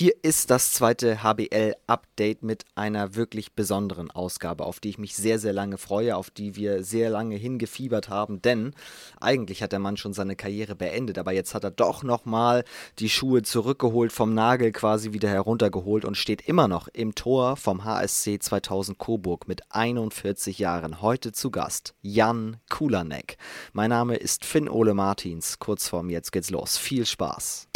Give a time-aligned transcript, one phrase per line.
[0.00, 5.38] Hier ist das zweite HBL-Update mit einer wirklich besonderen Ausgabe, auf die ich mich sehr,
[5.38, 8.72] sehr lange freue, auf die wir sehr lange hingefiebert haben, denn
[9.20, 12.64] eigentlich hat der Mann schon seine Karriere beendet, aber jetzt hat er doch nochmal
[12.98, 17.84] die Schuhe zurückgeholt, vom Nagel quasi wieder heruntergeholt und steht immer noch im Tor vom
[17.84, 21.02] HSC 2000 Coburg mit 41 Jahren.
[21.02, 23.36] Heute zu Gast Jan Kulanek.
[23.74, 25.58] Mein Name ist Finn Ole Martins.
[25.58, 26.78] Kurz vorm Jetzt geht's los.
[26.78, 27.68] Viel Spaß.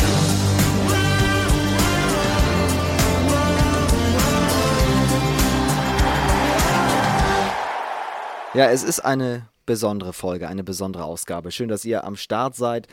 [8.54, 11.50] Ja, es ist eine besondere Folge, eine besondere Ausgabe.
[11.50, 12.86] Schön, dass ihr am Start seid.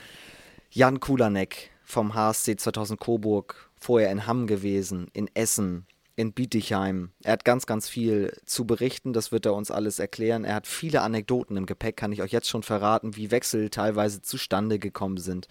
[0.71, 7.11] Jan Kulanek vom HSC 2000 Coburg, vorher in Hamm gewesen, in Essen, in Bietigheim.
[7.21, 10.45] Er hat ganz, ganz viel zu berichten, das wird er uns alles erklären.
[10.45, 14.23] Er hat viele Anekdoten im Gepäck, kann ich euch jetzt schon verraten, wie Wechsel teilweise
[14.23, 15.47] zustande gekommen sind.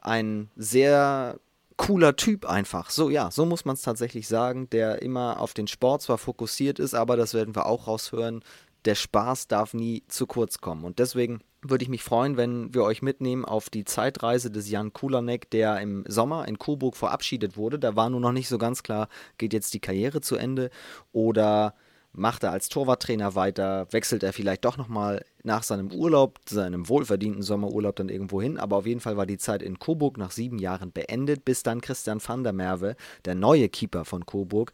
[0.00, 1.38] Ein sehr
[1.76, 2.90] cooler Typ einfach.
[2.90, 6.78] So, ja, so muss man es tatsächlich sagen, der immer auf den Sport zwar fokussiert
[6.78, 8.42] ist, aber das werden wir auch raushören,
[8.86, 10.84] der Spaß darf nie zu kurz kommen.
[10.84, 14.92] Und deswegen würde ich mich freuen, wenn wir euch mitnehmen auf die Zeitreise des Jan
[14.92, 17.78] Kulanek, der im Sommer in Coburg verabschiedet wurde.
[17.78, 20.70] Da war nur noch nicht so ganz klar, geht jetzt die Karriere zu Ende
[21.12, 21.74] oder
[22.12, 27.42] macht er als Torwarttrainer weiter, wechselt er vielleicht doch nochmal nach seinem Urlaub, seinem wohlverdienten
[27.42, 28.58] Sommerurlaub dann irgendwo hin.
[28.58, 31.80] Aber auf jeden Fall war die Zeit in Coburg nach sieben Jahren beendet, bis dann
[31.80, 34.72] Christian van der Merwe, der neue Keeper von Coburg,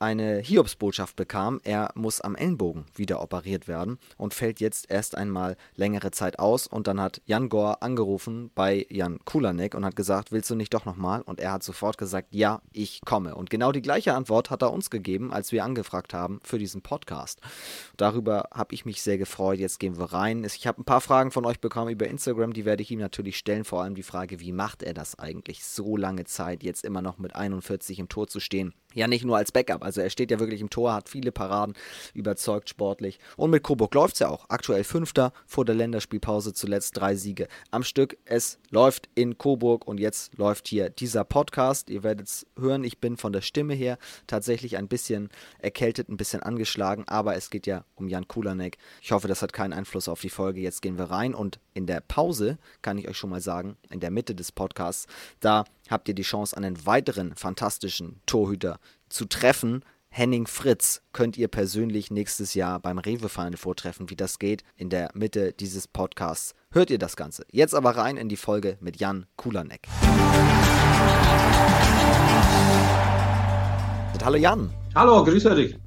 [0.00, 5.56] eine Hiobsbotschaft bekam, er muss am Ellenbogen wieder operiert werden und fällt jetzt erst einmal
[5.76, 6.66] längere Zeit aus.
[6.66, 10.72] Und dann hat Jan Gore angerufen bei Jan Kulanek und hat gesagt, willst du nicht
[10.72, 11.20] doch nochmal?
[11.20, 13.34] Und er hat sofort gesagt, ja, ich komme.
[13.34, 16.80] Und genau die gleiche Antwort hat er uns gegeben, als wir angefragt haben für diesen
[16.80, 17.40] Podcast.
[17.98, 19.58] Darüber habe ich mich sehr gefreut.
[19.58, 20.44] Jetzt gehen wir rein.
[20.44, 23.36] Ich habe ein paar Fragen von euch bekommen über Instagram, die werde ich ihm natürlich
[23.36, 23.64] stellen.
[23.64, 27.18] Vor allem die Frage, wie macht er das eigentlich so lange Zeit, jetzt immer noch
[27.18, 28.72] mit 41 im Tor zu stehen?
[28.92, 29.84] Ja, nicht nur als Backup.
[29.84, 31.74] Also er steht ja wirklich im Tor, hat viele Paraden,
[32.12, 33.20] überzeugt sportlich.
[33.36, 34.46] Und mit Coburg läuft es ja auch.
[34.48, 38.18] Aktuell Fünfter, vor der Länderspielpause zuletzt drei Siege am Stück.
[38.24, 41.88] Es läuft in Coburg und jetzt läuft hier dieser Podcast.
[41.88, 43.96] Ihr werdet es hören, ich bin von der Stimme her
[44.26, 45.28] tatsächlich ein bisschen
[45.60, 48.76] erkältet, ein bisschen angeschlagen, aber es geht ja um Jan Kulanek.
[49.00, 50.60] Ich hoffe, das hat keinen Einfluss auf die Folge.
[50.60, 54.00] Jetzt gehen wir rein und in der Pause kann ich euch schon mal sagen, in
[54.00, 55.06] der Mitte des Podcasts,
[55.40, 59.82] da habt ihr die Chance, einen weiteren fantastischen Torhüter zu treffen.
[60.10, 64.10] Henning Fritz könnt ihr persönlich nächstes Jahr beim Rewe-Final vortreffen.
[64.10, 67.46] Wie das geht, in der Mitte dieses Podcasts hört ihr das Ganze.
[67.50, 69.88] Jetzt aber rein in die Folge mit Jan Kulanek.
[74.22, 74.70] Hallo Jan.
[74.94, 75.78] Hallo, grüße dich.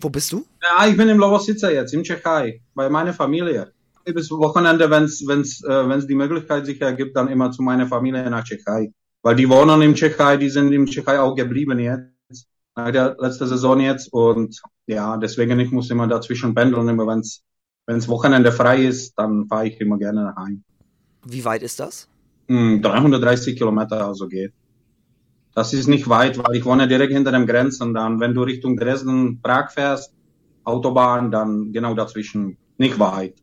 [0.00, 0.46] Wo bist du?
[0.62, 3.73] Ja, ich bin im Lovosice jetzt, in Tschechei, bei meiner Familie
[4.12, 7.86] bis Wochenende, wenn es wenn's, äh, wenn's die Möglichkeit sich ergibt, dann immer zu meiner
[7.86, 8.92] Familie nach Tschechei.
[9.22, 13.46] Weil die wohnen in Tschechei, die sind in Tschechei auch geblieben jetzt, nach der letzten
[13.46, 14.12] Saison jetzt.
[14.12, 17.42] Und ja, deswegen, ich muss immer dazwischen pendeln, immer wenn es
[17.86, 20.58] wenn's Wochenende frei ist, dann fahre ich immer gerne nach Hause.
[21.26, 22.08] Wie weit ist das?
[22.48, 24.52] 330 hm, Kilometer also geht.
[25.54, 27.94] Das ist nicht weit, weil ich wohne direkt hinter dem Grenzen.
[27.94, 30.12] Dann, wenn du Richtung Dresden, Prag fährst,
[30.64, 33.34] Autobahn, dann genau dazwischen, nicht weit.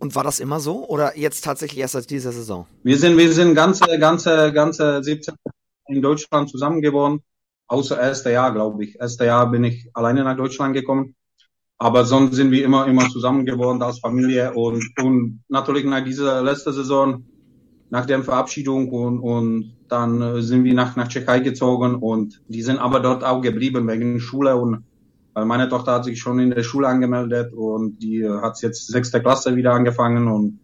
[0.00, 2.66] Und war das immer so oder jetzt tatsächlich erst seit dieser Saison?
[2.82, 5.34] Wir sind, wir sind ganze, ganze, ganze 17
[5.88, 7.20] in Deutschland zusammengeworden.
[7.68, 8.98] Außer erste Jahr, glaube ich.
[8.98, 11.14] Erste Jahr bin ich alleine nach Deutschland gekommen.
[11.78, 16.42] Aber sonst sind wir immer, immer zusammen geworden als Familie und, und natürlich nach dieser
[16.42, 17.24] letzten Saison,
[17.90, 22.78] nach der Verabschiedung und, und dann sind wir nach, nach Tschechei gezogen und die sind
[22.78, 24.84] aber dort auch geblieben wegen Schule und
[25.34, 29.20] weil meine Tochter hat sich schon in der Schule angemeldet und die hat jetzt sechste
[29.20, 30.60] Klasse wieder angefangen und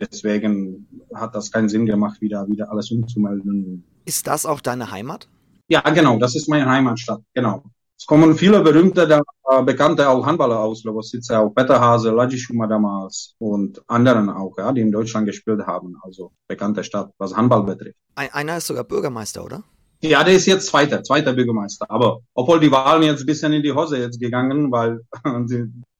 [0.00, 3.84] deswegen hat das keinen Sinn gemacht, wieder, wieder alles umzumelden.
[4.04, 5.28] Ist das auch deine Heimat?
[5.68, 7.62] Ja, genau, das ist meine Heimatstadt, genau.
[7.98, 9.02] Es kommen viele berühmte,
[9.50, 14.56] äh, bekannte auch Handballer aus, sitze auch Peter Hase, Laji Schuma damals und anderen auch,
[14.56, 17.96] ja, die in Deutschland gespielt haben, also bekannte Stadt, was Handball betrifft.
[18.14, 19.64] Einer ist sogar Bürgermeister, oder?
[20.00, 21.86] Ja, der ist jetzt Zweiter, zweiter Bürgermeister.
[21.90, 25.00] Aber obwohl die Wahlen jetzt ein bisschen in die Hose jetzt gegangen, weil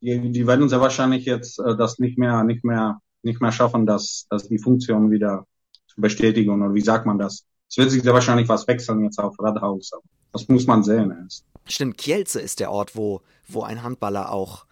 [0.01, 3.87] die, die, werden sehr wahrscheinlich jetzt äh, das nicht mehr, nicht mehr, nicht mehr schaffen,
[3.87, 5.47] dass, dass die Funktion wieder
[5.89, 7.45] zu bestätigen oder wie sagt man das?
[7.69, 9.91] Es wird sich sehr wahrscheinlich was wechseln jetzt auf Rathaus.
[10.33, 11.45] Das muss man sehen erst.
[11.67, 14.65] Stimmt, Kielce ist der Ort, wo, wo ein Handballer auch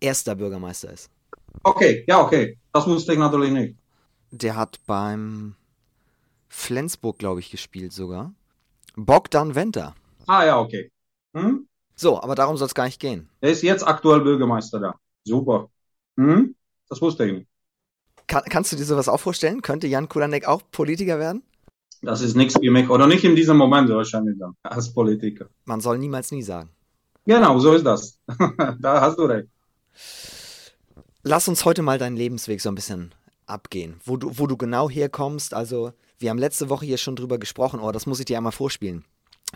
[0.00, 1.10] erster Bürgermeister ist.
[1.64, 2.56] Okay, ja, okay.
[2.72, 3.76] Das wusste ich natürlich nicht.
[4.30, 5.56] Der hat beim
[6.48, 8.32] Flensburg, glaube ich, gespielt sogar.
[9.04, 9.94] Bogdan Venter.
[10.26, 10.90] Ah ja, okay.
[11.32, 11.68] Hm?
[11.94, 13.28] So, aber darum soll es gar nicht gehen.
[13.40, 14.94] Er ist jetzt aktuell Bürgermeister da.
[15.24, 15.70] Super.
[16.16, 16.56] Hm?
[16.88, 17.48] Das wusste ich nicht.
[18.26, 19.62] Kann, kannst du dir sowas auch vorstellen?
[19.62, 21.42] Könnte Jan Kulanek auch Politiker werden?
[22.02, 22.90] das ist nichts für mich.
[22.90, 25.46] Oder nicht in diesem Moment wahrscheinlich dann, als Politiker.
[25.64, 26.70] Man soll niemals nie sagen.
[27.24, 28.18] Genau, so ist das.
[28.80, 29.48] da hast du recht.
[31.22, 33.14] Lass uns heute mal deinen Lebensweg so ein bisschen
[33.46, 35.54] abgehen, wo du, wo du genau herkommst.
[35.54, 38.52] Also, wir haben letzte Woche hier schon drüber gesprochen, oh, das muss ich dir einmal
[38.52, 39.04] vorspielen.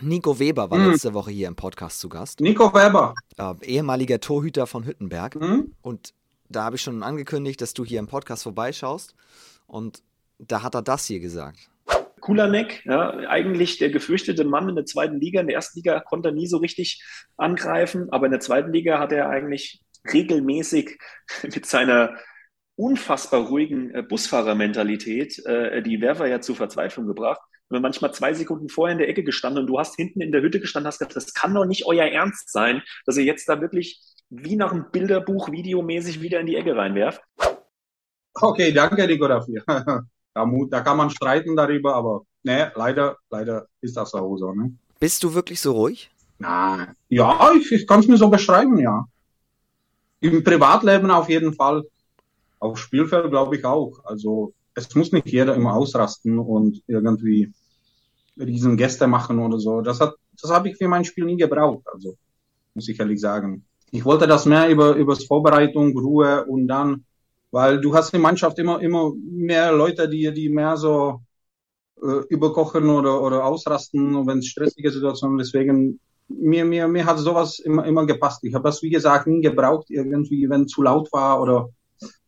[0.01, 0.91] Nico Weber war mhm.
[0.91, 2.39] letzte Woche hier im Podcast zu Gast.
[2.39, 3.13] Nico Weber.
[3.37, 5.35] Äh, ehemaliger Torhüter von Hüttenberg.
[5.35, 5.73] Mhm.
[5.81, 6.13] Und
[6.49, 9.13] da habe ich schon angekündigt, dass du hier im Podcast vorbeischaust.
[9.67, 10.01] Und
[10.39, 11.69] da hat er das hier gesagt.
[12.21, 15.41] Kulanek, ja, eigentlich der gefürchtete Mann in der zweiten Liga.
[15.41, 17.03] In der ersten Liga konnte er nie so richtig
[17.37, 20.97] angreifen, aber in der zweiten Liga hat er eigentlich regelmäßig
[21.43, 22.15] mit seiner
[22.83, 27.39] unfassbar ruhigen äh, Busfahrermentalität äh, die Werfer ja zur Verzweiflung gebracht.
[27.71, 30.41] Haben manchmal zwei Sekunden vorher in der Ecke gestanden und du hast hinten in der
[30.41, 33.61] Hütte gestanden, hast gesagt, das kann doch nicht euer Ernst sein, dass ihr jetzt da
[33.61, 37.21] wirklich wie nach einem Bilderbuch videomäßig wieder in die Ecke reinwerft.
[38.33, 39.63] Okay, danke Nico dafür.
[40.35, 44.51] Da, da kann man streiten darüber, aber ne, leider, leider ist das auch so.
[44.51, 44.73] Ne?
[44.99, 46.09] Bist du wirklich so ruhig?
[46.39, 49.05] Na, ja, ich, ich kann es mir so beschreiben, ja.
[50.21, 51.83] Im Privatleben auf jeden Fall.
[52.63, 53.99] Auf Spielfeld glaube ich auch.
[54.05, 57.51] Also es muss nicht jeder immer ausrasten und irgendwie
[58.37, 59.81] riesen Gäste machen oder so.
[59.81, 61.85] Das hat, das habe ich für mein Spiel nie gebraucht.
[61.91, 62.15] Also
[62.73, 63.65] muss ich ehrlich sagen.
[63.91, 67.05] Ich wollte das mehr über übers Vorbereitung, Ruhe und dann
[67.53, 71.21] weil du hast in Mannschaft immer, immer mehr Leute, die, die mehr so
[72.01, 77.59] äh, überkochen oder, oder ausrasten, wenn es stressige Situationen Deswegen, mir, mir, mir hat sowas
[77.59, 78.43] immer, immer gepasst.
[78.43, 81.69] Ich habe das, wie gesagt, nie gebraucht, irgendwie, wenn zu laut war oder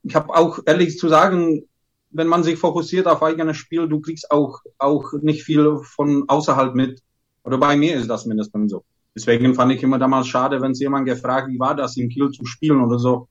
[0.05, 1.63] ich habe auch, ehrlich zu sagen,
[2.11, 6.73] wenn man sich fokussiert auf eigenes Spiel, du kriegst auch, auch nicht viel von außerhalb
[6.75, 7.01] mit.
[7.43, 8.83] Oder bei mir ist das mindestens so.
[9.15, 12.31] Deswegen fand ich immer damals schade, wenn es jemand gefragt, wie war das im Kiel
[12.31, 13.27] zu spielen oder so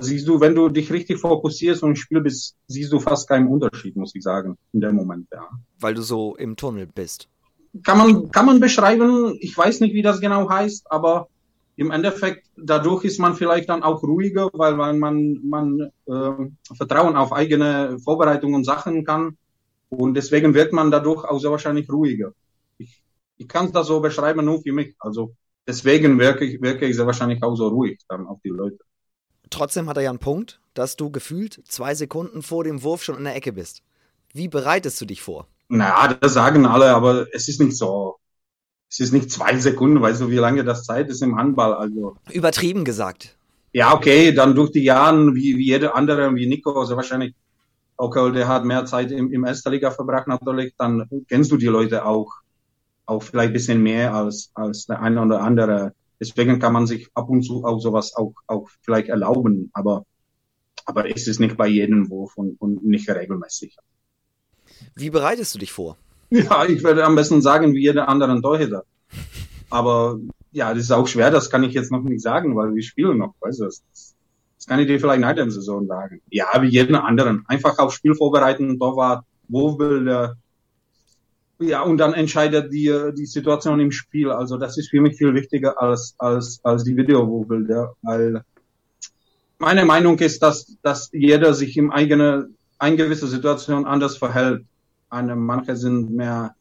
[0.00, 3.96] siehst du, wenn du dich richtig fokussierst und Spiel bist, siehst du fast keinen Unterschied,
[3.96, 5.48] muss ich sagen, in dem Moment, ja.
[5.78, 7.28] Weil du so im Tunnel bist.
[7.82, 11.28] Kann man, kann man beschreiben, ich weiß nicht, wie das genau heißt, aber
[11.76, 17.16] im Endeffekt, dadurch ist man vielleicht dann auch ruhiger, weil, weil man, man äh, Vertrauen
[17.16, 19.36] auf eigene Vorbereitungen und Sachen kann.
[19.88, 22.32] Und deswegen wird man dadurch auch sehr wahrscheinlich ruhiger.
[22.78, 23.02] Ich,
[23.36, 24.94] ich kann das so beschreiben, nur für mich.
[24.98, 25.34] Also
[25.66, 28.78] deswegen wirke ich, wirke ich sehr wahrscheinlich auch so ruhig dann auf die Leute.
[29.50, 33.18] Trotzdem hat er ja einen Punkt, dass du gefühlt zwei Sekunden vor dem Wurf schon
[33.18, 33.82] in der Ecke bist.
[34.32, 35.46] Wie bereitest du dich vor?
[35.68, 38.16] Naja, das sagen alle, aber es ist nicht so.
[38.94, 41.74] Es ist nicht zwei Sekunden, weißt du, wie lange das Zeit ist im Handball.
[41.74, 42.16] Also.
[42.32, 43.36] Übertrieben gesagt.
[43.72, 47.34] Ja, okay, dann durch die Jahre, wie, wie jeder andere, wie Nico, also wahrscheinlich,
[47.96, 51.66] okay, der hat mehr Zeit im, im Erster Liga verbracht natürlich, dann kennst du die
[51.66, 52.30] Leute auch,
[53.06, 57.08] auch vielleicht ein bisschen mehr als, als der eine oder andere Deswegen kann man sich
[57.14, 60.06] ab und zu auch sowas auch, auch vielleicht erlauben, aber,
[60.86, 63.76] aber es ist nicht bei jedem Wurf und, und nicht regelmäßig.
[64.94, 65.96] Wie bereitest du dich vor?
[66.34, 68.84] Ja, ich würde am besten sagen, wie jeder andere Torhüter.
[69.70, 70.18] Aber
[70.50, 73.18] ja, das ist auch schwer, das kann ich jetzt noch nicht sagen, weil wir spielen
[73.18, 73.82] noch, weißt du, das,
[74.56, 76.20] das kann ich dir vielleicht nach der Saison sagen.
[76.30, 77.44] Ja, wie jeden anderen.
[77.46, 80.36] Einfach auf Spiel vorbereiten, Torwart, Wurfbilder,
[81.60, 84.30] ja, und dann entscheidet die, die Situation im Spiel.
[84.30, 88.42] Also das ist für mich viel wichtiger als, als, als die Videobilder, weil
[89.58, 94.64] meine Meinung ist, dass, dass jeder sich im eigenen, eine gewisse Situation anders verhält.
[95.14, 96.54] Eine, manche sind mehr,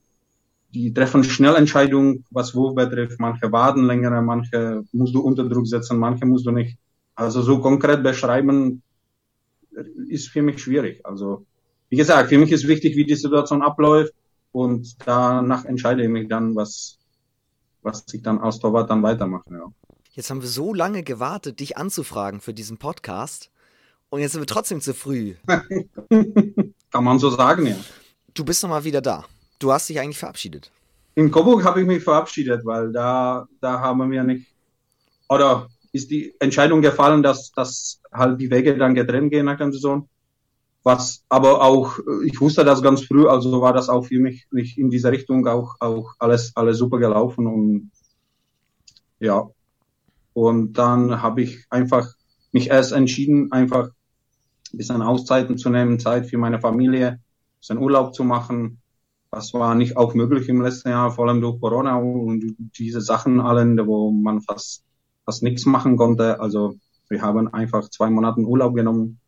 [0.74, 3.20] die treffen schnell Entscheidungen, was Wurf betrifft.
[3.20, 6.78] Manche warten länger, manche musst du unter Druck setzen, manche musst du nicht.
[7.16, 8.82] Also so konkret beschreiben
[10.08, 11.06] ist für mich schwierig.
[11.06, 11.46] Also,
[11.90, 14.14] wie gesagt, für mich ist wichtig, wie die Situation abläuft
[14.52, 17.00] und danach entscheide ich mich dann, was,
[17.82, 19.46] was ich dann als Torwart dann weitermache.
[19.52, 19.66] Ja.
[20.12, 23.50] Jetzt haben wir so lange gewartet, dich anzufragen für diesen Podcast
[24.10, 25.34] und jetzt sind wir trotzdem zu früh.
[26.92, 27.76] Kann man so sagen, ja.
[28.34, 29.26] Du bist nochmal wieder da.
[29.60, 30.72] Du hast dich eigentlich verabschiedet.
[31.16, 34.48] In Coburg habe ich mich verabschiedet, weil da, da haben wir nicht,
[35.30, 39.72] oder ist die Entscheidung gefallen, dass, dass halt die Wege dann getrennt gehen nach der
[39.72, 40.08] Saison
[40.84, 44.78] was aber auch, ich wusste das ganz früh, also war das auch für mich nicht
[44.78, 47.92] in dieser Richtung auch, auch alles, alles super gelaufen und
[49.20, 49.50] ja.
[50.34, 52.10] Und dann habe ich einfach
[52.52, 53.90] mich erst entschieden, einfach
[54.74, 57.20] ein bisschen Auszeiten zu nehmen, Zeit für meine Familie,
[57.72, 58.80] ein bisschen Urlaub zu machen.
[59.32, 63.42] Das war nicht auch möglich im letzten Jahr, vor allem durch Corona und diese Sachen
[63.42, 64.84] allen, wo man fast,
[65.26, 66.40] fast nichts machen konnte.
[66.40, 66.76] Also
[67.10, 69.20] wir haben einfach zwei Monate Urlaub genommen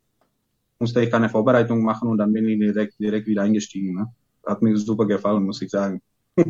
[0.78, 3.94] musste ich keine Vorbereitung machen und dann bin ich direkt, direkt wieder eingestiegen.
[3.94, 4.12] Ne?
[4.44, 6.02] Hat mir super gefallen, muss ich sagen.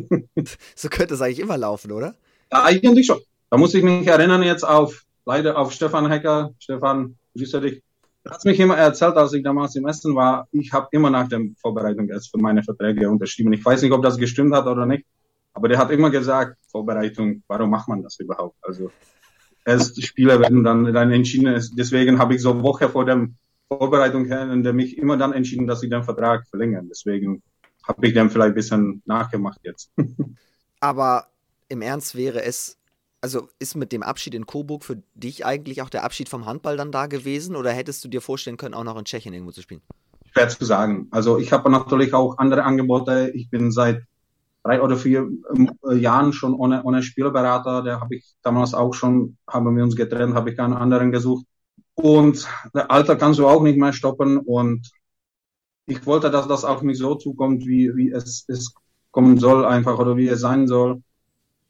[0.75, 2.15] so könnte es eigentlich immer laufen, oder?
[2.51, 3.19] Ja, eigentlich schon.
[3.49, 6.53] Da muss ich mich erinnern jetzt auf, leider auf Stefan Hecker.
[6.59, 7.81] Stefan, grüße dich.
[8.29, 11.41] Hat mich immer erzählt, als ich damals im Essen war, ich habe immer nach der
[11.61, 13.53] Vorbereitung erst für meine Verträge unterschrieben.
[13.53, 15.05] Ich weiß nicht, ob das gestimmt hat oder nicht,
[15.53, 18.57] aber der hat immer gesagt, Vorbereitung, warum macht man das überhaupt?
[18.61, 18.91] Also
[19.65, 21.61] erst Spieler werden dann, dann entschieden.
[21.77, 23.27] Deswegen habe ich so Woche vor der
[23.67, 26.87] Vorbereitung her, mich immer dann entschieden, dass ich den Vertrag verlängern.
[26.89, 27.41] Deswegen
[27.87, 29.91] habe ich dann vielleicht ein bisschen nachgemacht jetzt.
[30.79, 31.27] Aber
[31.69, 32.77] im Ernst wäre es,
[33.21, 36.77] also ist mit dem Abschied in Coburg für dich eigentlich auch der Abschied vom Handball
[36.77, 39.61] dann da gewesen oder hättest du dir vorstellen können, auch noch in Tschechien irgendwo zu
[39.61, 39.81] spielen?
[40.31, 41.07] Schwer zu sagen.
[41.11, 43.31] Also ich habe natürlich auch andere Angebote.
[43.33, 44.03] Ich bin seit
[44.63, 45.29] drei oder vier
[45.89, 47.83] äh, Jahren schon ohne, ohne Spielberater.
[47.83, 51.45] Der habe ich damals auch schon, haben wir uns getrennt, habe ich einen anderen gesucht.
[51.95, 54.37] Und der Alter kannst du auch nicht mehr stoppen.
[54.37, 54.91] Und
[55.87, 58.73] ich wollte, dass das auch nicht so zukommt, wie, wie es, es
[59.11, 61.01] kommen soll, einfach oder wie es sein soll.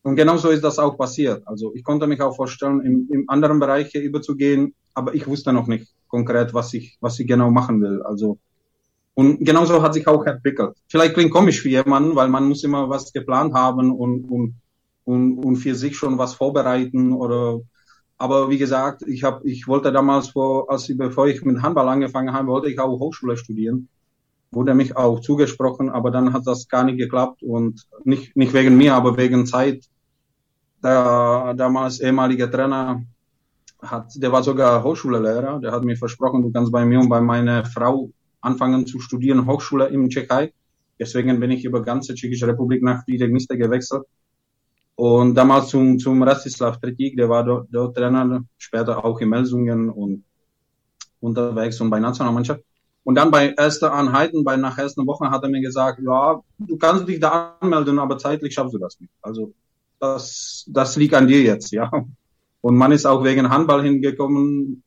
[0.07, 1.45] Und genauso ist das auch passiert.
[1.45, 5.67] Also ich konnte mich auch vorstellen, im, im anderen Bereich überzugehen, aber ich wusste noch
[5.67, 8.01] nicht konkret, was ich, was ich genau machen will.
[8.03, 8.37] Also
[9.15, 10.77] und genauso hat sich auch entwickelt.
[10.87, 14.53] Vielleicht klingt komisch für jemanden, weil man muss immer was geplant haben und, und,
[15.03, 17.59] und, und für sich schon was vorbereiten oder
[18.17, 21.89] aber wie gesagt, ich habe, ich wollte damals vor, als ich, bevor ich mit Handball
[21.89, 23.89] angefangen habe, wollte ich auch Hochschule studieren
[24.51, 28.77] wurde mich auch zugesprochen, aber dann hat das gar nicht geklappt und nicht, nicht wegen
[28.77, 29.85] mir, aber wegen Zeit.
[30.83, 33.03] Der damals ehemalige Trainer
[33.81, 37.21] hat, der war sogar Hochschullehrer, der hat mir versprochen, du kannst bei mir und bei
[37.21, 38.09] meiner Frau
[38.41, 40.53] anfangen zu studieren, Hochschule im Tschechei.
[40.99, 44.03] Deswegen bin ich über ganze Tschechische Republik nach Friedrichsnister gewechselt.
[44.95, 49.89] Und damals zum, zum Rastislav Tretik, der war dort, dort Trainer, später auch in Melsungen
[49.91, 50.23] und
[51.19, 52.61] unterwegs und bei Nationalmannschaft.
[53.03, 56.77] Und dann bei erster Anheiten, bei nach ersten Wochen hat er mir gesagt, ja, du
[56.77, 59.13] kannst dich da anmelden, aber zeitlich schaffst du das nicht.
[59.21, 59.53] Also
[59.99, 61.91] das, das liegt an dir jetzt, ja.
[62.61, 64.83] Und man ist auch wegen Handball hingekommen.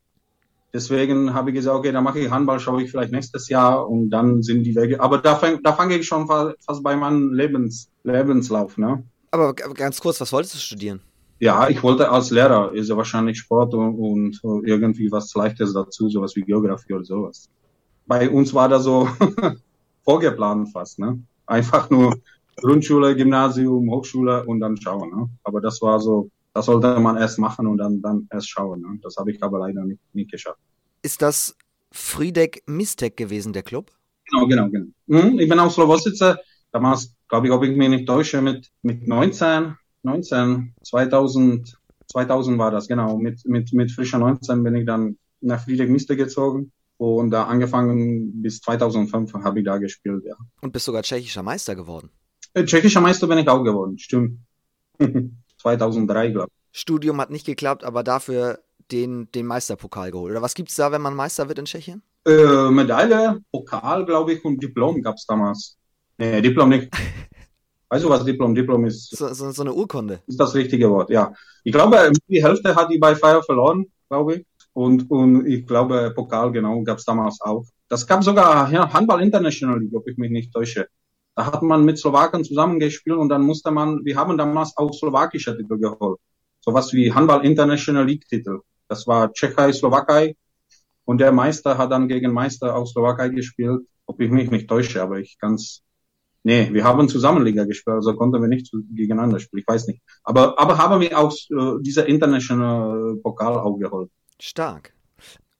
[0.73, 4.09] Deswegen habe ich gesagt, okay, dann mache ich Handball, schaue ich vielleicht nächstes Jahr und
[4.09, 5.01] dann sind die Wege.
[5.01, 9.03] Aber da, fang, da fange ich schon fast bei meinem Lebens, Lebenslauf, ne?
[9.31, 11.01] Aber ganz kurz, was wolltest du studieren?
[11.39, 16.09] Ja, ich wollte als Lehrer, ist ja wahrscheinlich Sport und, und irgendwie was Leichtes dazu,
[16.09, 17.49] sowas wie Geografie oder sowas
[18.11, 19.07] bei uns war das so
[20.03, 20.99] vorgeplant fast.
[20.99, 21.23] Ne?
[21.45, 22.17] Einfach nur
[22.61, 25.09] Grundschule, Gymnasium, Hochschule und dann schauen.
[25.09, 25.29] Ne?
[25.43, 28.81] Aber das war so, das sollte man erst machen und dann, dann erst schauen.
[28.81, 28.99] Ne?
[29.01, 30.59] Das habe ich aber leider nicht, nicht geschafft.
[31.01, 31.55] Ist das
[31.91, 33.91] Friedek Mistek gewesen, der Club?
[34.29, 34.87] Genau, genau, genau.
[35.07, 36.39] Mhm, ich bin auch Slowositzer.
[36.71, 41.77] Damals, glaube ich, ob ich mich nicht täusche, mit, mit 19, 19, 2000,
[42.07, 43.17] 2000 war das, genau.
[43.17, 48.41] Mit, mit, mit frischer 19 bin ich dann nach Friedek Mistek gezogen und da angefangen
[48.41, 50.35] bis 2005 habe ich da gespielt, ja.
[50.61, 52.09] Und bist sogar tschechischer Meister geworden?
[52.53, 54.39] Äh, tschechischer Meister bin ich auch geworden, stimmt.
[55.57, 56.79] 2003, glaube ich.
[56.79, 58.59] Studium hat nicht geklappt, aber dafür
[58.91, 60.31] den, den Meisterpokal geholt.
[60.31, 62.01] Oder was gibt es da, wenn man Meister wird in Tschechien?
[62.25, 65.77] Äh, Medaille, Pokal, glaube ich, und Diplom gab es damals.
[66.17, 66.91] Nee, Diplom nicht.
[67.89, 68.55] Weißt du, was Diplom?
[68.55, 69.15] Diplom ist.
[69.15, 70.21] So, so, so, eine Urkunde.
[70.27, 71.33] Ist das richtige Wort, ja.
[71.63, 74.45] Ich glaube, die Hälfte hat die bei Fire verloren, glaube ich.
[74.73, 77.65] Und, und ich glaube, Pokal, genau, gab es damals auch.
[77.89, 80.87] Das gab sogar ja, Handball International ob ich mich nicht täusche.
[81.35, 85.55] Da hat man mit Slowaken zusammengespielt und dann musste man, wir haben damals auch slowakische
[85.55, 86.19] Titel geholt.
[86.59, 88.59] Sowas wie Handball International League Titel.
[88.87, 90.35] Das war Tschechei, Slowakei.
[91.05, 95.01] Und der Meister hat dann gegen Meister aus Slowakei gespielt, ob ich mich nicht täusche,
[95.01, 95.81] aber ich kann's,
[96.43, 100.01] nee, wir haben Zusammenliga gespielt, also konnten wir nicht gegeneinander spielen, ich weiß nicht.
[100.23, 104.11] Aber, aber haben wir auch äh, dieser International Pokal auch geholt.
[104.39, 104.93] Stark.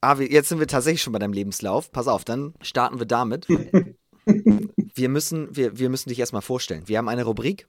[0.01, 1.91] Ah, jetzt sind wir tatsächlich schon bei deinem Lebenslauf.
[1.91, 3.47] Pass auf, dann starten wir damit.
[4.25, 6.87] wir, müssen, wir, wir müssen dich erstmal vorstellen.
[6.87, 7.67] Wir haben eine Rubrik,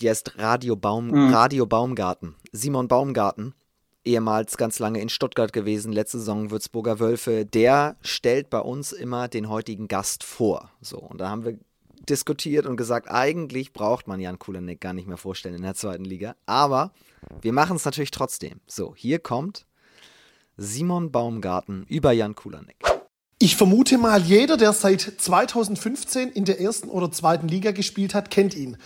[0.00, 1.32] die heißt Radio, Baum, mhm.
[1.32, 2.34] Radio Baumgarten.
[2.52, 3.54] Simon Baumgarten,
[4.04, 9.28] ehemals ganz lange in Stuttgart gewesen, letzte Saison Würzburger Wölfe, der stellt bei uns immer
[9.28, 10.70] den heutigen Gast vor.
[10.80, 11.58] So, und da haben wir
[12.08, 16.04] diskutiert und gesagt, eigentlich braucht man Jan Kulenik gar nicht mehr vorstellen in der zweiten
[16.04, 16.34] Liga.
[16.46, 16.92] Aber
[17.40, 18.60] wir machen es natürlich trotzdem.
[18.66, 19.66] So, hier kommt
[20.56, 22.91] Simon Baumgarten über Jan Kulanek.
[23.44, 28.30] Ich vermute mal, jeder, der seit 2015 in der ersten oder zweiten Liga gespielt hat,
[28.30, 28.76] kennt ihn.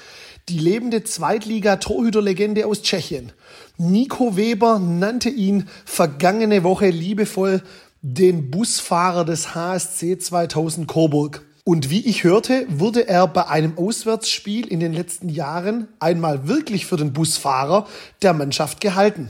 [0.49, 3.33] Die lebende Zweitliga-Torhüterlegende aus Tschechien.
[3.77, 7.63] Nico Weber nannte ihn vergangene Woche liebevoll
[8.01, 11.45] den Busfahrer des HSC 2000 Coburg.
[11.65, 16.87] Und wie ich hörte, wurde er bei einem Auswärtsspiel in den letzten Jahren einmal wirklich
[16.87, 17.87] für den Busfahrer
[18.23, 19.29] der Mannschaft gehalten.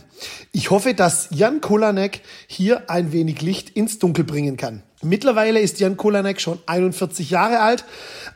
[0.53, 4.85] Ich hoffe, dass Jan Kolanek hier ein wenig Licht ins Dunkel bringen kann.
[5.03, 7.85] Mittlerweile ist Jan Kolanek schon 41 Jahre alt,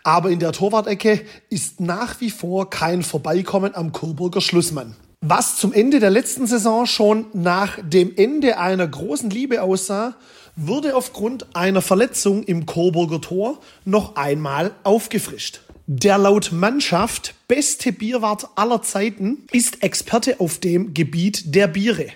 [0.04, 4.94] aber in der Torwart-Ecke ist nach wie vor kein Vorbeikommen am Coburger Schlussmann.
[5.22, 10.16] Was zum Ende der letzten Saison schon nach dem Ende einer großen Liebe aussah,
[10.56, 15.60] wurde aufgrund einer Verletzung im Coburger Tor noch einmal aufgefrischt.
[15.86, 22.06] Der laut Mannschaft beste Bierwart aller Zeiten ist Experte auf dem Gebiet der Biere.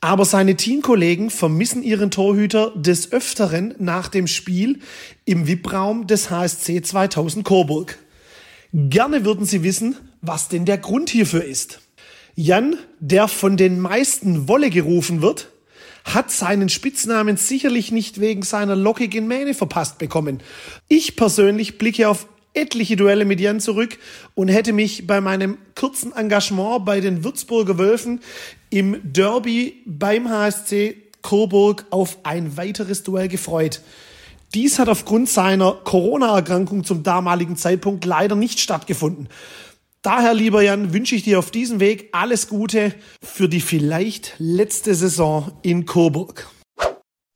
[0.00, 4.80] Aber seine Teamkollegen vermissen ihren Torhüter des Öfteren nach dem Spiel
[5.24, 7.98] im VIP-Raum des HSC 2000 Coburg.
[8.72, 11.80] Gerne würden sie wissen, was denn der Grund hierfür ist.
[12.34, 15.48] Jan, der von den meisten Wolle gerufen wird,
[16.04, 20.40] hat seinen Spitznamen sicherlich nicht wegen seiner lockigen Mähne verpasst bekommen.
[20.88, 23.98] Ich persönlich blicke auf etliche Duelle mit Jan zurück
[24.34, 28.20] und hätte mich bei meinem kurzen Engagement bei den Würzburger Wölfen
[28.70, 33.80] im Derby beim HSC Coburg auf ein weiteres Duell gefreut.
[34.54, 39.28] Dies hat aufgrund seiner Corona-Erkrankung zum damaligen Zeitpunkt leider nicht stattgefunden.
[40.02, 44.94] Daher, lieber Jan, wünsche ich dir auf diesem Weg alles Gute für die vielleicht letzte
[44.94, 46.46] Saison in Coburg.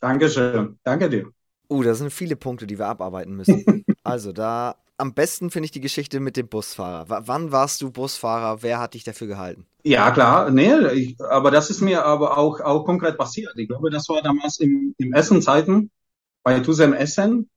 [0.01, 0.79] Dankeschön.
[0.85, 1.27] Danke dir.
[1.69, 3.85] Uh, da sind viele Punkte, die wir abarbeiten müssen.
[4.05, 7.09] also da am besten finde ich die Geschichte mit dem Busfahrer.
[7.09, 8.63] W wann warst du Busfahrer?
[8.63, 9.67] Wer hat dich dafür gehalten?
[9.85, 13.53] Ja, klar, nee, ich, aber das ist mir aber auch, auch konkret passiert.
[13.57, 15.91] Ich glaube, das war damals im, im Essenzeiten
[16.43, 17.49] bei Tusem Essen,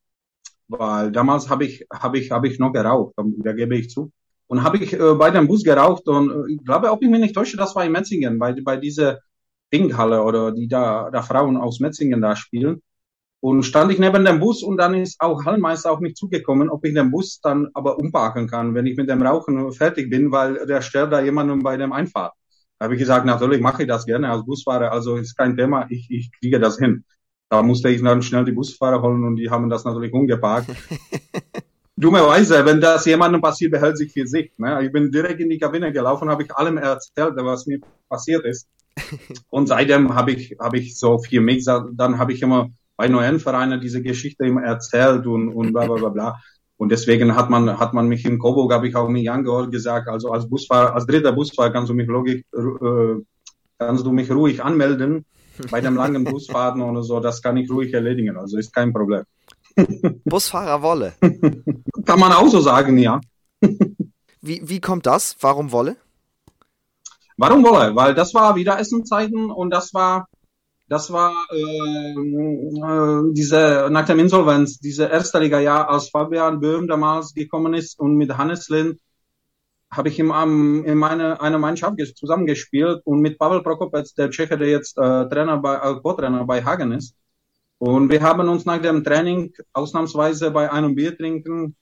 [0.67, 4.11] weil damals habe ich, habe ich, habe ich noch geraucht, da gebe ich zu.
[4.47, 7.19] Und habe ich äh, bei dem Bus geraucht und äh, ich glaube, ob ich mich
[7.19, 9.19] nicht täusche, das war in Metzingen, bei, bei dieser
[9.71, 12.81] Pinkhalle oder die da, da Frauen aus Metzingen da spielen.
[13.43, 16.85] Und stand ich neben dem Bus und dann ist auch Hallmeister auf mich zugekommen, ob
[16.85, 20.65] ich den Bus dann aber umparken kann, wenn ich mit dem Rauchen fertig bin, weil
[20.65, 22.31] der stellt da jemanden bei dem Einfahrt.
[22.79, 25.87] Da habe ich gesagt, natürlich mache ich das gerne als Busfahrer, also ist kein Thema,
[25.89, 27.03] ich, ich kriege das hin.
[27.49, 30.69] Da musste ich dann schnell die Busfahrer holen und die haben das natürlich umgeparkt.
[31.97, 34.53] Dummerweise, wenn das jemandem passiert, behält sich für sich.
[34.57, 34.85] Ne?
[34.85, 38.69] Ich bin direkt in die Kabine gelaufen, habe ich allem erzählt, was mir passiert ist.
[39.49, 43.39] Und seitdem habe ich, habe ich so für mich, dann habe ich immer bei neuen
[43.39, 46.39] Vereinen diese Geschichte immer erzählt und, und bla bla bla bla.
[46.77, 50.07] Und deswegen hat man, hat man mich in Coburg, habe ich auch mich angehört, gesagt,
[50.07, 53.21] also als Busfahrer, als dritter Busfahrer kannst du mich logisch, äh,
[53.77, 55.25] kannst du mich ruhig anmelden
[55.69, 59.23] bei dem langen Busfahrten oder so, das kann ich ruhig erledigen, also ist kein Problem.
[60.25, 61.13] Busfahrer Wolle.
[62.05, 63.21] kann man auch so sagen, ja.
[64.41, 65.37] wie, wie kommt das?
[65.41, 65.95] Warum Wolle?
[67.37, 67.95] Warum Wolle?
[67.95, 70.27] Weil das war wieder Essenzeiten und das war
[70.93, 77.33] das war äh, äh, diese nach dem Insolvenz, diese erste Liga-Jahr, als Fabian Böhm damals
[77.33, 78.99] gekommen ist und mit Hannes Lind
[79.89, 84.55] habe ich ihm am, in meine, einer Mannschaft zusammengespielt und mit Pavel Prokopec, der Tscheche,
[84.55, 87.15] der jetzt äh, Trainer bei, äh, Co-Trainer bei Hagen ist.
[87.79, 91.75] Und wir haben uns nach dem Training ausnahmsweise bei einem Bier trinken,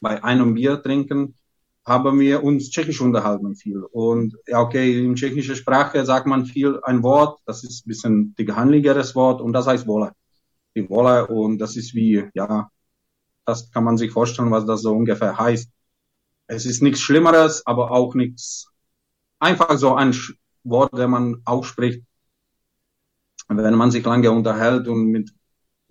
[0.00, 1.36] bei einem Bier trinken,
[1.84, 3.82] haben wir uns tschechisch unterhalten viel.
[3.82, 8.34] Und ja, okay, in tschechischer Sprache sagt man viel ein Wort, das ist ein bisschen
[8.38, 10.12] die gehandligeres Wort und das heißt Wolle.
[10.76, 12.70] Die Wolle und das ist wie, ja,
[13.44, 15.68] das kann man sich vorstellen, was das so ungefähr heißt.
[16.46, 18.68] Es ist nichts Schlimmeres, aber auch nichts,
[19.40, 20.14] einfach so ein
[20.64, 22.04] Wort, der man ausspricht,
[23.48, 25.32] wenn man sich lange unterhält und mit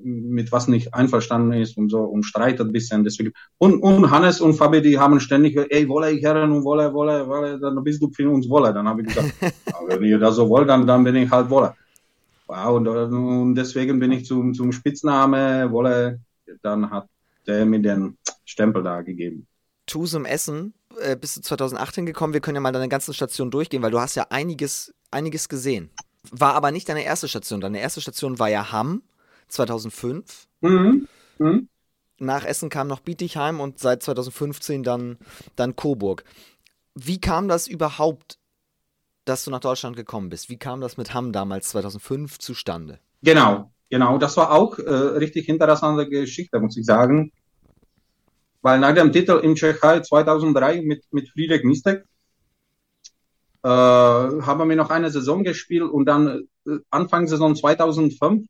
[0.04, 3.04] mit was nicht einverstanden ist und so und streitet ein bisschen.
[3.04, 3.34] Deswegen.
[3.58, 7.28] Und, und Hannes und Fabi, die haben ständig, ey, wolle ich Herren und wolle, wolle,
[7.28, 8.74] wolle, dann bist du für uns wolle.
[8.74, 9.34] Dann habe ich gesagt,
[9.88, 11.74] wenn ihr das so wollt, dann, dann bin ich halt wolle.
[12.48, 16.20] Wow, und, und deswegen bin ich zum, zum Spitzname Wolle,
[16.62, 17.08] dann hat
[17.48, 19.48] der mir den Stempel da gegeben.
[19.86, 22.34] Tusum Essen, äh, bist du 2018 gekommen?
[22.34, 25.90] Wir können ja mal deine ganzen Station durchgehen, weil du hast ja einiges, einiges gesehen.
[26.30, 27.62] War aber nicht deine erste Station.
[27.62, 29.02] Deine erste Station war ja Hamm
[29.52, 30.48] 2005.
[30.62, 31.08] Mhm.
[31.40, 31.70] Mhm.
[32.20, 35.18] Nach Essen kam noch Bietigheim und seit 2015 dann,
[35.56, 36.24] dann Coburg.
[36.94, 38.38] Wie kam das überhaupt,
[39.26, 40.50] dass du nach Deutschland gekommen bist?
[40.50, 43.00] Wie kam das mit Hamm damals 2005 zustande?
[43.24, 44.18] Genau, genau.
[44.18, 47.32] Das war auch äh, richtig interessante Geschichte, muss ich sagen.
[48.62, 52.06] Weil nach dem Titel in Tschechei 2003 mit, mit Friedrich Mistek
[53.64, 58.48] äh, haben wir noch eine Saison gespielt und dann äh, Anfang Saison 2005 äh,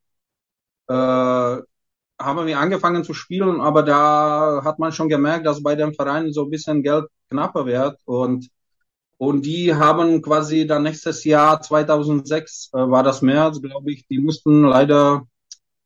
[0.94, 6.32] haben wir angefangen zu spielen, aber da hat man schon gemerkt, dass bei dem Verein
[6.34, 8.50] so ein bisschen Geld knapper wird und
[9.18, 14.18] und die haben quasi dann nächstes Jahr 2006 äh, war das März, glaube ich, die
[14.18, 15.28] mussten leider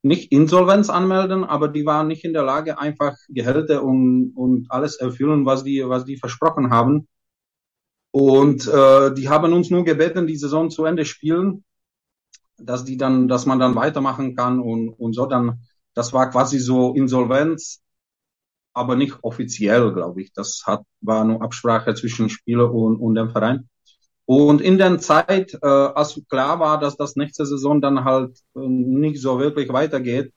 [0.03, 4.95] nicht Insolvenz anmelden, aber die waren nicht in der Lage, einfach Gehälter und, und alles
[4.95, 7.09] erfüllen, was die, was die versprochen haben.
[8.11, 11.65] Und äh, die haben uns nur gebeten, die Saison zu Ende spielen
[12.57, 15.61] dass die dann, dass man dann weitermachen kann und, und so dann,
[15.93, 17.81] das war quasi so Insolvenz,
[18.73, 20.33] aber nicht offiziell, glaube ich.
[20.33, 23.69] Das hat, war nur Absprache zwischen Spieler und, und dem Verein.
[24.25, 28.59] Und in der Zeit, äh, als klar war, dass das nächste Saison dann halt äh,
[28.59, 30.33] nicht so wirklich weitergeht,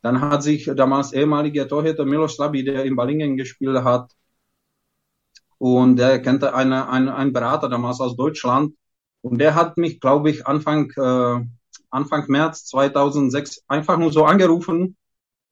[0.00, 4.12] dann hat sich damals ehemaliger Torhüter Milos Slabi, der in Balingen gespielt hat,
[5.62, 8.74] und der kannte eine, eine, einen Berater damals aus Deutschland.
[9.20, 11.46] Und der hat mich, glaube ich, Anfang, äh,
[11.92, 14.96] Anfang März 2006 einfach nur so angerufen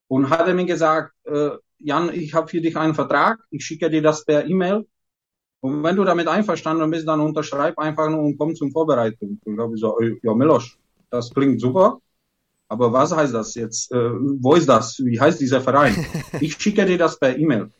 [0.08, 4.02] und hatte mir gesagt, äh, Jan, ich habe für dich einen Vertrag, ich schicke dir
[4.02, 4.86] das per E-Mail.
[5.60, 9.38] Und wenn du damit einverstanden bist, dann unterschreib einfach nur und komm zum Vorbereitung.
[9.44, 10.78] Und glaube ich so, ja, Milos,
[11.10, 12.00] das klingt super.
[12.68, 13.90] Aber was heißt das jetzt?
[13.92, 14.98] Äh, wo ist das?
[15.00, 15.94] Wie heißt dieser Verein?
[16.40, 17.70] Ich schicke dir das per E-Mail.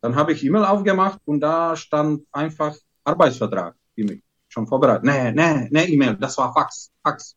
[0.00, 4.22] Dann habe ich E-Mail aufgemacht und da stand einfach Arbeitsvertrag für mich.
[4.48, 5.04] Schon vorbereitet.
[5.04, 6.90] Nee, nee, nee, E-Mail, das war Fax.
[7.02, 7.36] Fax.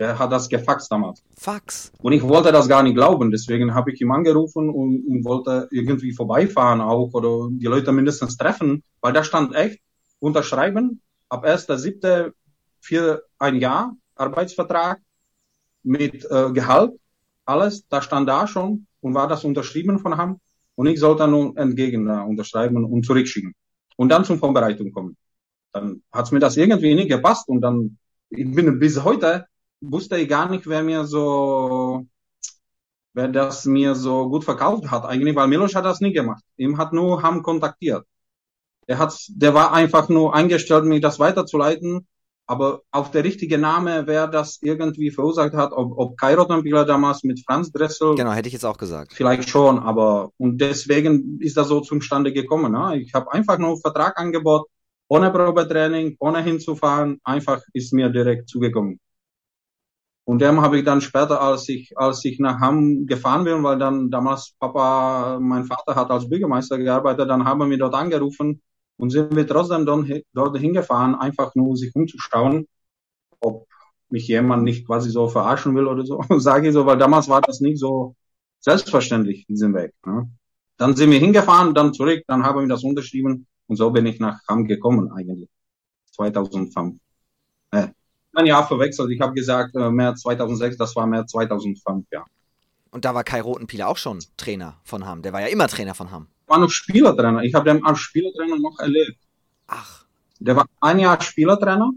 [0.00, 1.22] Der hat das gefaxt damals.
[1.36, 1.92] Fax.
[2.00, 5.68] Und ich wollte das gar nicht glauben, deswegen habe ich ihm angerufen und, und wollte
[5.70, 9.78] irgendwie vorbeifahren auch oder die Leute mindestens treffen, weil da stand echt,
[10.18, 12.32] unterschreiben, ab 1.7.
[12.80, 15.00] für ein Jahr Arbeitsvertrag
[15.82, 16.92] mit äh, Gehalt,
[17.44, 20.40] alles, da stand da schon und war das unterschrieben von ihm.
[20.76, 23.54] Und ich sollte nun entgegen äh, unterschreiben und zurückschicken.
[23.96, 25.16] Und dann zum Vorbereitung kommen.
[25.72, 27.98] Dann hat's mir das irgendwie nicht gepasst und dann,
[28.30, 29.46] ich bin bis heute,
[29.80, 32.06] wusste ich gar nicht, wer mir so,
[33.14, 36.42] wer das mir so gut verkauft hat eigentlich, weil Milos hat das nie gemacht.
[36.56, 38.04] Ihm hat nur Ham kontaktiert.
[38.88, 42.06] Der hat, der war einfach nur eingestellt, mir das weiterzuleiten
[42.50, 47.22] aber auf der richtige Name, wer das irgendwie verursacht hat, ob, ob Kai Rottenbieler damals
[47.22, 48.16] mit Franz Dressel.
[48.16, 49.12] Genau, hätte ich jetzt auch gesagt.
[49.12, 52.72] Vielleicht schon, aber und deswegen ist das so zustande gekommen.
[52.72, 52.98] Ne?
[52.98, 54.64] Ich habe einfach nur einen Vertrag angeboten,
[55.06, 58.98] ohne Probetraining, ohne hinzufahren, einfach ist mir direkt zugekommen.
[60.30, 63.78] Und dem habe ich dann später, als ich, als ich nach Hamm gefahren bin, weil
[63.78, 68.62] dann damals Papa, mein Vater hat als Bürgermeister gearbeitet, dann haben wir dort angerufen,
[69.00, 69.84] und sind wir trotzdem
[70.32, 72.68] dort hingefahren, einfach nur sich umzuschauen,
[73.40, 73.66] ob
[74.08, 77.40] mich jemand nicht quasi so verarschen will oder so, sage ich so, weil damals war
[77.40, 78.14] das nicht so
[78.60, 79.94] selbstverständlich, diesen Weg.
[80.06, 80.30] Ne?
[80.76, 84.20] Dann sind wir hingefahren, dann zurück, dann haben wir das unterschrieben und so bin ich
[84.20, 85.48] nach Hamm gekommen eigentlich.
[86.12, 87.00] 2005.
[87.72, 87.88] Äh,
[88.34, 89.10] ein Jahr verwechselt.
[89.10, 92.24] Ich habe gesagt, äh, März 2006, das war März 2005, ja.
[92.90, 95.22] Und da war Kai Rotenpieler auch schon Trainer von Hamm.
[95.22, 97.42] Der war ja immer Trainer von Hamm war noch Spielertrainer.
[97.44, 99.16] Ich habe den als Spielertrainer noch erlebt.
[99.68, 100.04] Ach.
[100.40, 101.92] Der war ein Jahr Spielertrainer.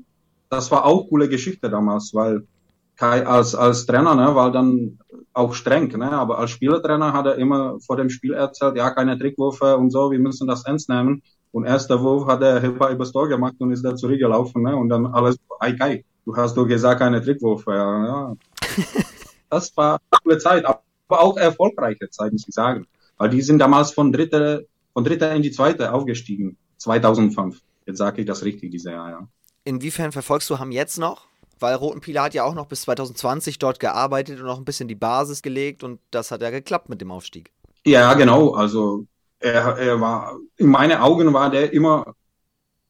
[0.50, 2.48] Das war auch coole Geschichte damals, weil
[2.96, 5.00] Kai als, als Trainer, ne, war dann
[5.34, 9.18] auch streng, ne, aber als Spielertrainer hat er immer vor dem Spiel erzählt, ja, keine
[9.18, 11.24] Trickwürfe und so, wir müssen das ernst nehmen.
[11.52, 14.90] Und erster Wurf hat er Hilfe übers Tor gemacht und ist da zurückgelaufen, ne, und
[14.90, 18.36] dann alles, ei, Kai, du hast doch gesagt, keine Trickwürfe, ja, ja.
[19.50, 22.88] Das war eine coole Zeit, aber auch erfolgreiche Zeit, muss ich sagen.
[23.18, 24.62] Weil die sind damals von dritter,
[24.94, 27.62] von dritter in die zweite aufgestiegen, 2005.
[27.86, 29.28] Jetzt sage ich das richtig, dieses Jahr, ja.
[29.64, 31.28] Inwiefern verfolgst du Ham jetzt noch?
[31.60, 34.96] Weil Rotenpieler hat ja auch noch bis 2020 dort gearbeitet und noch ein bisschen die
[34.96, 37.52] Basis gelegt und das hat ja geklappt mit dem Aufstieg.
[37.86, 38.54] Ja, genau.
[38.56, 39.06] Also
[39.40, 42.16] er, er war, in meinen Augen war der immer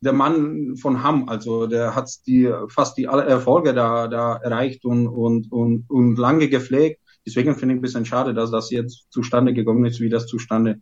[0.03, 1.29] der Mann von Hamm.
[1.29, 6.17] Also der hat die fast die alle Erfolge da, da erreicht und, und, und, und
[6.17, 7.01] lange gepflegt.
[7.25, 10.81] Deswegen finde ich ein bisschen schade, dass das jetzt zustande gekommen ist, wie das zustande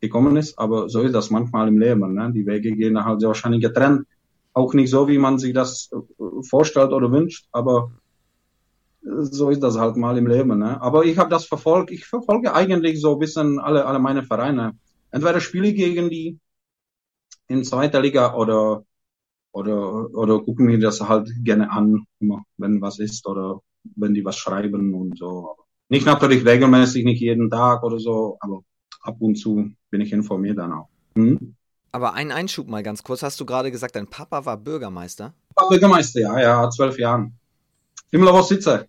[0.00, 0.58] gekommen ist.
[0.58, 2.14] Aber so ist das manchmal im Leben.
[2.14, 2.32] Ne?
[2.32, 4.06] Die Wege gehen halt sehr wahrscheinlich getrennt.
[4.52, 5.90] Auch nicht so, wie man sich das
[6.48, 7.92] vorstellt oder wünscht, aber
[9.02, 10.58] so ist das halt mal im Leben.
[10.58, 10.80] Ne?
[10.82, 11.92] Aber ich habe das verfolgt.
[11.92, 14.72] Ich verfolge eigentlich so ein bisschen alle, alle meine Vereine.
[15.12, 16.38] Entweder spiele ich gegen die
[17.48, 18.84] in zweiter Liga oder
[19.52, 23.60] oder oder gucken mir das halt gerne an, immer, wenn was ist oder
[23.96, 25.56] wenn die was schreiben und so.
[25.88, 28.62] Nicht natürlich regelmäßig, nicht jeden Tag oder so, aber
[29.00, 30.88] ab und zu bin ich informiert dann auch.
[31.14, 31.54] Hm?
[31.90, 33.22] Aber einen Einschub mal ganz kurz.
[33.22, 35.32] Hast du gerade gesagt, dein Papa war Bürgermeister?
[35.54, 37.32] War Bürgermeister, ja, ja, zwölf Jahren.
[38.10, 38.86] Immer sitze.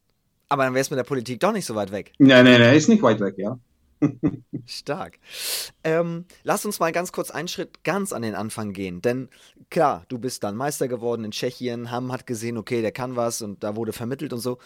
[0.49, 2.13] Aber dann wäre es mit der Politik doch nicht so weit weg.
[2.17, 3.57] Nee, nee, nee, ist nicht weit weg, ja.
[4.65, 5.19] Stark.
[5.83, 9.01] Ähm, lass uns mal ganz kurz einen Schritt ganz an den Anfang gehen.
[9.01, 9.29] Denn
[9.69, 13.41] klar, du bist dann Meister geworden in Tschechien, Hamm hat gesehen, okay, der kann was
[13.41, 14.57] und da wurde vermittelt und so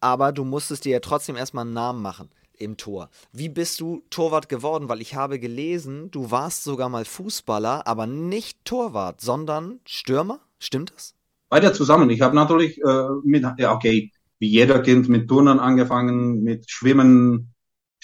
[0.00, 3.10] aber du musstest dir ja trotzdem erstmal einen Namen machen im Tor.
[3.32, 4.88] Wie bist du Torwart geworden?
[4.88, 10.40] Weil ich habe gelesen, du warst sogar mal Fußballer, aber nicht Torwart, sondern Stürmer.
[10.58, 11.14] Stimmt das?
[11.48, 12.08] Beide zusammen.
[12.10, 17.52] Ich habe natürlich äh, mit, ja, okay, wie jeder Kind mit Turnen angefangen, mit Schwimmen,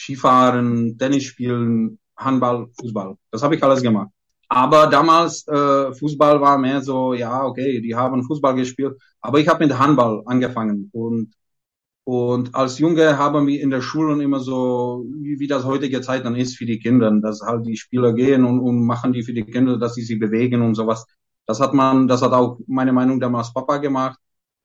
[0.03, 3.17] Skifahren, Tennis spielen, Handball, Fußball.
[3.31, 4.09] Das habe ich alles gemacht.
[4.49, 8.95] Aber damals äh, Fußball war mehr so, ja, okay, die haben Fußball gespielt.
[9.21, 11.33] Aber ich habe mit Handball angefangen und
[12.05, 16.25] und als Junge haben wir in der Schule immer so, wie, wie das heutige Zeit
[16.25, 19.33] dann ist für die Kinder, dass halt die Spieler gehen und, und machen die für
[19.33, 21.07] die Kinder, dass sie sich bewegen und sowas.
[21.47, 24.19] Das hat man, das hat auch meine Meinung damals Papa gemacht,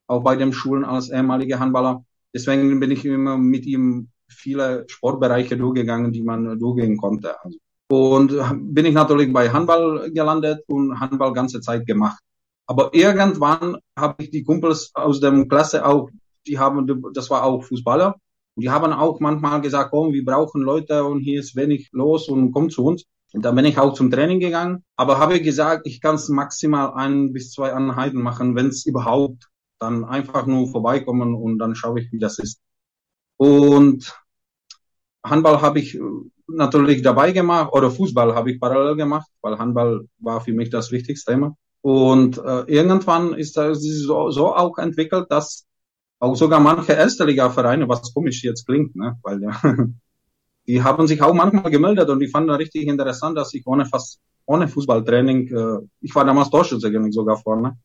[0.08, 2.04] auch bei den Schulen als ehemaliger Handballer.
[2.34, 7.36] Deswegen bin ich immer mit ihm viele Sportbereiche durchgegangen, die man durchgehen konnte.
[7.44, 7.58] Also.
[7.90, 8.34] Und
[8.74, 12.20] bin ich natürlich bei Handball gelandet und Handball ganze Zeit gemacht.
[12.66, 16.10] Aber irgendwann habe ich die Kumpels aus der Klasse auch,
[16.46, 18.16] die haben, das war auch Fußballer,
[18.58, 22.28] und die haben auch manchmal gesagt, komm, wir brauchen Leute und hier ist wenig los
[22.28, 23.06] und kommt zu uns.
[23.34, 26.94] Und dann bin ich auch zum Training gegangen, aber habe gesagt, ich kann es maximal
[26.96, 29.48] ein bis zwei Einheiten machen, wenn es überhaupt.
[29.80, 32.60] Dann einfach nur vorbeikommen und dann schaue ich, wie das ist.
[33.38, 34.14] Und
[35.24, 35.98] Handball habe ich
[36.48, 40.92] natürlich dabei gemacht oder Fußball habe ich parallel gemacht, weil Handball war für mich das
[40.92, 41.56] wichtigste immer.
[41.82, 45.66] Und äh, irgendwann ist das so, so auch entwickelt, dass
[46.20, 49.18] auch sogar manche erste Liga-Vereine, was komisch jetzt klingt, ne?
[49.22, 49.62] weil ja,
[50.68, 54.20] die haben sich auch manchmal gemeldet und die fanden richtig interessant, dass ich ohne fast
[54.46, 57.78] ohne Fußballtraining, äh, ich war damals Torschütze sogar vorne,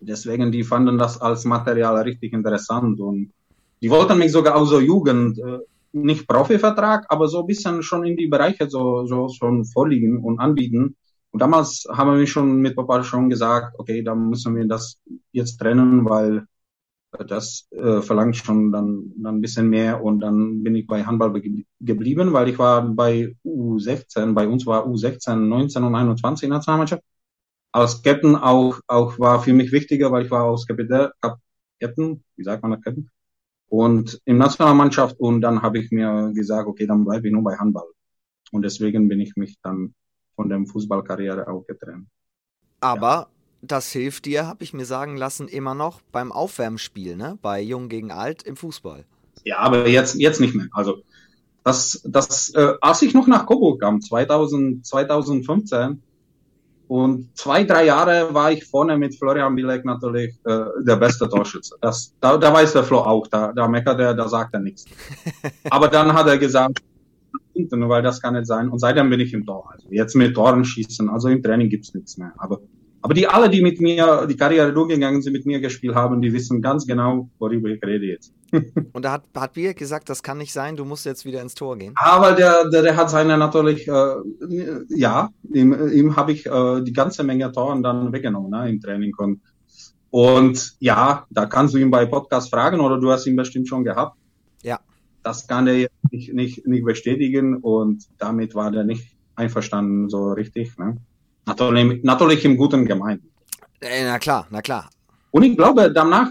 [0.00, 3.32] deswegen die fanden das als Material richtig interessant und
[3.80, 5.58] die wollten mich sogar auch so Jugend, äh,
[5.92, 10.38] nicht Profivertrag, aber so ein bisschen schon in die Bereiche so, so schon vorliegen und
[10.38, 10.96] anbieten.
[11.32, 15.00] Und damals haben wir schon mit Papa schon gesagt, okay, da müssen wir das
[15.32, 16.46] jetzt trennen, weil
[17.26, 21.32] das äh, verlangt schon dann, dann ein bisschen mehr und dann bin ich bei Handball
[21.80, 27.02] geblieben, weil ich war bei U16, bei uns war U16, 19 und 21 Nationalmannschaft.
[27.72, 31.08] Als Captain auch, auch war für mich wichtiger, weil ich war aus Kapitän,
[31.80, 33.10] Captain, wie sagt man das, Captain?
[33.70, 37.56] Und in Nationalmannschaft und dann habe ich mir gesagt, okay, dann bleibe ich nur bei
[37.56, 37.88] Handball.
[38.52, 39.94] Und deswegen bin ich mich dann
[40.34, 42.08] von der Fußballkarriere auch getrennt.
[42.80, 43.26] Aber ja
[43.62, 47.38] das hilft dir, habe ich mir sagen lassen, immer noch beim Aufwärmspiel, ne?
[47.42, 49.04] Bei Jung gegen Alt im Fußball.
[49.44, 50.68] Ja, aber jetzt, jetzt nicht mehr.
[50.72, 51.02] Also,
[51.64, 56.02] das, das, äh, als ich noch nach Coburg kam, 2000, 2015,
[56.90, 61.76] und zwei, drei Jahre war ich vorne mit Florian Bilek natürlich äh, der beste Torschütze.
[61.80, 64.86] Das, da, da weiß der Flo auch, da, da meckert er, da sagt er nichts.
[65.70, 66.80] Aber dann hat er gesagt,
[67.54, 68.68] weil das kann nicht sein.
[68.68, 69.70] Und seitdem bin ich im Tor.
[69.70, 72.32] Also jetzt mit Toren schießen, also im Training gibt's nichts mehr.
[72.38, 72.58] Aber
[73.02, 76.32] aber die alle, die mit mir die Karriere durchgegangen sind, mit mir gespielt haben, die
[76.32, 78.34] wissen ganz genau, worüber ich rede jetzt.
[78.92, 81.54] Und da hat, hat Bier gesagt, das kann nicht sein, du musst jetzt wieder ins
[81.54, 81.94] Tor gehen.
[81.96, 84.14] Aber der, der, der hat seine natürlich, äh,
[84.88, 89.14] ja, ihm, ihm habe ich äh, die ganze Menge Toren dann weggenommen ne, im Training.
[89.16, 89.40] Und,
[90.10, 93.84] und ja, da kannst du ihn bei Podcast fragen oder du hast ihn bestimmt schon
[93.84, 94.16] gehabt.
[94.62, 94.78] Ja.
[95.22, 100.32] Das kann er jetzt nicht, nicht, nicht bestätigen und damit war der nicht einverstanden so
[100.32, 100.76] richtig.
[100.76, 100.98] Ne?
[101.50, 103.22] Natürlich, natürlich im Guten gemeint.
[103.80, 104.90] Äh, na klar, na klar.
[105.30, 106.28] Und ich glaube, danach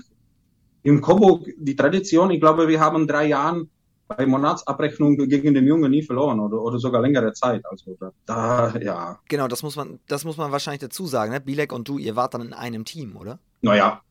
[0.83, 3.67] im Coburg die Tradition, ich glaube, wir haben drei Jahre
[4.07, 7.63] bei Monatsabrechnung gegen den Jungen nie verloren oder, oder sogar längere Zeit.
[7.65, 9.19] Also da, ja.
[9.27, 11.31] Genau, das muss man, das muss man wahrscheinlich dazu sagen.
[11.31, 11.39] Ne?
[11.39, 13.39] Bilek und du, ihr wart dann in einem Team, oder?
[13.61, 14.01] Naja,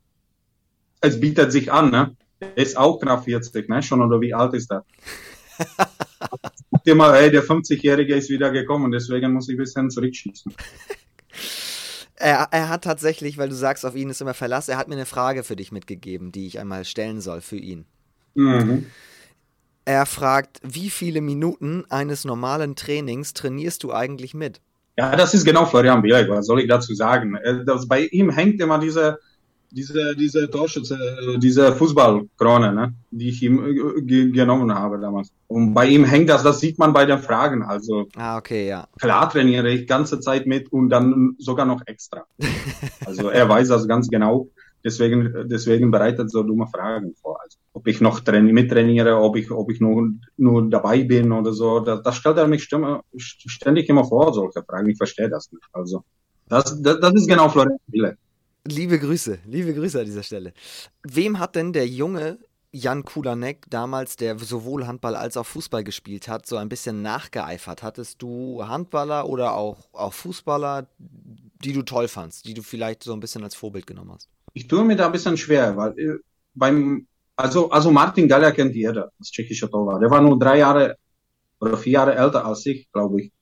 [1.01, 2.16] es bietet sich an, ne?
[2.55, 3.83] Ist auch knapp 40, ne?
[3.83, 4.85] Schon oder wie alt ist er?
[6.85, 10.55] immer, hey, der 50-Jährige ist wieder gekommen, deswegen muss ich ein bisschen zurückschießen.
[12.21, 14.97] Er, er, hat tatsächlich, weil du sagst, auf ihn ist immer Verlass, er hat mir
[14.97, 17.85] eine Frage für dich mitgegeben, die ich einmal stellen soll für ihn.
[18.35, 18.87] Mhm.
[19.85, 24.61] Er fragt, wie viele Minuten eines normalen Trainings trainierst du eigentlich mit?
[24.97, 27.37] Ja, das ist genau Florian Bielik, was soll ich dazu sagen?
[27.37, 29.21] Äh, das, bei ihm hängt immer diese,
[29.71, 35.31] diese, diese Torschütze, äh, diese Fußballkrone, ne, die ich ihm äh, genommen habe damals.
[35.47, 37.63] Und bei ihm hängt das, das sieht man bei den Fragen.
[37.63, 38.89] Also ah, okay, ja.
[39.01, 42.25] klar trainiere ich ganze Zeit mit und dann sogar noch extra.
[43.05, 44.49] Also er weiß das ganz genau.
[44.85, 47.41] Deswegen, deswegen bereitet so dumme Fragen vor.
[47.43, 51.53] Also, ob ich noch traini mittrainiere, ob ich, ob ich nur, nur dabei bin oder
[51.53, 51.81] so.
[51.81, 54.89] Das, das stellt er mich stimme, ständig immer vor, solche Fragen.
[54.89, 55.65] Ich verstehe das nicht.
[55.73, 56.05] Also,
[56.49, 58.17] das, das, das ist genau Florian Wille.
[58.71, 60.53] Liebe Grüße, liebe Grüße an dieser Stelle.
[61.03, 62.39] Wem hat denn der junge
[62.71, 67.83] Jan Kulanek damals, der sowohl Handball als auch Fußball gespielt hat, so ein bisschen nachgeeifert?
[67.83, 73.15] Hattest du Handballer oder auch, auch Fußballer, die du toll fandst, die du vielleicht so
[73.15, 74.29] ein bisschen als Vorbild genommen hast?
[74.53, 76.19] Ich tue mir da ein bisschen schwer, weil äh,
[76.55, 80.03] beim, also, also Martin Galler kennt jeder, das tschechische Torwart.
[80.03, 80.97] Der war nur drei Jahre
[81.59, 83.33] oder vier Jahre älter als ich, glaube ich.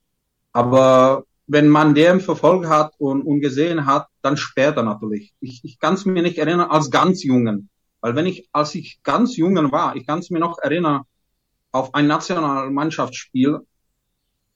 [0.53, 5.33] Aber wenn man den verfolgt hat und, und gesehen hat, dann später natürlich.
[5.39, 7.69] Ich, ich kann es mir nicht erinnern als ganz Jungen.
[8.01, 11.03] Weil wenn ich, als ich ganz Jungen war, ich kann es mir noch erinnern,
[11.71, 13.59] auf ein Nationalmannschaftsspiel,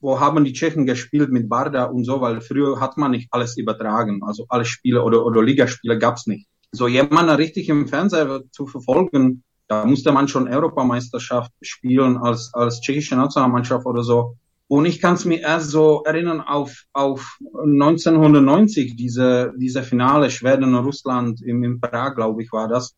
[0.00, 3.56] wo haben die Tschechen gespielt mit Barda und so, weil früher hat man nicht alles
[3.56, 4.22] übertragen.
[4.22, 6.46] Also alle Spiele oder, oder Ligaspiele gab's nicht.
[6.72, 12.80] So jemanden richtig im Fernseher zu verfolgen, da musste man schon Europameisterschaft spielen als, als
[12.80, 14.36] tschechische Nationalmannschaft oder so
[14.72, 20.74] Und ich kann es mir erst so erinnern auf, auf 1990, diese, diese Finale Schweden
[20.74, 22.94] und Russland im, im Prag, glaube ich, war das.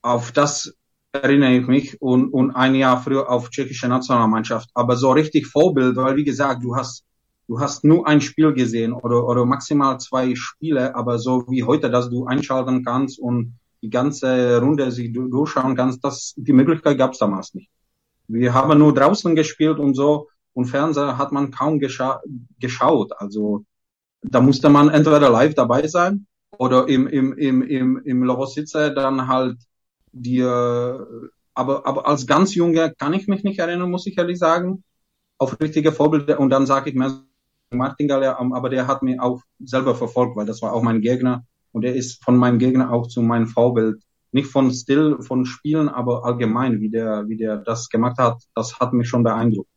[0.00, 0.74] Auf das
[1.12, 4.70] erinnere ich mich und, und ein Jahr früher auf tschechische Nationalmannschaft.
[4.72, 7.04] Aber so richtig Vorbild, weil wie gesagt, du hast,
[7.48, 11.90] du hast nur ein Spiel gesehen oder, oder maximal zwei Spiele, aber so wie heute,
[11.90, 17.12] dass du einschalten kannst und die ganze Runde sich durchschauen kannst, das, die Möglichkeit gab
[17.12, 17.68] es damals nicht.
[18.26, 22.20] Wir haben nur draußen gespielt und so und Fernseher hat man kaum gescha
[22.58, 23.12] geschaut.
[23.16, 23.64] Also
[24.22, 26.26] da musste man entweder live dabei sein
[26.58, 29.58] oder im, im, im, im, im Lovosice dann halt
[30.12, 34.84] die, aber, aber als ganz Junge kann ich mich nicht erinnern, muss ich ehrlich sagen,
[35.38, 36.38] auf richtige Vorbilder.
[36.38, 37.22] Und dann sage ich mir,
[37.72, 41.44] Martin Galler, aber der hat mich auch selber verfolgt, weil das war auch mein Gegner.
[41.72, 44.02] Und er ist von meinem Gegner auch zu meinem Vorbild.
[44.32, 48.78] Nicht von Still, von Spielen, aber allgemein, wie der, wie der das gemacht hat, das
[48.80, 49.70] hat mich schon beeindruckt.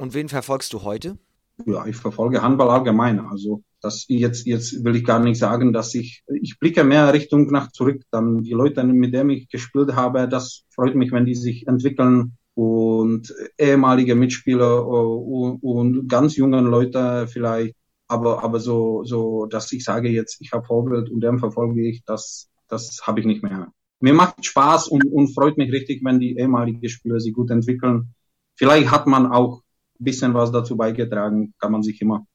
[0.00, 1.18] Und wen verfolgst du heute?
[1.66, 3.20] Ja, ich verfolge Handball allgemein.
[3.20, 7.48] Also das jetzt jetzt will ich gar nicht sagen, dass ich ich blicke mehr Richtung
[7.48, 8.00] nach zurück.
[8.10, 12.38] Dann die Leute, mit denen ich gespielt habe, das freut mich, wenn die sich entwickeln
[12.54, 17.76] und ehemalige Mitspieler und, äh, und ganz jungen Leute vielleicht.
[18.08, 22.02] Aber aber so so, dass ich sage jetzt, ich habe Vorbild und dem verfolge ich,
[22.06, 23.68] das das habe ich nicht mehr.
[24.00, 28.14] Mir macht Spaß und, und freut mich richtig, wenn die ehemaligen Spieler sich gut entwickeln.
[28.56, 29.60] Vielleicht hat man auch
[30.04, 32.26] bisschen was dazu beigetragen, kann man sich immer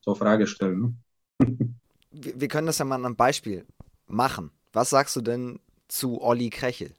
[0.00, 0.96] zur Frage stellen.
[1.40, 1.74] Ne?
[2.14, 3.64] wir, können das ja mal an einem Beispiel
[4.06, 4.50] machen.
[4.72, 6.92] Was sagst du denn zu Olli Krechel?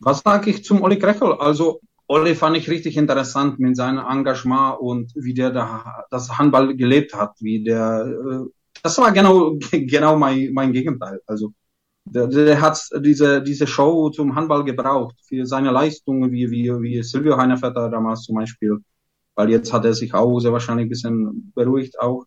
[0.00, 1.32] Was sage ich zum Olli Krechel?
[1.32, 6.76] Also Olli fand ich richtig interessant mit seinem Engagement und wie der da das Handball
[6.76, 8.50] gelebt hat, wie der äh,
[8.82, 11.20] das war genau genau mein, mein Gegenteil.
[11.26, 11.52] Also
[12.04, 17.02] der, der hat diese diese Show zum Handball gebraucht für seine Leistungen, wie wie wie
[17.02, 18.78] Silvio Heinevetter damals zum Beispiel
[19.34, 22.24] weil jetzt hat er sich auch sehr wahrscheinlich ein bisschen beruhigt auch.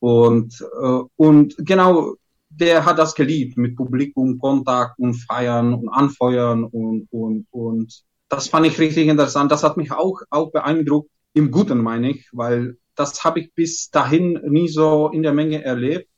[0.00, 2.14] Und, äh, und genau,
[2.50, 8.48] der hat das geliebt mit Publikum, Kontakt und Feiern und Anfeuern und, und, und das
[8.48, 9.50] fand ich richtig interessant.
[9.50, 13.90] Das hat mich auch, auch beeindruckt, im Guten meine ich, weil das habe ich bis
[13.90, 16.08] dahin nie so in der Menge erlebt.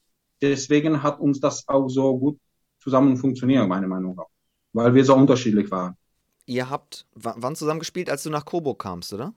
[0.40, 2.38] Deswegen hat uns das auch so gut
[2.78, 4.26] zusammen funktioniert, meine Meinung nach,
[4.72, 5.96] weil wir so unterschiedlich waren.
[6.46, 9.35] Ihr habt wann zusammen gespielt, als du nach Coburg kamst, oder?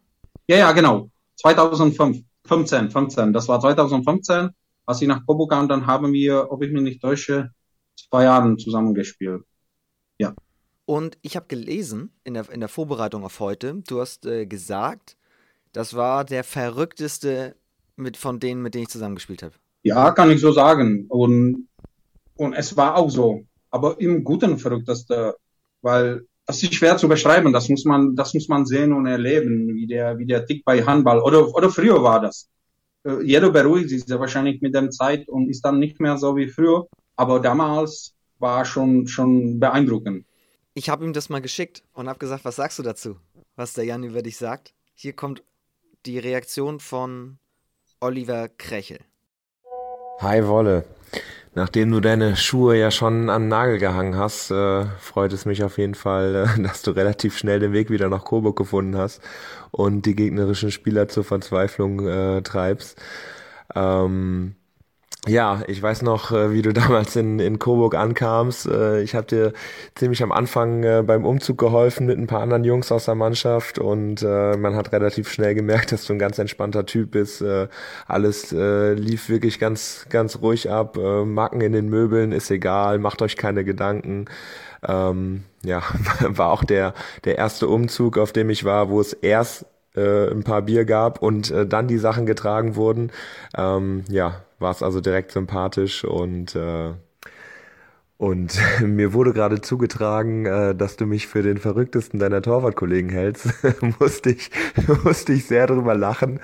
[0.47, 1.09] Ja, ja, genau.
[1.37, 3.33] 2005, 15, 15.
[3.33, 4.49] Das war 2015,
[4.85, 7.51] als ich nach Kobo kam, dann haben wir, ob ich mich nicht täusche,
[7.95, 9.43] zwei Jahre zusammengespielt.
[10.17, 10.33] Ja.
[10.85, 15.17] Und ich habe gelesen in der, in der Vorbereitung auf heute, du hast äh, gesagt,
[15.71, 17.55] das war der verrückteste
[17.95, 19.55] mit, von denen, mit denen ich zusammengespielt habe.
[19.83, 21.05] Ja, kann ich so sagen.
[21.07, 21.67] Und,
[22.35, 23.45] und es war auch so.
[23.69, 25.35] Aber im Guten verrückteste,
[25.81, 27.53] weil das ist schwer zu beschreiben.
[27.53, 30.83] Das muss man, das muss man sehen und erleben, wie der, wie der Tick bei
[30.83, 32.49] Handball oder, oder früher war das.
[33.03, 36.35] Äh, jeder beruhigt sich sehr wahrscheinlich mit der Zeit und ist dann nicht mehr so
[36.35, 36.87] wie früher.
[37.15, 40.25] Aber damals war schon, schon beeindruckend.
[40.73, 43.17] Ich habe ihm das mal geschickt und habe gesagt, was sagst du dazu,
[43.55, 44.73] was der Jan über dich sagt?
[44.95, 45.43] Hier kommt
[46.05, 47.37] die Reaktion von
[47.99, 48.99] Oliver Krechel.
[50.19, 50.83] Hi Wolle.
[51.55, 55.63] Nachdem du deine Schuhe ja schon an den Nagel gehangen hast, äh, freut es mich
[55.63, 59.21] auf jeden Fall, äh, dass du relativ schnell den Weg wieder nach Coburg gefunden hast
[59.71, 62.99] und die gegnerischen Spieler zur Verzweiflung äh, treibst.
[63.75, 64.55] Ähm,
[65.25, 68.67] ja, ich weiß noch, äh, wie du damals in, in Coburg ankamst.
[68.67, 69.53] Äh, ich habe dir
[69.95, 73.79] ziemlich am Anfang äh, beim Umzug geholfen mit ein paar anderen Jungs aus der Mannschaft
[73.79, 77.43] und man hat relativ schnell gemerkt, dass du ein ganz entspannter Typ bist.
[78.07, 80.97] Alles lief wirklich ganz, ganz ruhig ab.
[80.97, 84.25] Macken in den Möbeln ist egal, macht euch keine Gedanken.
[84.87, 85.81] Ähm, ja,
[86.21, 86.93] war auch der,
[87.25, 91.21] der erste Umzug, auf dem ich war, wo es erst äh, ein paar Bier gab
[91.21, 93.11] und äh, dann die Sachen getragen wurden.
[93.55, 96.93] Ähm, ja, war es also direkt sympathisch und äh,
[98.17, 103.49] und mir wurde gerade zugetragen, äh, dass du mich für den verrücktesten deiner Torwartkollegen hältst.
[103.99, 104.49] musste ich
[105.03, 106.39] musste ich sehr drüber lachen.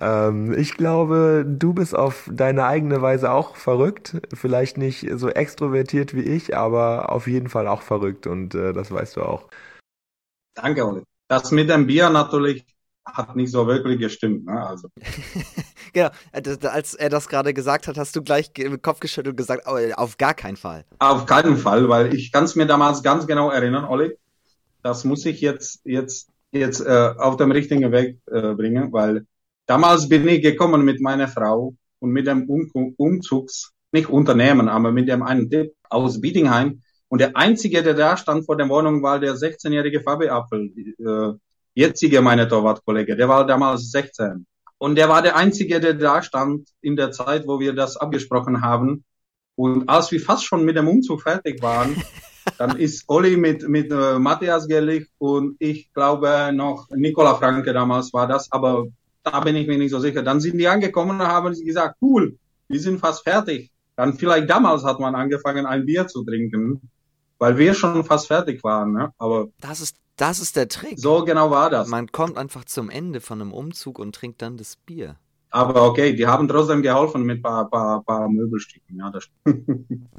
[0.00, 4.20] Ähm, ich glaube, du bist auf deine eigene Weise auch verrückt.
[4.34, 8.90] Vielleicht nicht so extrovertiert wie ich, aber auf jeden Fall auch verrückt und äh, das
[8.90, 9.48] weißt du auch.
[10.54, 11.04] Danke, Ole.
[11.28, 12.66] Das mit dem Bier natürlich
[13.04, 14.46] hat nicht so wirklich gestimmt.
[14.46, 14.60] Ne?
[14.60, 14.88] Also.
[15.92, 19.64] genau, als er das gerade gesagt hat, hast du gleich im Kopf geschüttelt und gesagt,
[19.66, 20.84] oh, auf gar keinen Fall.
[20.98, 24.16] Auf keinen Fall, weil ich kann es mir damals ganz genau erinnern, Olli.
[24.82, 29.26] Das muss ich jetzt, jetzt, jetzt äh, auf dem richtigen Weg äh, bringen, weil
[29.66, 34.90] damals bin ich gekommen mit meiner Frau und mit dem um Umzugs, nicht Unternehmen, aber
[34.90, 36.80] mit dem einen Tipp aus Bietingheim.
[37.08, 40.72] Und der Einzige, der da stand vor der Wohnung, war der 16-jährige Fabi Apfel.
[40.98, 41.38] Äh,
[41.74, 44.46] jetzige meine Torwartkollege, der war damals 16.
[44.78, 48.62] Und der war der Einzige, der da stand in der Zeit, wo wir das abgesprochen
[48.62, 49.04] haben.
[49.54, 52.02] Und als wir fast schon mit dem Umzug fertig waren,
[52.58, 58.12] dann ist Olli mit, mit äh, Matthias Gellig und ich glaube noch Nicola Franke damals
[58.12, 58.86] war das, aber
[59.22, 60.22] da bin ich mir nicht so sicher.
[60.22, 62.36] Dann sind die angekommen und haben gesagt, cool,
[62.68, 63.70] wir sind fast fertig.
[63.94, 66.90] Dann vielleicht damals hat man angefangen, ein Bier zu trinken,
[67.38, 68.92] weil wir schon fast fertig waren.
[68.92, 69.12] Ne?
[69.18, 71.00] Aber das ist das ist der Trick.
[71.00, 71.88] So genau war das.
[71.88, 75.16] Man kommt einfach zum Ende von einem Umzug und trinkt dann das Bier.
[75.50, 78.98] Aber okay, die haben trotzdem geholfen mit ein paar, paar, paar Möbelstücken.
[78.98, 79.28] Ja, das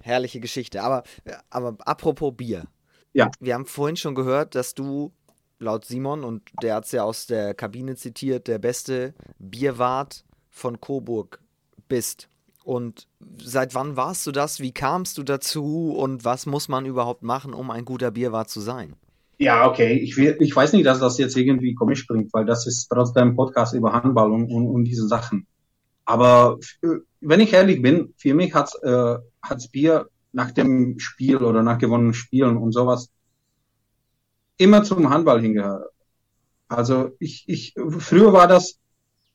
[0.01, 0.83] Herrliche Geschichte.
[0.83, 1.03] Aber,
[1.49, 2.65] aber apropos Bier.
[3.13, 3.31] Ja.
[3.39, 5.13] Wir haben vorhin schon gehört, dass du
[5.57, 10.81] laut Simon, und der hat es ja aus der Kabine zitiert, der beste Bierwart von
[10.81, 11.39] Coburg
[11.87, 12.27] bist.
[12.65, 14.59] Und seit wann warst du das?
[14.59, 15.95] Wie kamst du dazu?
[15.97, 18.97] Und was muss man überhaupt machen, um ein guter Bierwart zu sein?
[19.37, 19.93] Ja, okay.
[19.93, 23.29] Ich, will, ich weiß nicht, dass das jetzt irgendwie komisch klingt, weil das ist trotzdem
[23.29, 25.47] ein Podcast über Handball und, und, und diese Sachen.
[26.05, 26.59] Aber
[27.21, 31.77] wenn ich ehrlich bin, für mich hat's äh, hat's Bier nach dem Spiel oder nach
[31.77, 33.09] gewonnenen Spielen und sowas
[34.57, 35.89] immer zum Handball hingehört.
[36.67, 38.79] Also ich, ich, früher war das,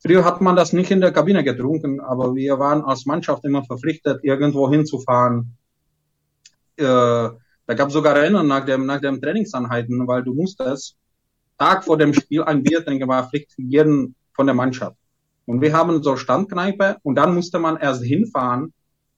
[0.01, 3.65] früher hat man das nicht in der Kabine getrunken, aber wir waren als Mannschaft immer
[3.65, 5.57] verpflichtet, irgendwo hinzufahren.
[6.77, 7.29] Äh,
[7.69, 10.97] da gab es sogar Rennen nach dem, nach dem Trainingsanheiten, weil du musstest
[11.59, 14.97] Tag vor dem Spiel ein Bier trinken, war Pflicht für jeden von der Mannschaft.
[15.45, 18.73] Und wir haben so Standkneipe und dann musste man erst hinfahren,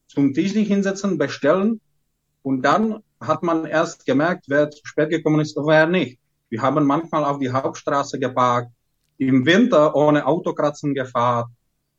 [0.08, 1.80] zum Tisch sich hinsetzen, bestellen
[2.42, 6.18] und dann hat man erst gemerkt, wer zu spät gekommen ist und wer nicht.
[6.48, 8.72] Wir haben manchmal auf die Hauptstraße geparkt,
[9.18, 11.54] im Winter ohne Autokratzen gefahren.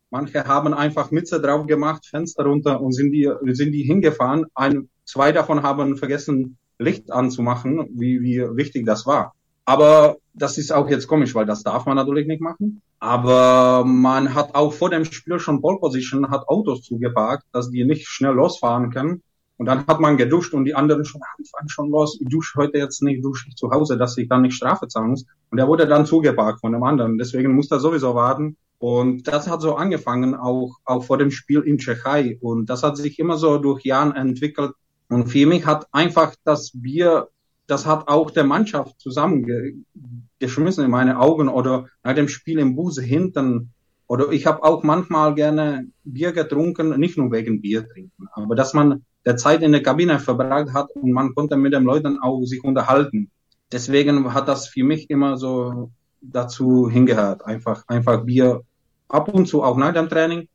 [0.10, 4.48] Manche haben einfach Mütze drauf gemacht, Fenster runter und sind die, sind die hingefahren.
[4.54, 9.34] Ein, Zwei davon haben vergessen, Licht anzumachen, wie, wie wichtig das war.
[9.66, 12.82] Aber das ist auch jetzt komisch, weil das darf man natürlich nicht machen.
[13.00, 17.84] Aber man hat auch vor dem Spiel schon Pole Position, hat Autos zugeparkt, dass die
[17.84, 19.22] nicht schnell losfahren können.
[19.58, 22.58] Und dann hat man geduscht und die anderen schon, ah, fahren schon los, ich dusche
[22.58, 25.26] heute jetzt nicht, dusche ich zu Hause, dass ich dann nicht Strafe zahlen muss.
[25.50, 27.18] Und der wurde dann zugeparkt von dem anderen.
[27.18, 28.56] Deswegen muss er sowieso warten.
[28.80, 32.38] Und das hat so angefangen, auch, auch vor dem Spiel in Tschechei.
[32.40, 34.72] Und das hat sich immer so durch Jahren entwickelt,
[35.12, 37.28] und für mich hat einfach das Bier,
[37.68, 42.98] das hat auch der Mannschaft zusammengeschmissen in meine Augen oder nach dem Spiel im Bus
[42.98, 43.74] hinten.
[44.08, 48.74] Oder ich habe auch manchmal gerne Bier getrunken, nicht nur wegen Bier trinken, aber dass
[48.74, 52.46] man der Zeit in der Kabine verbracht hat und man konnte mit den Leuten auch
[52.46, 53.30] sich unterhalten.
[53.70, 55.92] Deswegen hat das für mich immer so
[56.22, 57.44] dazu hingehört.
[57.46, 58.62] Einfach, einfach Bier
[59.10, 60.48] ab und zu auch nach dem Training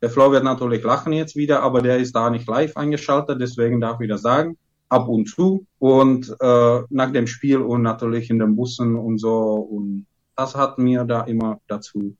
[0.00, 3.80] der Flo wird natürlich lachen jetzt wieder, aber der ist da nicht live eingeschaltet, deswegen
[3.80, 4.56] darf ich das sagen.
[4.90, 9.54] Ab und zu und äh, nach dem Spiel und natürlich in den Bussen und so.
[9.56, 12.16] Und das hat mir da immer dazu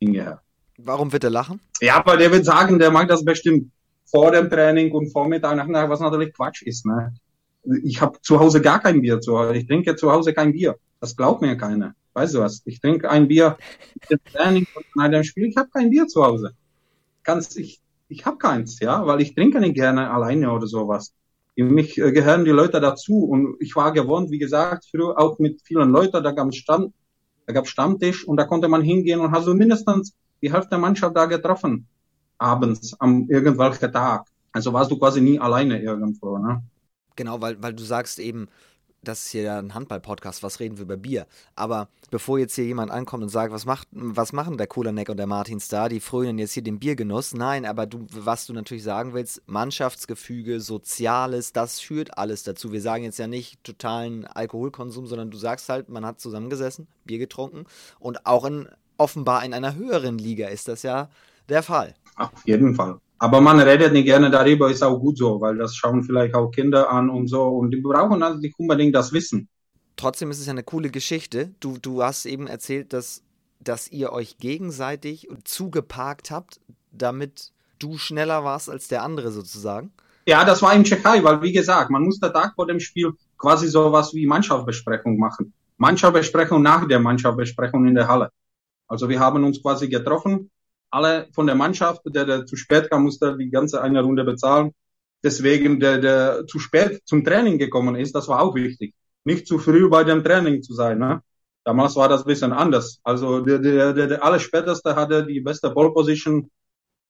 [0.00, 0.40] hingehört.
[0.78, 1.60] Warum wird er lachen?
[1.80, 3.70] Ja, aber der wird sagen, der mag das bestimmt
[4.06, 6.84] vor dem Training und Vormittag, nachmittag, was natürlich Quatsch ist.
[6.84, 7.14] Ne?
[7.84, 9.58] Ich habe zu Hause gar kein Bier zu Hause.
[9.58, 10.76] Ich trinke zu Hause kein Bier.
[10.98, 11.94] Das glaubt mir keiner.
[12.14, 12.62] Weißt du was?
[12.64, 13.56] Ich trinke ein Bier
[14.08, 15.44] im Training und nach dem Spiel.
[15.44, 16.56] Ich habe kein Bier zu Hause
[17.22, 21.14] ganz, ich, ich habe keins, ja, weil ich trinke nicht gerne alleine oder sowas.
[21.56, 25.38] Für mich äh, gehören die Leute dazu und ich war gewohnt, wie gesagt, früher auch
[25.38, 26.92] mit vielen Leuten, da gab es Stand,
[27.46, 30.78] da gab Stammtisch und da konnte man hingehen und hat so mindestens die Hälfte der
[30.78, 31.86] Mannschaft da getroffen,
[32.38, 34.26] abends, am irgendwelchen Tag.
[34.52, 36.62] Also warst du quasi nie alleine irgendwo, ne?
[37.16, 38.48] Genau, weil, weil du sagst eben,
[39.02, 41.26] das ist hier ein Handball-Podcast, was reden wir über Bier?
[41.54, 45.16] Aber bevor jetzt hier jemand ankommt und sagt, was, macht, was machen der Kulanek und
[45.16, 47.34] der Martin Star, die frönen jetzt hier den Biergenuss.
[47.34, 52.72] Nein, aber du, was du natürlich sagen willst, Mannschaftsgefüge, Soziales, das führt alles dazu.
[52.72, 57.18] Wir sagen jetzt ja nicht totalen Alkoholkonsum, sondern du sagst halt, man hat zusammengesessen, Bier
[57.18, 57.64] getrunken
[57.98, 61.08] und auch in, offenbar in einer höheren Liga ist das ja
[61.48, 61.94] der Fall.
[62.16, 63.00] Auf jeden Fall.
[63.22, 66.50] Aber man redet nicht gerne darüber, ist auch gut so, weil das schauen vielleicht auch
[66.50, 69.46] Kinder an und so und die brauchen also nicht unbedingt das Wissen.
[69.96, 71.54] Trotzdem ist es ja eine coole Geschichte.
[71.60, 73.22] Du, du hast eben erzählt, dass,
[73.60, 76.60] dass ihr euch gegenseitig zugeparkt habt,
[76.92, 79.92] damit du schneller warst als der andere sozusagen.
[80.24, 83.12] Ja, das war in Tschechei, weil wie gesagt, man muss der Tag vor dem Spiel
[83.36, 85.52] quasi sowas wie Mannschaftsbesprechung machen.
[85.76, 88.30] Mannschaftsbesprechung nach der Mannschaftsbesprechung in der Halle.
[88.88, 90.50] Also wir haben uns quasi getroffen
[90.90, 94.72] alle von der Mannschaft, der, der zu spät kam, musste die ganze eine Runde bezahlen.
[95.22, 98.94] Deswegen, der, der zu spät zum Training gekommen ist, das war auch wichtig.
[99.24, 100.98] Nicht zu früh bei dem Training zu sein.
[100.98, 101.20] Ne?
[101.64, 103.00] Damals war das ein bisschen anders.
[103.02, 106.50] Also der, der, der, der allerspäteste hatte die beste Ball Position,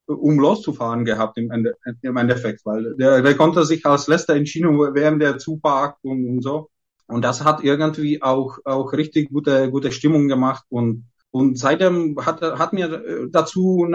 [0.06, 4.76] um loszufahren gehabt im, Ende, im Endeffekt, weil der, der konnte sich als letzter entschieden,
[4.94, 6.68] während der zuparkt und, und so.
[7.06, 12.42] Und das hat irgendwie auch, auch richtig gute, gute Stimmung gemacht und Und seitdem hat,
[12.42, 13.86] hat mir äh, dazu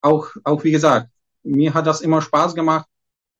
[0.00, 1.08] auch, auch wie gesagt,
[1.42, 2.86] mir hat das immer Spaß gemacht.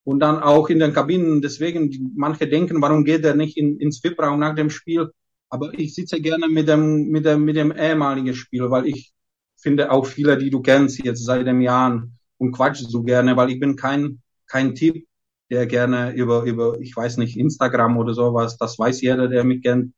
[0.04, 1.40] Und dann auch in den Kabinen.
[1.40, 5.10] Deswegen, manche denken, warum geht er nicht in, ins VIP-Raum nach dem Spiel?
[5.48, 9.14] Aber ich sitze gerne mit dem, mit dem, mit dem ehemaligen Spiel, weil ich
[9.56, 13.50] finde auch viele, die du kennst jetzt seit dem Jahren und quatsch so gerne, weil
[13.50, 15.06] ich bin kein, kein Typ,
[15.50, 19.62] der gerne über, über, ich weiß nicht, Instagram oder sowas, das weiß jeder, der mich
[19.62, 19.94] kennt,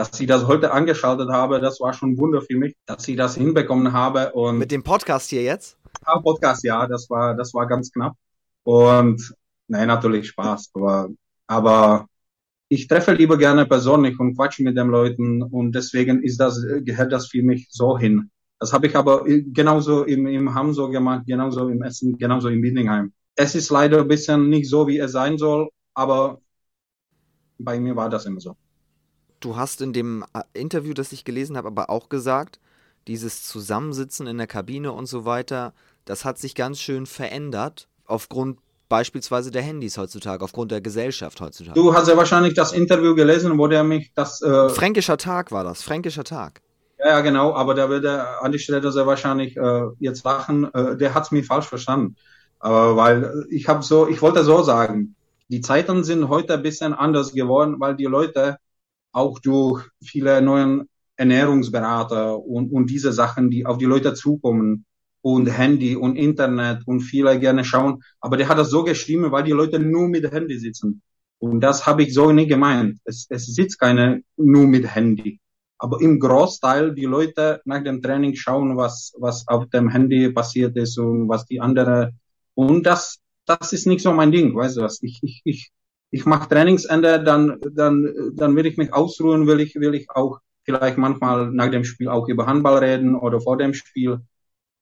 [0.00, 3.16] dass ich das heute angeschaltet habe, das war schon ein Wunder für mich, dass ich
[3.16, 4.32] das hinbekommen habe.
[4.32, 5.76] Und Mit dem Podcast hier jetzt?
[6.06, 8.14] Ja, Podcast, ja, das war, das war ganz knapp.
[8.62, 9.34] Und
[9.68, 11.10] nein, natürlich Spaß, aber,
[11.46, 12.06] aber
[12.68, 17.12] ich treffe lieber gerne persönlich und quatsche mit den Leuten und deswegen ist das, gehört
[17.12, 18.30] das für mich so hin.
[18.58, 22.62] Das habe ich aber genauso im, im Hamm so gemacht, genauso im Essen, genauso im
[22.62, 23.12] Bietingheim.
[23.36, 26.40] Es ist leider ein bisschen nicht so, wie es sein soll, aber
[27.58, 28.56] bei mir war das immer so.
[29.40, 32.60] Du hast in dem äh, Interview, das ich gelesen habe, aber auch gesagt,
[33.08, 35.72] dieses Zusammensitzen in der Kabine und so weiter,
[36.04, 38.58] das hat sich ganz schön verändert aufgrund
[38.90, 41.74] beispielsweise der Handys heutzutage, aufgrund der Gesellschaft heutzutage.
[41.74, 44.42] Du hast ja wahrscheinlich das Interview gelesen, wo der mich das.
[44.42, 46.60] Äh Fränkischer Tag war das, Fränkischer Tag.
[46.98, 50.72] Ja, genau, aber da wird der Andi Schroeder sehr wahrscheinlich äh, jetzt lachen.
[50.74, 52.16] Äh, der hat es mir falsch verstanden.
[52.58, 55.14] Aber weil ich habe so, ich wollte so sagen,
[55.48, 58.58] die Zeiten sind heute ein bisschen anders geworden, weil die Leute
[59.12, 64.86] auch durch viele neuen Ernährungsberater und, und diese Sachen, die auf die Leute zukommen
[65.22, 68.02] und Handy und Internet und viele gerne schauen.
[68.20, 71.02] Aber der hat das so geschrieben, weil die Leute nur mit Handy sitzen.
[71.38, 72.98] Und das habe ich so nie gemeint.
[73.04, 75.40] Es, es sitzt keine nur mit Handy.
[75.78, 80.76] Aber im Großteil die Leute nach dem Training schauen, was, was auf dem Handy passiert
[80.76, 82.12] ist und was die andere.
[82.54, 85.02] Und das, das ist nicht so mein Ding, weißt du was?
[85.02, 85.70] Ich, ich, ich,
[86.10, 90.40] ich mache Trainingsende, dann, dann, dann will ich mich ausruhen, will ich, will ich auch
[90.64, 94.20] vielleicht manchmal nach dem Spiel auch über Handball reden oder vor dem Spiel.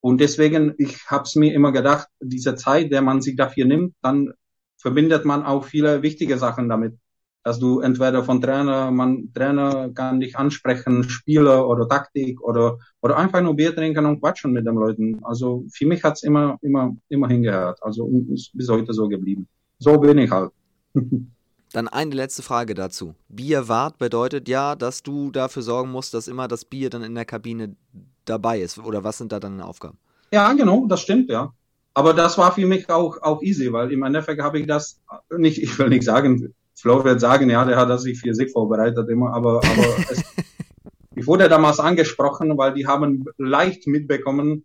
[0.01, 3.95] Und deswegen, ich habe es mir immer gedacht, diese Zeit, der man sich dafür nimmt,
[4.03, 4.33] dann
[4.77, 6.95] verbindet man auch viele wichtige Sachen damit.
[7.45, 13.17] Dass du entweder von Trainer, man Trainer kann dich ansprechen, Spieler oder Taktik oder oder
[13.17, 15.25] einfach nur Bier trinken und quatschen mit den Leuten.
[15.25, 17.83] Also für mich hat's immer immer immer hingehört.
[17.83, 19.49] Also ist bis heute so geblieben.
[19.79, 20.51] So bin ich halt.
[21.73, 23.15] Dann eine letzte Frage dazu.
[23.29, 27.27] Bierwart bedeutet ja, dass du dafür sorgen musst, dass immer das Bier dann in der
[27.27, 27.77] Kabine
[28.25, 28.79] dabei ist.
[28.79, 29.99] Oder was sind da deine Aufgaben?
[30.33, 31.53] Ja, genau, das stimmt, ja.
[31.93, 35.01] Aber das war für mich auch, auch easy, weil im Endeffekt habe ich das
[35.37, 38.53] nicht, ich will nicht sagen, Flo wird sagen, ja, der hat das sich für sich
[38.53, 40.23] vorbereitet immer, aber, aber es,
[41.17, 44.65] ich wurde damals angesprochen, weil die haben leicht mitbekommen,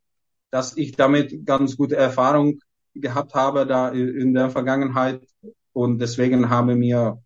[0.51, 2.59] dass ich damit ganz gute Erfahrung
[2.93, 5.21] gehabt habe da in der Vergangenheit
[5.74, 7.21] und deswegen haben mir,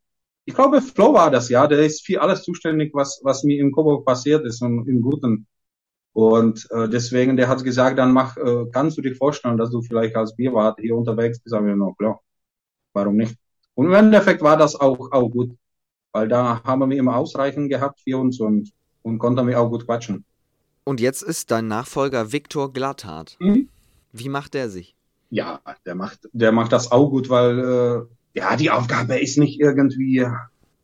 [0.45, 3.71] ich glaube, Flo war das, ja, der ist für alles zuständig, was, was mir in
[3.71, 5.47] Coburg passiert ist und im Guten.
[6.13, 9.81] Und äh, deswegen, der hat gesagt, dann mach, äh, kannst du dir vorstellen, dass du
[9.81, 11.51] vielleicht als Bierwart hier unterwegs bist?
[11.51, 12.19] Sagen wir noch, klar,
[12.93, 13.35] warum nicht?
[13.75, 15.55] Und im Endeffekt war das auch, auch gut,
[16.13, 18.71] weil da haben wir immer ausreichend gehabt für uns und,
[19.03, 20.25] und konnten wir auch gut quatschen.
[20.83, 23.37] Und jetzt ist dein Nachfolger Viktor Glatthardt.
[23.39, 23.69] Mhm.
[24.11, 24.95] Wie macht der sich?
[25.29, 29.59] Ja, der macht, der macht das auch gut, weil äh, ja, die Aufgabe ist nicht
[29.59, 30.25] irgendwie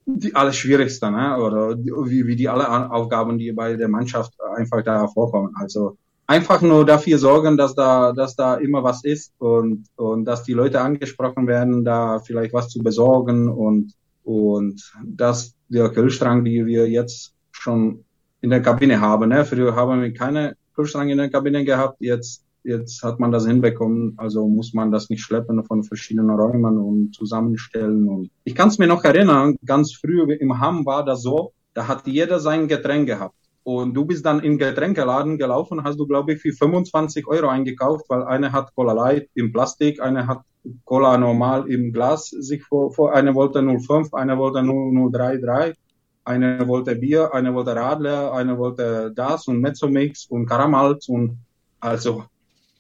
[0.06, 1.38] die alles Schwierigste, ne?
[1.38, 5.54] oder wie, wie die alle Aufgaben, die bei der Mannschaft einfach da vorkommen.
[5.56, 5.98] Also
[6.28, 10.54] einfach nur dafür sorgen, dass da, dass da immer was ist und, und dass die
[10.54, 13.94] Leute angesprochen werden, da vielleicht was zu besorgen und,
[14.24, 18.04] und dass der Kühlschrank, die wir jetzt schon
[18.42, 19.46] in der Kabine haben, ne?
[19.46, 24.14] früher haben wir keine Kühlschrank in der Kabine gehabt, jetzt jetzt hat man das hinbekommen,
[24.18, 28.08] also muss man das nicht schleppen von verschiedenen Räumen und zusammenstellen.
[28.08, 31.88] Und ich kann es mir noch erinnern, ganz früh im Hamm war das so, da
[31.88, 33.36] hat jeder sein Getränk gehabt.
[33.64, 38.06] Und du bist dann in Getränkeladen gelaufen, hast du, glaube ich, für 25 Euro eingekauft,
[38.10, 40.42] weil eine hat Cola Light im Plastik, eine hat
[40.84, 45.78] Cola normal im Glas sich vor, vor eine wollte 05, eine wollte 033,
[46.26, 51.38] eine wollte Bier, eine wollte Radler, eine wollte das und Mezzomix und Karamals und
[51.80, 52.26] also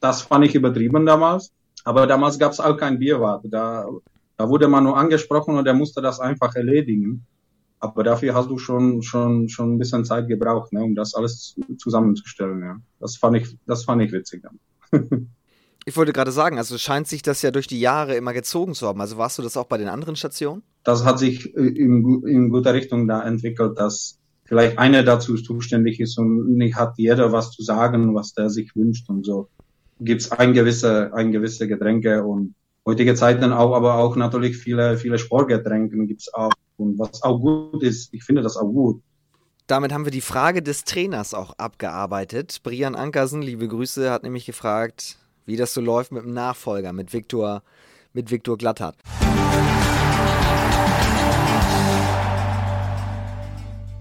[0.03, 1.51] das fand ich übertrieben damals.
[1.85, 3.45] Aber damals gab es auch kein Bierwart.
[3.45, 3.87] Da,
[4.37, 7.25] da wurde man nur angesprochen und er musste das einfach erledigen.
[7.79, 11.55] Aber dafür hast du schon, schon, schon ein bisschen Zeit gebraucht, ne, um das alles
[11.77, 12.61] zusammenzustellen.
[12.61, 12.77] Ja.
[12.99, 15.29] Das, fand ich, das fand ich witzig dann.
[15.85, 18.87] ich wollte gerade sagen, also scheint sich das ja durch die Jahre immer gezogen zu
[18.87, 19.01] haben.
[19.01, 20.63] Also warst du das auch bei den anderen Stationen?
[20.83, 26.17] Das hat sich in, in guter Richtung da entwickelt, dass vielleicht einer dazu zuständig ist
[26.17, 29.49] und nicht hat jeder was zu sagen, was der sich wünscht und so
[29.99, 35.17] gibt's ein gewisse, ein gewisse Getränke und heutige Zeiten auch, aber auch natürlich viele, viele
[35.17, 36.51] Sportgetränke gibt's auch.
[36.77, 39.01] Und was auch gut ist, ich finde das auch gut,
[39.67, 42.59] damit haben wir die Frage des Trainers auch abgearbeitet.
[42.63, 47.13] Brian Ankersen, liebe Grüße, hat nämlich gefragt, wie das so läuft mit dem Nachfolger, mit
[47.13, 47.63] Viktor,
[48.11, 48.97] mit Viktor Glatthardt.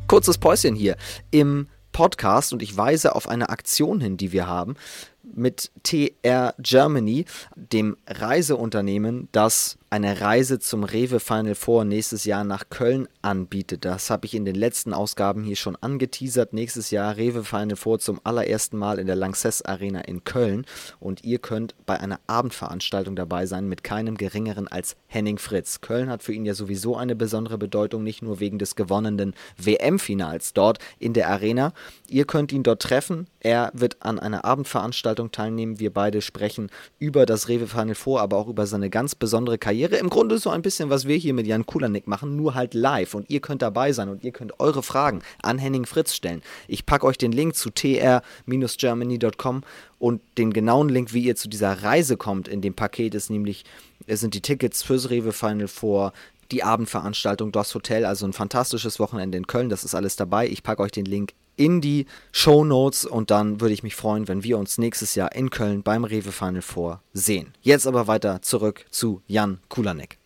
[0.09, 0.97] Kurzes Päuschen hier
[1.31, 4.75] im Podcast und ich weise auf eine Aktion hin, die wir haben
[5.23, 7.25] mit TR Germany,
[7.57, 13.85] dem Reiseunternehmen, das eine Reise zum Rewe Final Four nächstes Jahr nach Köln anbietet.
[13.85, 16.55] Das habe ich in den letzten Ausgaben hier schon angeteasert.
[16.55, 20.65] Nächstes Jahr Rewe Final Four zum allerersten Mal in der Lanxess Arena in Köln.
[20.99, 25.83] Und ihr könnt bei einer Abendveranstaltung dabei sein mit keinem geringeren als Henning Fritz.
[25.83, 30.55] Köln hat für ihn ja sowieso eine besondere Bedeutung, nicht nur wegen des gewonnenen WM-Finals
[30.55, 31.75] dort in der Arena.
[32.09, 33.27] Ihr könnt ihn dort treffen.
[33.41, 35.81] Er wird an einer Abendveranstaltung teilnehmen.
[35.81, 39.73] Wir beide sprechen über das Rewe Final Four, aber auch über seine ganz besondere Karriere
[39.73, 39.97] Karriere.
[39.97, 43.15] Im Grunde so ein bisschen, was wir hier mit Jan Kulanik machen, nur halt live.
[43.15, 46.43] Und ihr könnt dabei sein und ihr könnt eure Fragen an Henning Fritz stellen.
[46.69, 49.63] Ich packe euch den Link zu tr-germany.com
[49.99, 53.65] und den genauen Link, wie ihr zu dieser Reise kommt in dem Paket, ist nämlich,
[54.07, 56.13] es sind die Tickets fürs Rewe Final Four,
[56.51, 60.49] die Abendveranstaltung, das Hotel, also ein fantastisches Wochenende in Köln, das ist alles dabei.
[60.49, 64.29] Ich packe euch den Link in die Show Notes und dann würde ich mich freuen,
[64.29, 67.53] wenn wir uns nächstes Jahr in Köln beim Rewe Final Four sehen.
[67.61, 70.19] Jetzt aber weiter zurück zu Jan Kulanek.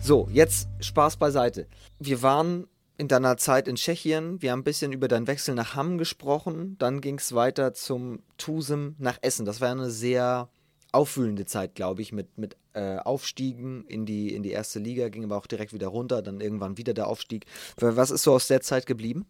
[0.00, 1.66] So, jetzt Spaß beiseite.
[1.98, 2.66] Wir waren
[2.98, 6.76] in deiner Zeit in Tschechien, wir haben ein bisschen über deinen Wechsel nach Hamm gesprochen,
[6.78, 9.46] dann ging es weiter zum Tusem nach Essen.
[9.46, 10.48] Das war eine sehr
[10.94, 15.24] aufwühlende Zeit, glaube ich, mit, mit äh, Aufstiegen in die, in die erste Liga, ging
[15.24, 17.46] aber auch direkt wieder runter, dann irgendwann wieder der Aufstieg.
[17.76, 19.26] Was ist so aus der Zeit geblieben?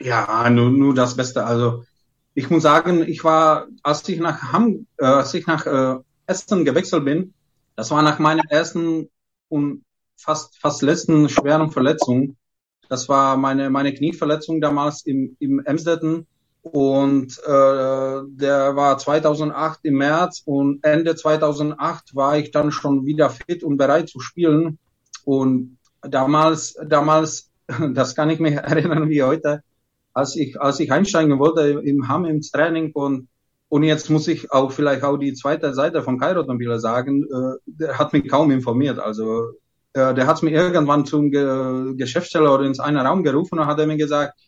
[0.00, 1.44] Ja, nur, nur das Beste.
[1.44, 1.84] Also
[2.34, 6.64] ich muss sagen, ich war, als ich nach Ham, äh, als ich nach äh, Essen
[6.64, 7.34] gewechselt bin,
[7.76, 9.08] das war nach meiner ersten
[9.48, 9.84] und
[10.16, 12.36] fast, fast letzten schweren Verletzung.
[12.88, 16.26] Das war meine, meine Knieverletzung damals im, im Emsdetten
[16.64, 23.28] und äh, der war 2008 im März und Ende 2008 war ich dann schon wieder
[23.28, 24.78] fit und bereit zu spielen.
[25.26, 27.50] Und damals, damals,
[27.92, 29.62] das kann ich mich erinnern wie heute,
[30.14, 33.28] als ich, als ich einsteigen wollte im Hamm ins Training und
[33.70, 37.98] und jetzt muss ich auch vielleicht auch die zweite Seite von Kairotombila sagen, äh, der
[37.98, 39.00] hat mich kaum informiert.
[39.00, 39.50] Also
[39.94, 43.80] äh, der hat mir irgendwann zum Ge Geschäftsstelle oder ins einen Raum gerufen und hat
[43.80, 44.38] er mir gesagt,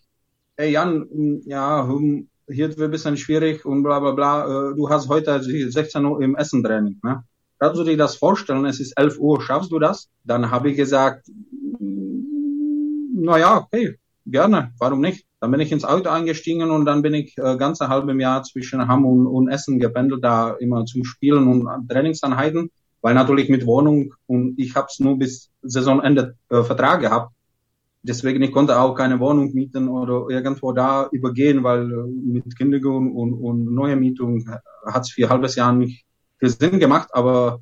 [0.57, 4.75] hey Jan, hm, ja, hm, hier wird ein bisschen schwierig und bla bla bla, äh,
[4.75, 6.99] du hast heute 16 Uhr im Essen Training.
[7.03, 7.25] Ne?
[7.59, 8.65] Kannst du dir das vorstellen?
[8.65, 10.09] Es ist 11 Uhr, schaffst du das?
[10.25, 11.29] Dann habe ich gesagt,
[11.79, 15.27] hm, na ja, okay, gerne, warum nicht?
[15.41, 18.89] Dann bin ich ins Auto eingestiegen und dann bin ich äh, ganze halbe Jahr zwischen
[18.89, 22.71] Hamm und, und Essen gependelt, da immer zum Spielen und Trainingsanheiten,
[23.03, 27.36] weil natürlich mit Wohnung und ich habe es nur bis Saisonende äh, Vertrag gehabt
[28.07, 33.15] deswegen, ich konnte auch keine Wohnung mieten oder irgendwo da übergehen, weil äh, mit Kündigung
[33.15, 34.49] und, und neue Mietung
[34.85, 36.05] hat es für ein halbes Jahr nicht
[36.39, 37.61] viel Sinn gemacht, aber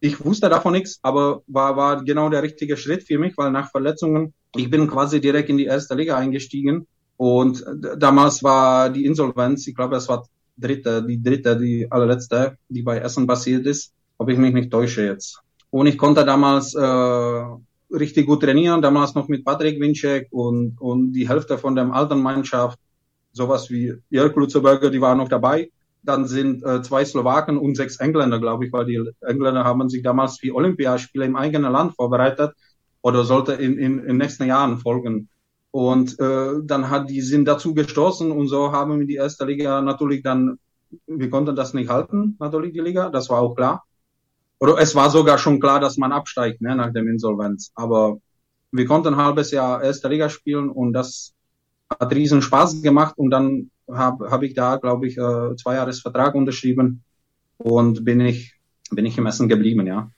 [0.00, 3.70] ich wusste davon nichts, aber war, war genau der richtige Schritt für mich, weil nach
[3.70, 7.64] Verletzungen, ich bin quasi direkt in die erste Liga eingestiegen und
[7.96, 10.26] damals war die Insolvenz, ich glaube, es war
[10.56, 15.04] dritte, die dritte, die allerletzte, die bei Essen passiert ist, ob ich mich nicht täusche
[15.04, 15.40] jetzt.
[15.70, 17.42] Und ich konnte damals äh,
[17.90, 22.20] richtig gut trainieren, damals noch mit Patrick Winczek und, und die Hälfte von der alten
[22.20, 22.78] Mannschaft,
[23.32, 25.70] sowas wie Jörg Lutzeberger, die waren noch dabei.
[26.02, 30.02] Dann sind äh, zwei Slowaken und sechs Engländer, glaube ich, weil die Engländer haben sich
[30.02, 32.52] damals wie Olympiaspiele im eigenen Land vorbereitet
[33.02, 35.28] oder sollte in, in, in nächsten Jahren folgen.
[35.70, 39.82] Und äh, dann hat die sind dazu gestoßen und so haben wir die erste Liga
[39.82, 40.58] natürlich dann,
[41.06, 43.84] wir konnten das nicht halten, natürlich die Liga, das war auch klar
[44.60, 47.70] oder es war sogar schon klar, dass man absteigt ne, nach dem Insolvenz.
[47.74, 48.18] Aber
[48.72, 51.32] wir konnten ein halbes Jahr erste Liga spielen und das
[51.88, 56.00] hat riesen Spaß gemacht und dann habe hab ich da, glaube ich, äh, zwei Jahres
[56.00, 57.02] Vertrag unterschrieben
[57.56, 58.54] und bin ich,
[58.90, 60.10] bin ich im Essen geblieben, ja.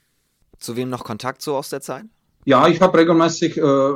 [0.59, 2.05] Zu wem noch Kontakt so aus der Zeit?
[2.45, 3.93] Ja, ich habe regelmäßig, äh,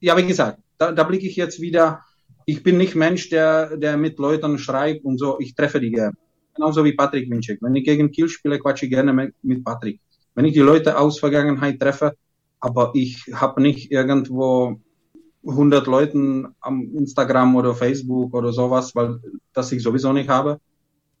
[0.00, 2.00] ja, wie gesagt, da, da blicke ich jetzt wieder,
[2.44, 6.16] ich bin nicht Mensch, der, der mit Leuten schreibt und so, ich treffe die gerne
[6.56, 7.58] genauso wie Patrick Winczek.
[7.62, 10.00] Wenn ich gegen Kiel spiele, quatsche ich gerne mit Patrick.
[10.34, 12.16] Wenn ich die Leute aus Vergangenheit treffe,
[12.60, 14.80] aber ich habe nicht irgendwo
[15.46, 19.20] 100 Leuten am Instagram oder Facebook oder sowas, weil
[19.52, 20.60] das ich sowieso nicht habe.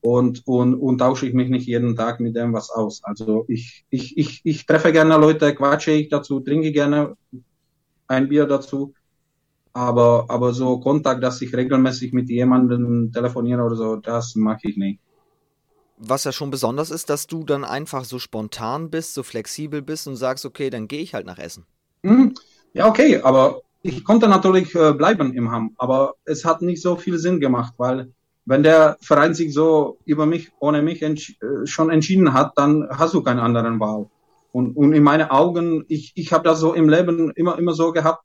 [0.00, 3.02] Und, und, und tausche ich mich nicht jeden Tag mit dem was aus.
[3.02, 7.16] Also ich, ich, ich, ich treffe gerne Leute, quatsche ich dazu, trinke gerne
[8.06, 8.94] ein Bier dazu.
[9.72, 14.76] Aber, aber so Kontakt, dass ich regelmäßig mit jemandem telefoniere oder so, das mache ich
[14.76, 15.00] nicht.
[15.96, 20.06] Was ja schon besonders ist, dass du dann einfach so spontan bist, so flexibel bist
[20.06, 21.64] und sagst, okay, dann gehe ich halt nach Essen.
[22.02, 22.34] Hm,
[22.72, 26.96] ja, okay, aber ich konnte natürlich äh, bleiben im Hamm, aber es hat nicht so
[26.96, 28.12] viel Sinn gemacht, weil
[28.44, 32.88] wenn der Verein sich so über mich, ohne mich entsch äh, schon entschieden hat, dann
[32.90, 34.08] hast du keinen anderen Wahl.
[34.52, 37.92] Und, und in meinen Augen, ich, ich habe das so im Leben immer, immer so
[37.92, 38.22] gehabt,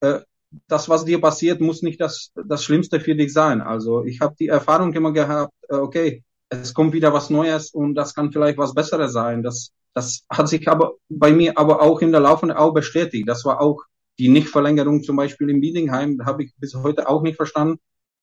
[0.00, 0.20] äh,
[0.68, 3.60] das, was dir passiert, muss nicht das, das Schlimmste für dich sein.
[3.60, 7.94] Also ich habe die Erfahrung immer gehabt, äh, okay, es kommt wieder was Neues und
[7.94, 9.42] das kann vielleicht was Besseres sein.
[9.42, 13.28] Das, das hat sich aber bei mir aber auch in der laufenden auch bestätigt.
[13.28, 13.82] Das war auch
[14.18, 17.78] die Nichtverlängerung zum Beispiel im Biedingheim, habe ich bis heute auch nicht verstanden.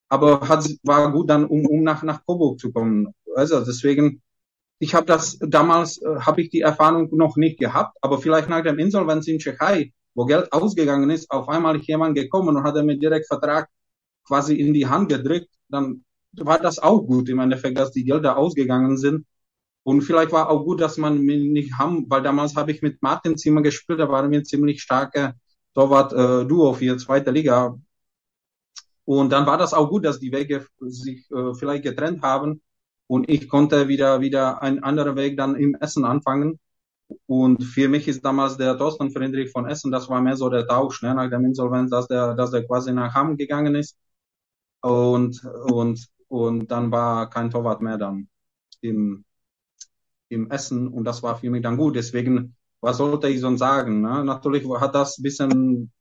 [0.08, 3.14] Aber hat, war gut dann, um, um nach, nach Coburg zu kommen.
[3.36, 4.22] Also deswegen,
[4.80, 8.64] ich habe das damals, äh, habe ich die Erfahrung noch nicht gehabt, aber vielleicht nach
[8.64, 12.84] dem Insolvenz in Tschechei, wo Geld ausgegangen ist, auf einmal jemand gekommen und hat er
[12.84, 13.70] mir direkt Vertrag
[14.26, 16.04] quasi in die Hand gedrückt, dann
[16.34, 19.26] war das auch gut im Endeffekt, dass die Gelder ausgegangen sind.
[19.84, 23.02] Und vielleicht war auch gut, dass man mich nicht haben, weil damals habe ich mit
[23.02, 25.34] Martin Zimmer gespielt, da waren wir ziemlich starke
[25.74, 27.78] Torwart-Duo äh, für zweite Liga.
[29.06, 32.62] Und dann war das auch gut, dass die Wege sich äh, vielleicht getrennt haben
[33.08, 36.60] und ich konnte wieder wieder einen anderen Weg dann im Essen anfangen.
[37.26, 40.68] Und für mich ist damals der Thorsten Friedrich von Essen, das war mehr so der
[40.68, 43.98] Tausch, ne, nach dem Insolvenz, dass der, dass der quasi nach Hamm gegangen ist.
[44.82, 48.30] Und, und und dann war kein Torwart mehr dann
[48.82, 49.26] im,
[50.30, 51.96] im Essen und das war für mich dann gut.
[51.96, 54.02] Deswegen, was sollte ich sonst sagen?
[54.02, 54.24] Ne?
[54.24, 55.92] Natürlich hat das bisschen,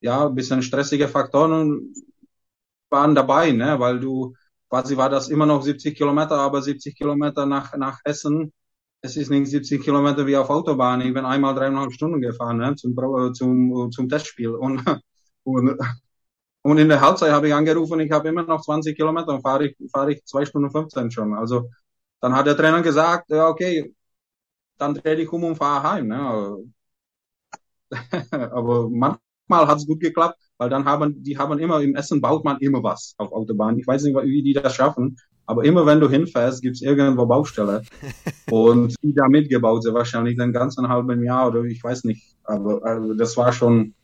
[0.00, 1.92] ja, bisschen stressige Faktoren
[2.90, 3.80] waren dabei, ne?
[3.80, 4.34] weil du
[4.68, 8.52] quasi war das immer noch 70 Kilometer, aber 70 Kilometer nach, nach Essen.
[9.02, 11.00] Es ist nicht 70 Kilometer wie auf Autobahn.
[11.00, 12.74] Ich bin einmal dreieinhalb Stunden gefahren ne?
[12.76, 12.94] zum,
[13.34, 14.82] zum, zum Testspiel und,
[15.44, 15.78] und
[16.62, 19.66] und in der Halbzeit habe ich angerufen, ich habe immer noch 20 Kilometer und fahre
[19.66, 21.34] ich, fahre ich zwei Stunden 15 schon.
[21.34, 21.68] Also
[22.20, 23.94] dann hat der Trainer gesagt, ja okay,
[24.78, 26.08] dann drehe ich um und fahre heim.
[26.08, 26.58] Ne?
[28.30, 32.44] Aber manchmal hat es gut geklappt, weil dann haben die haben immer im Essen baut
[32.44, 33.78] man immer was auf Autobahn.
[33.78, 37.82] Ich weiß nicht, wie die das schaffen, aber immer wenn du hinfährst, gibt's irgendwo Baustelle.
[38.50, 42.36] und die da mitgebaut, sehr wahrscheinlich den ganzen halben Jahr oder ich weiß nicht.
[42.44, 43.94] Aber also das war schon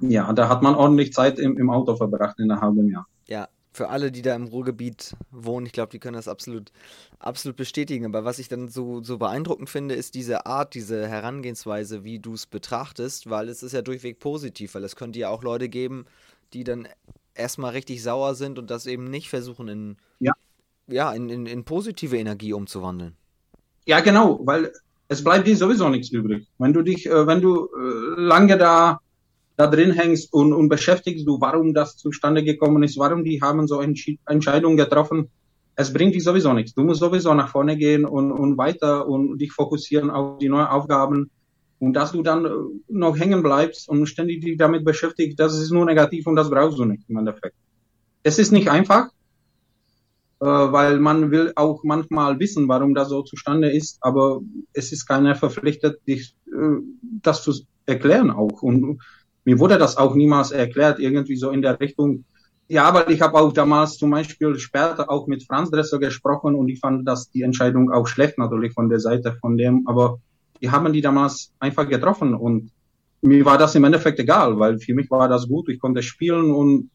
[0.00, 3.06] ja, da hat man ordentlich Zeit im, im Auto verbracht in einem halben Jahr.
[3.26, 6.72] Ja, für alle, die da im Ruhrgebiet wohnen, ich glaube, die können das absolut,
[7.18, 8.04] absolut bestätigen.
[8.04, 12.34] Aber was ich dann so, so beeindruckend finde, ist diese Art, diese Herangehensweise, wie du
[12.34, 16.06] es betrachtest, weil es ist ja durchweg positiv, weil es könnte ja auch Leute geben,
[16.52, 16.88] die dann
[17.34, 20.32] erstmal richtig sauer sind und das eben nicht versuchen, in, ja.
[20.88, 23.14] Ja, in, in, in positive Energie umzuwandeln.
[23.86, 24.72] Ja, genau, weil
[25.06, 26.48] es bleibt dir sowieso nichts übrig.
[26.58, 29.00] Wenn du dich, äh, wenn du äh, lange da
[29.60, 33.68] da drin hängst und, und beschäftigst du, warum das zustande gekommen ist, warum die haben
[33.68, 35.28] so Entschi Entscheidungen getroffen.
[35.76, 36.72] Es bringt dich sowieso nichts.
[36.74, 40.66] Du musst sowieso nach vorne gehen und, und weiter und dich fokussieren auf die neuen
[40.66, 41.30] Aufgaben.
[41.78, 42.48] Und dass du dann
[42.88, 46.78] noch hängen bleibst und ständig dich damit beschäftigst, das ist nur negativ und das brauchst
[46.78, 47.56] du nicht im Endeffekt.
[48.22, 49.08] Es ist nicht einfach,
[50.40, 54.40] äh, weil man will auch manchmal wissen, warum das so zustande ist, aber
[54.72, 56.80] es ist keiner verpflichtet, dich äh,
[57.22, 57.52] das zu
[57.84, 58.62] erklären auch.
[58.62, 59.00] Und
[59.44, 62.24] mir wurde das auch niemals erklärt, irgendwie so in der Richtung.
[62.68, 66.68] Ja, weil ich habe auch damals zum Beispiel später auch mit Franz Dresser gesprochen und
[66.68, 70.18] ich fand das die Entscheidung auch schlecht natürlich von der Seite von dem, aber
[70.60, 72.70] die haben die damals einfach getroffen und
[73.22, 76.52] mir war das im Endeffekt egal, weil für mich war das gut, ich konnte spielen
[76.52, 76.90] und,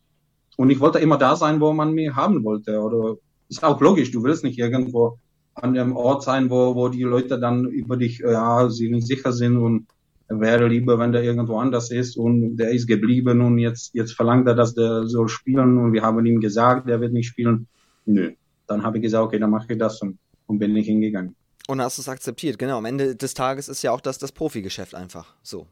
[0.57, 2.79] und ich wollte immer da sein, wo man mich haben wollte.
[2.79, 3.15] Oder
[3.49, 5.19] ist auch logisch, du willst nicht irgendwo
[5.53, 9.31] an dem Ort sein, wo, wo die Leute dann über dich, ja, sie nicht sicher
[9.31, 9.87] sind und
[10.27, 14.47] wäre lieber, wenn der irgendwo anders ist und der ist geblieben und jetzt, jetzt verlangt
[14.47, 17.67] er, dass der soll spielen und wir haben ihm gesagt, der wird nicht spielen.
[18.05, 18.33] Nö.
[18.67, 20.17] Dann habe ich gesagt, okay, dann mache ich das und,
[20.47, 21.35] und bin ich hingegangen.
[21.67, 22.77] Und hast es akzeptiert, genau.
[22.77, 25.67] Am Ende des Tages ist ja auch das, das Profigeschäft einfach so.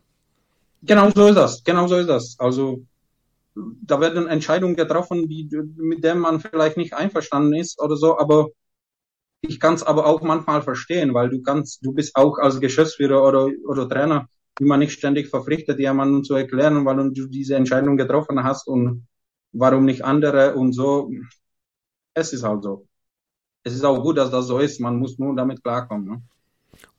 [0.83, 2.35] Genau so ist das, genau so ist das.
[2.39, 2.83] Also
[3.55, 8.49] da werden Entscheidungen getroffen, die, mit denen man vielleicht nicht einverstanden ist oder so, aber
[9.41, 13.23] ich kann es aber auch manchmal verstehen, weil du kannst, du bist auch als Geschäftsführer
[13.23, 14.27] oder, oder Trainer
[14.59, 19.07] immer nicht ständig verpflichtet, jemandem zu erklären, warum du diese Entscheidung getroffen hast und
[19.51, 21.11] warum nicht andere und so.
[22.13, 22.87] Es ist halt so.
[23.63, 24.79] Es ist auch gut, dass das so ist.
[24.79, 26.05] Man muss nur damit klarkommen.
[26.05, 26.21] Ne?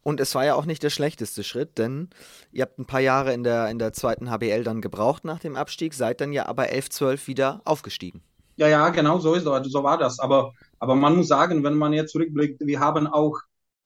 [0.03, 2.09] Und es war ja auch nicht der schlechteste Schritt, denn
[2.53, 5.57] ihr habt ein paar Jahre in der, in der zweiten HBL dann gebraucht nach dem
[5.57, 8.23] Abstieg, seid dann ja aber 11, 12 wieder aufgestiegen.
[8.57, 9.73] Ja, ja, genau so ist es.
[9.73, 10.21] So war das.
[10.21, 13.41] Aber, aber man muss sagen, wenn man jetzt zurückblickt, wir haben auch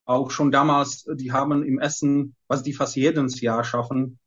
[0.09, 4.19] auch schon damals, die haben im Essen, was die fast jedes Jahr schaffen,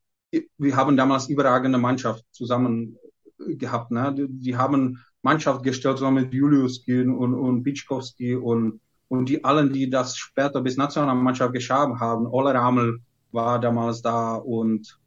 [0.57, 2.97] wir haben damals überragende Mannschaft zusammen
[3.37, 3.89] gehabt.
[3.89, 4.13] Ne?
[4.15, 9.73] Die, die haben Mannschaft gestellt, zusammen mit Julius und, und Bitschkowski und, und die allen,
[9.73, 12.99] die das später bis Nationalmannschaft geschafft haben, Olle Ramel
[13.31, 14.99] war damals da und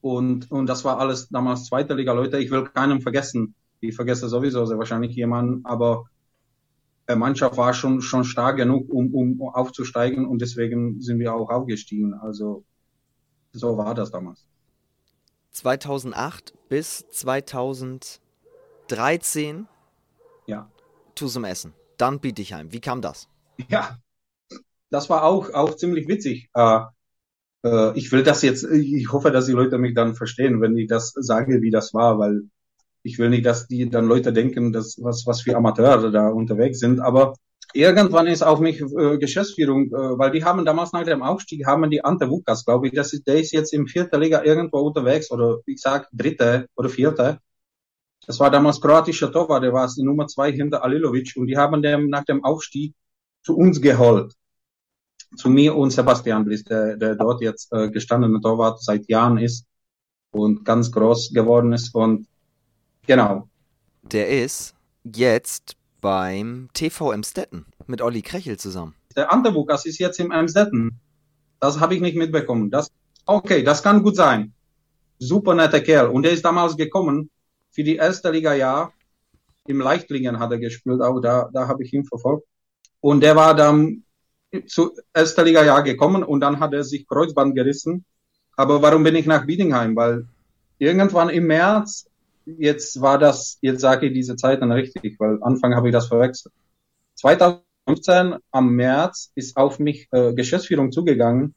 [0.00, 2.38] und, und das war alles damals zweite Liga Leute.
[2.38, 3.54] Ich will keinen vergessen.
[3.78, 6.06] Ich vergesse sowieso sehr wahrscheinlich jemanden, aber
[7.16, 12.14] Mannschaft war schon, schon stark genug, um, um aufzusteigen und deswegen sind wir auch aufgestiegen.
[12.14, 12.64] Also
[13.52, 14.46] so war das damals.
[15.50, 19.66] 2008 bis 2013
[20.46, 20.70] ja.
[21.14, 22.72] Tusum Essen, dann Bietigheim.
[22.72, 23.28] Wie kam das?
[23.68, 23.98] Ja,
[24.90, 26.48] das war auch, auch ziemlich witzig.
[26.54, 26.80] Äh,
[27.64, 30.88] äh, ich will das jetzt, ich hoffe, dass die Leute mich dann verstehen, wenn ich
[30.88, 32.42] das sage, wie das war, weil
[33.02, 36.78] ich will nicht, dass die dann Leute denken, dass was, was für Amateure da unterwegs
[36.78, 37.34] sind, aber
[37.74, 41.90] irgendwann ist auf mich äh, Geschäftsführung, äh, weil die haben damals nach dem Aufstieg, haben
[41.90, 45.30] die Ante Vukas, glaube ich, das ist, der ist jetzt im vierten Liga irgendwo unterwegs
[45.30, 47.38] oder ich sag dritte oder vierte.
[48.26, 51.82] Das war damals kroatischer Torwart, der war die Nummer zwei hinter Alilovic und die haben
[51.82, 52.94] dem nach dem Aufstieg
[53.42, 54.34] zu uns geholt
[55.36, 59.66] zu mir und Sebastian Bliss, der, der dort jetzt äh, gestandene Torwart seit Jahren ist
[60.30, 61.94] und ganz groß geworden ist.
[61.94, 62.26] Und
[63.06, 63.48] genau.
[64.02, 64.74] Der ist
[65.04, 68.94] jetzt beim TV Emstetten mit Olli Krechel zusammen.
[69.16, 71.00] Der Antebukas ist jetzt im Emstetten.
[71.60, 72.70] Das habe ich nicht mitbekommen.
[72.70, 72.90] Das,
[73.26, 74.52] okay, das kann gut sein.
[75.18, 76.08] Super netter Kerl.
[76.08, 77.30] Und er ist damals gekommen
[77.70, 78.92] für die erste Liga Jahr.
[79.66, 82.46] Im Leichtlingen hat er gespielt, auch da, da habe ich ihn verfolgt.
[83.00, 84.02] Und der war dann
[84.66, 88.04] zu erster Liga Jahr gekommen und dann hat er sich Kreuzband gerissen.
[88.56, 89.96] Aber warum bin ich nach Biedingheim?
[89.96, 90.26] Weil
[90.78, 92.06] irgendwann im März,
[92.46, 96.08] jetzt war das, jetzt sage ich diese Zeit dann richtig, weil Anfang habe ich das
[96.08, 96.52] verwechselt.
[97.16, 101.54] 2015 am März ist auf mich äh, Geschäftsführung zugegangen.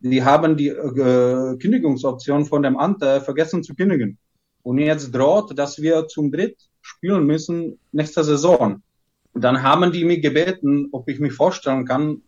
[0.00, 4.18] Die haben die äh, Kündigungsoption von dem Ante vergessen zu kündigen.
[4.62, 8.82] Und jetzt droht, dass wir zum Dritt spielen müssen nächste Saison.
[9.32, 12.22] Und dann haben die mich gebeten, ob ich mich vorstellen kann,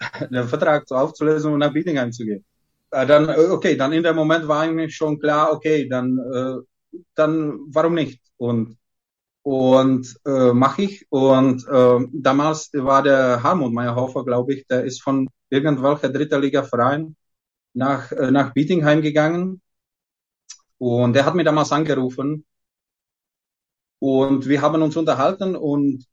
[0.30, 2.44] den Vertrag aufzulösen und nach Bietigheim zu gehen.
[2.90, 6.56] Äh, dann, äh, okay, dann in dem Moment war mir schon klar, okay, dann, äh,
[7.14, 8.20] dann warum nicht?
[8.36, 8.78] Und
[9.42, 11.06] und äh, mache ich.
[11.10, 16.62] Und äh, damals war der Harmut Meyerhofer, glaube ich, der ist von irgendwelcher dritter Liga
[16.64, 17.16] Verein
[17.74, 19.60] nach, äh, nach Bietigheim gegangen.
[20.78, 22.44] Und der hat mir damals angerufen.
[23.98, 26.04] Und wir haben uns unterhalten und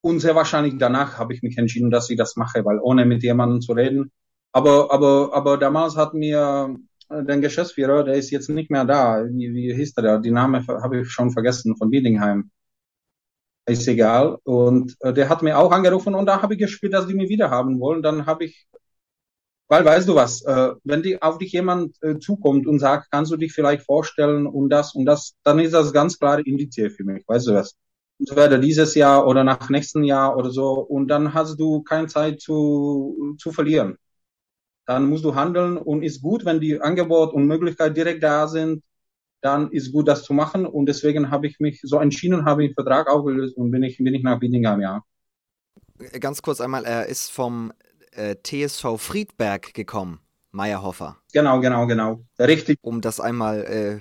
[0.00, 3.22] und sehr wahrscheinlich danach habe ich mich entschieden, dass ich das mache, weil ohne mit
[3.22, 4.12] jemandem zu reden.
[4.52, 6.76] Aber, aber, aber damals hat mir
[7.22, 9.24] der Geschäftsführer, der ist jetzt nicht mehr da.
[9.24, 10.18] Wie, wie hieß der?
[10.18, 12.50] Die Name habe ich schon vergessen, von Wiedingheim.
[13.66, 14.38] Ist egal.
[14.44, 17.28] Und äh, der hat mir auch angerufen und da habe ich gespielt, dass die mich
[17.28, 18.02] wieder haben wollen.
[18.02, 18.66] Dann habe ich,
[19.68, 23.30] weil weißt du was, äh, wenn die, auf dich jemand äh, zukommt und sagt, kannst
[23.32, 27.04] du dich vielleicht vorstellen und das und das, dann ist das ganz klare Indizie für
[27.04, 27.24] mich.
[27.28, 27.76] Weißt du was?
[28.28, 32.40] entweder dieses Jahr oder nach nächsten Jahr oder so und dann hast du keine Zeit
[32.40, 33.96] zu, zu verlieren.
[34.86, 38.82] Dann musst du handeln und ist gut, wenn die Angebot und Möglichkeit direkt da sind,
[39.40, 42.74] dann ist gut, das zu machen und deswegen habe ich mich so entschieden, habe den
[42.74, 45.02] Vertrag aufgelöst und bin ich, bin ich nach Bietigheim, ja.
[46.20, 47.72] Ganz kurz einmal, er ist vom
[48.12, 50.20] äh, TSV Friedberg gekommen,
[50.52, 51.18] Meyerhofer.
[51.32, 52.24] Genau, genau, genau.
[52.38, 52.78] Richtig.
[52.82, 54.00] Um das einmal äh,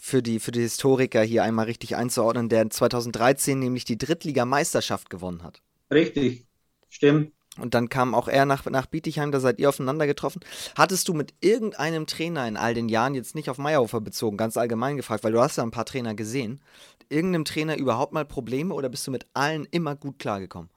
[0.00, 5.42] für die, für die Historiker hier einmal richtig einzuordnen, der 2013 nämlich die Drittligameisterschaft gewonnen
[5.42, 5.62] hat.
[5.92, 6.46] Richtig,
[6.88, 7.32] stimmt.
[7.60, 10.40] Und dann kam auch er nach, nach Bietigheim, da seid ihr aufeinander getroffen.
[10.76, 14.56] Hattest du mit irgendeinem Trainer in all den Jahren, jetzt nicht auf Meyerhofer bezogen, ganz
[14.56, 16.60] allgemein gefragt, weil du hast ja ein paar Trainer gesehen,
[17.08, 20.70] irgendeinem Trainer überhaupt mal Probleme oder bist du mit allen immer gut klargekommen?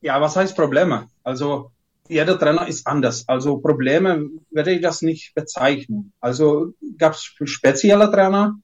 [0.00, 1.08] Ja, was heißt Probleme?
[1.22, 1.70] Also
[2.08, 3.28] jeder Trainer ist anders.
[3.28, 6.12] Also Probleme werde ich das nicht bezeichnen.
[6.20, 8.58] Also gab es spezielle Trainer,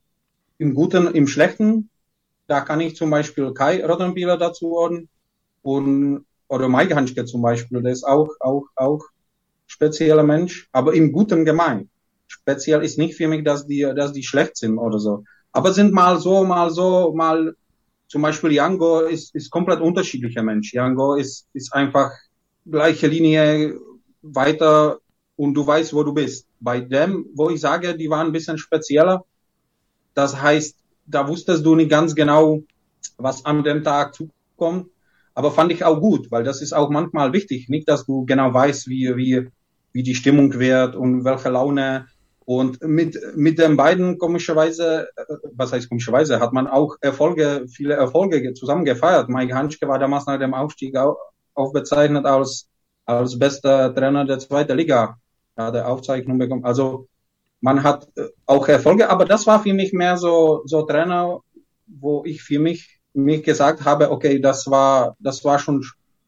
[0.59, 1.89] im Guten, im Schlechten.
[2.47, 5.09] Da kann ich zum Beispiel Kai Rottenbieler dazu ordnen
[5.62, 9.03] und oder Mike Hanschke zum Beispiel, der ist auch auch auch
[9.67, 11.89] spezieller Mensch, aber im Guten gemeint.
[12.27, 15.93] Speziell ist nicht für mich, dass die dass die schlecht sind oder so, aber sind
[15.93, 17.55] mal so, mal so, mal
[18.09, 20.73] zum Beispiel Jango ist ist komplett unterschiedlicher Mensch.
[20.73, 22.11] Jango ist ist einfach
[22.67, 23.79] gleiche Linie
[24.23, 24.99] weiter
[25.37, 26.47] und du weißt, wo du bist.
[26.61, 29.25] Bei dem, wo ich sage, die waren ein bisschen spezieller,
[30.15, 30.77] das heißt,
[31.07, 32.63] da wusstest du nicht ganz genau,
[33.17, 34.89] was an dem Tag zukommt,
[35.39, 38.53] aber fand ich auch gut, weil das ist auch manchmal wichtig, nicht, dass du genau
[38.53, 39.47] weißt, wie, wie,
[39.93, 42.07] wie die Stimmung wird und welche Laune.
[42.45, 47.95] Und mit, mit den beiden komischerweise, äh, was heißt komischerweise, hat man auch Erfolge, viele
[47.95, 49.28] Erfolge zusammen gefeiert.
[49.28, 51.16] Mike Hanschke war damals nach dem Aufstieg auch,
[51.55, 52.66] aufbezeichnet als,
[53.05, 55.18] als bester Trainer der zweiten Liga.
[55.57, 56.64] Ja, der Aufzeichnung bekommen.
[56.64, 57.07] Also
[57.61, 61.39] man hat äh, auch Erfolge, aber das war für mich mehr so, so Trainer,
[61.86, 65.85] wo ich für mich mich gesagt habe, okay, das war, das war schon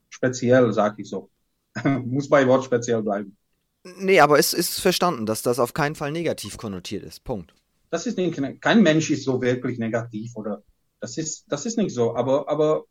[0.09, 1.31] speziell, sag ich so.
[1.85, 3.37] Muss bei Wort speziell bleiben.
[3.83, 7.25] Nee, aber es ist verstanden, dass das auf keinen Fall negativ konnotiert ist.
[7.25, 7.55] Punkt.
[7.91, 10.63] Das ist nicht, kein Mensch ist so wirklich negativ oder
[11.01, 12.85] das ist, das ist nicht so, aber, aber,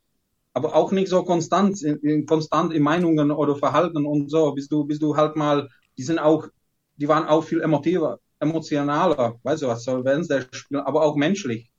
[0.54, 4.84] aber auch nicht so konstant, in, konstant in Meinungen oder Verhalten und so, bist du,
[4.86, 6.48] bist du halt mal, die sind auch,
[6.98, 11.16] die waren auch viel emotiver, emotionaler, weißt du was, so wenn sie spielen, aber auch
[11.16, 11.70] menschlich.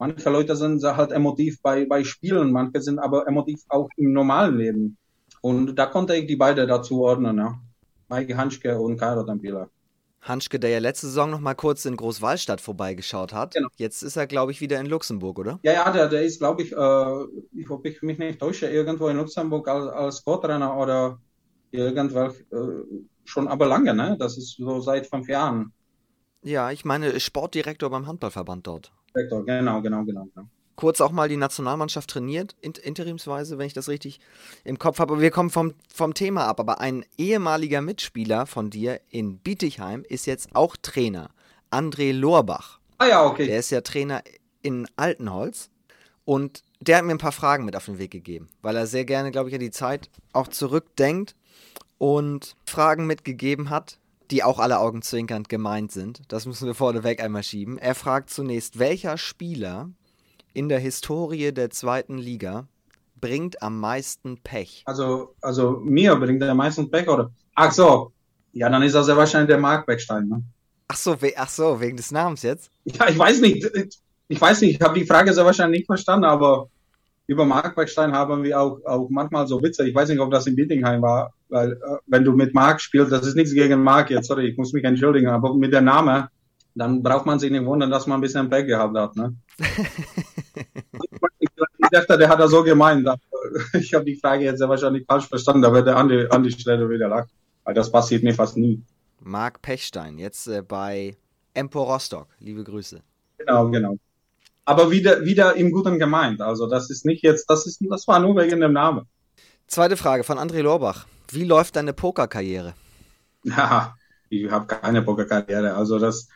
[0.00, 4.56] Manche Leute sind halt emotiv bei, bei Spielen, manche sind aber emotiv auch im normalen
[4.56, 4.96] Leben.
[5.42, 7.60] Und da konnte ich die beide dazu ordnen, ja.
[8.08, 9.68] Mike Hanschke und Kairo Dampila.
[10.22, 13.52] Hanschke, der ja letzte Saison noch mal kurz in Großwallstadt vorbeigeschaut hat.
[13.52, 13.68] Genau.
[13.76, 15.60] Jetzt ist er, glaube ich, wieder in Luxemburg, oder?
[15.64, 19.08] Ja, ja, der, der ist, glaube ich, äh, ich hoffe, ich mich nicht täusche, irgendwo
[19.08, 21.18] in Luxemburg als, als Co-Trainer oder
[21.72, 24.16] irgendwelch, äh, schon aber lange, ne?
[24.18, 25.74] Das ist so seit fünf Jahren.
[26.42, 28.92] Ja, ich meine Sportdirektor beim Handballverband dort.
[29.14, 30.26] Direktor, genau, genau, genau.
[30.34, 30.48] genau.
[30.76, 34.18] Kurz auch mal die Nationalmannschaft trainiert, interimsweise, wenn ich das richtig
[34.64, 35.20] im Kopf habe.
[35.20, 40.24] Wir kommen vom, vom Thema ab, aber ein ehemaliger Mitspieler von dir in Bietigheim ist
[40.26, 41.30] jetzt auch Trainer.
[41.70, 42.80] André Lorbach.
[42.96, 43.46] Ah ja, okay.
[43.46, 44.22] Der ist ja Trainer
[44.62, 45.70] in Altenholz.
[46.24, 49.04] Und der hat mir ein paar Fragen mit auf den Weg gegeben, weil er sehr
[49.04, 51.34] gerne, glaube ich, an die Zeit auch zurückdenkt
[51.98, 53.98] und Fragen mitgegeben hat,
[54.30, 56.22] die auch alle augenzwinkernd gemeint sind.
[56.28, 57.78] Das müssen wir vorneweg einmal schieben.
[57.78, 59.90] Er fragt zunächst, welcher Spieler
[60.52, 62.66] in der Historie der zweiten Liga
[63.20, 64.82] bringt am meisten Pech?
[64.86, 67.30] Also, also mir bringt er am meisten Pech, oder?
[67.54, 68.12] Ach so,
[68.52, 70.42] ja, dann ist das ja wahrscheinlich der Mark Beckstein, ne?
[70.88, 72.70] Ach so, ach so, wegen des Namens jetzt?
[72.84, 73.64] Ja, ich weiß nicht.
[74.26, 76.68] Ich weiß nicht, ich habe die Frage sehr wahrscheinlich nicht verstanden, aber
[77.30, 79.88] über Mark Beckstein haben wir auch, auch manchmal so Witze.
[79.88, 81.76] Ich weiß nicht, ob das in Bittingheim war, weil äh,
[82.08, 84.82] wenn du mit Mark spielst, das ist nichts gegen Mark jetzt, sorry, ich muss mich
[84.82, 86.28] entschuldigen, aber mit der Name,
[86.74, 89.14] dann braucht man sich nicht wundern, dass man ein bisschen Pech gehabt hat.
[89.14, 89.36] Ne?
[91.38, 93.08] ich dachte, der hat das so gemeint.
[93.72, 96.42] Ich habe die Frage jetzt sehr wahrscheinlich falsch verstanden, da wird der an die, an
[96.42, 97.30] die Stelle wieder lachen.
[97.64, 98.82] Weil das passiert mir fast nie.
[99.20, 101.16] Marc Pechstein, jetzt äh, bei
[101.54, 102.28] Empo Rostock.
[102.38, 103.00] Liebe Grüße.
[103.38, 103.96] Genau, genau
[104.64, 106.40] aber wieder, wieder im Guten gemeint.
[106.40, 109.06] Also das ist nicht jetzt, das ist, das war nur wegen dem Namen.
[109.66, 111.06] Zweite Frage von André Lorbach.
[111.30, 112.74] Wie läuft deine Pokerkarriere?
[113.44, 113.94] Ja,
[114.28, 115.74] ich habe keine Pokerkarriere.
[115.74, 116.28] Also das,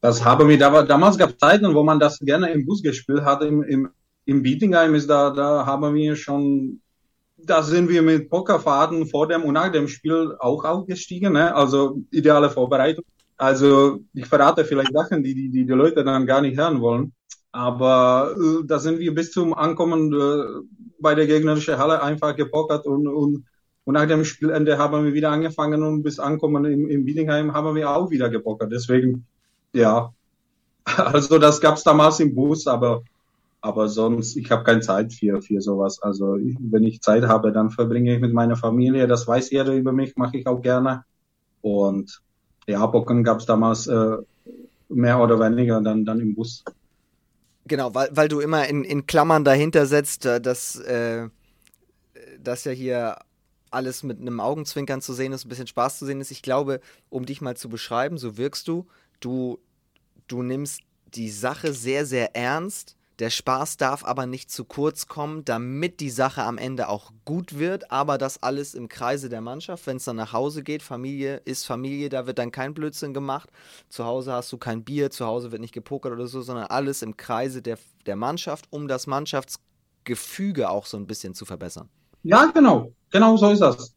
[0.00, 3.22] das habe mir, da, damals gab es Zeiten, wo man das gerne im Bus gespielt
[3.22, 3.42] hat.
[3.42, 3.88] Im, im,
[4.24, 6.80] im Bietigheim ist da, da haben wir schon,
[7.36, 11.32] da sind wir mit Pokerfahrten vor dem und nach dem Spiel auch aufgestiegen.
[11.32, 11.54] Ne?
[11.54, 13.04] Also ideale Vorbereitung.
[13.36, 17.12] Also ich verrate vielleicht Sachen, die, die, die Leute dann gar nicht hören wollen.
[17.56, 20.44] Aber äh, da sind wir bis zum Ankommen äh,
[20.98, 23.46] bei der gegnerischen Halle einfach gepokert und, und,
[23.84, 27.74] und nach dem Spielende haben wir wieder angefangen und bis Ankommen im, im Wiedingheim haben
[27.74, 28.70] wir auch wieder gepokert.
[28.70, 29.24] Deswegen,
[29.72, 30.12] ja,
[30.84, 33.04] also das gab's damals im Bus, aber
[33.62, 36.02] aber sonst, ich habe keine Zeit für, für sowas.
[36.02, 39.08] Also ich, wenn ich Zeit habe, dann verbringe ich mit meiner Familie.
[39.08, 41.04] Das weiß jeder über mich, mache ich auch gerne.
[41.62, 42.20] Und
[42.66, 44.18] ja, Pocken gab's damals äh,
[44.90, 46.62] mehr oder weniger dann, dann im Bus.
[47.66, 51.28] Genau, weil, weil du immer in, in Klammern dahinter setzt, äh, dass, äh,
[52.38, 53.18] dass ja hier
[53.70, 56.30] alles mit einem Augenzwinkern zu sehen ist, ein bisschen Spaß zu sehen ist.
[56.30, 58.86] Ich glaube, um dich mal zu beschreiben, so wirkst du,
[59.18, 59.58] du,
[60.28, 60.80] du nimmst
[61.14, 66.10] die Sache sehr, sehr ernst der Spaß darf aber nicht zu kurz kommen, damit die
[66.10, 69.86] Sache am Ende auch gut wird, aber das alles im Kreise der Mannschaft.
[69.86, 73.48] Wenn es dann nach Hause geht, Familie ist Familie, da wird dann kein Blödsinn gemacht.
[73.88, 77.00] Zu Hause hast du kein Bier, zu Hause wird nicht gepokert oder so, sondern alles
[77.00, 81.88] im Kreise der, der Mannschaft, um das Mannschaftsgefüge auch so ein bisschen zu verbessern.
[82.22, 82.92] Ja, genau.
[83.10, 83.94] Genau so ist das.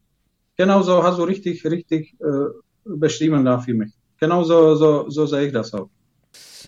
[0.56, 2.46] Genau so hast du richtig, richtig äh,
[2.84, 3.92] beschrieben da für mich.
[4.18, 5.90] Genau so, so, so sehe ich das auch.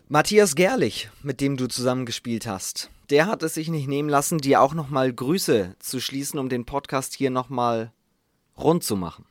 [0.09, 4.61] Matthias Gerlich, mit dem du zusammengespielt hast, der hat es sich nicht nehmen lassen, dir
[4.61, 7.93] auch nochmal Grüße zu schließen, um den Podcast hier nochmal
[8.59, 9.25] rund zu machen.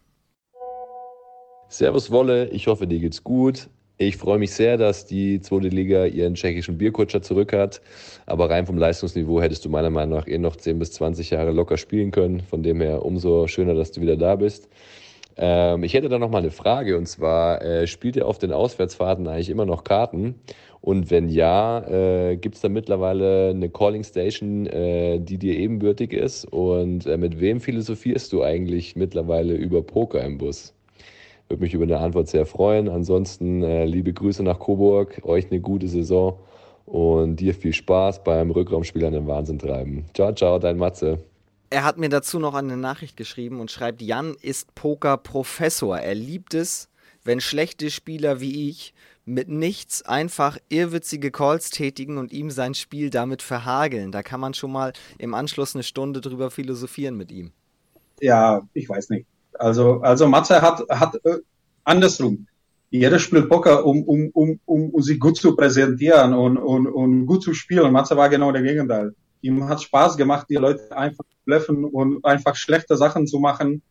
[1.70, 3.70] Servus Wolle, ich hoffe, dir geht's gut.
[3.98, 7.82] Ich freue mich sehr, dass die zweite Liga ihren tschechischen Bierkutscher zurück hat.
[8.26, 11.52] Aber rein vom Leistungsniveau hättest du meiner Meinung nach eh noch 10 bis 20 Jahre
[11.52, 12.40] locker spielen können.
[12.40, 14.70] Von dem her umso schöner, dass du wieder da bist.
[15.38, 18.52] Ähm, ich hätte da noch mal eine Frage und zwar, äh, spielt ihr auf den
[18.52, 20.36] Auswärtsfahrten eigentlich immer noch Karten?
[20.82, 26.12] Und wenn ja, äh, gibt es da mittlerweile eine Calling Station, äh, die dir ebenbürtig
[26.12, 26.46] ist?
[26.46, 30.74] Und äh, mit wem philosophierst du eigentlich mittlerweile über Poker im Bus?
[31.50, 32.90] Würde mich über eine Antwort sehr freuen.
[32.90, 36.40] Ansonsten äh, liebe Grüße nach Coburg, euch eine gute Saison
[36.86, 40.06] und dir viel Spaß beim Rückraumspiel an den Wahnsinn treiben.
[40.14, 41.31] Ciao, ciao, dein Matze.
[41.72, 45.98] Er hat mir dazu noch eine Nachricht geschrieben und schreibt, Jan ist Poker-Professor.
[45.98, 46.90] Er liebt es,
[47.24, 48.94] wenn schlechte Spieler wie ich
[49.24, 54.12] mit nichts einfach irrwitzige Calls tätigen und ihm sein Spiel damit verhageln.
[54.12, 57.52] Da kann man schon mal im Anschluss eine Stunde drüber philosophieren mit ihm.
[58.20, 59.26] Ja, ich weiß nicht.
[59.54, 61.38] Also, also Matze hat, hat äh,
[61.86, 62.48] andersrum.
[62.90, 67.44] Jeder spielt Poker, um, um, um, um, sich gut zu präsentieren und, und, und gut
[67.44, 67.94] zu spielen.
[67.94, 69.16] Matze war genau der Gegenteil.
[69.42, 73.82] Ihm hat Spaß gemacht, die Leute einfach zu bluffen und einfach schlechte Sachen zu machen.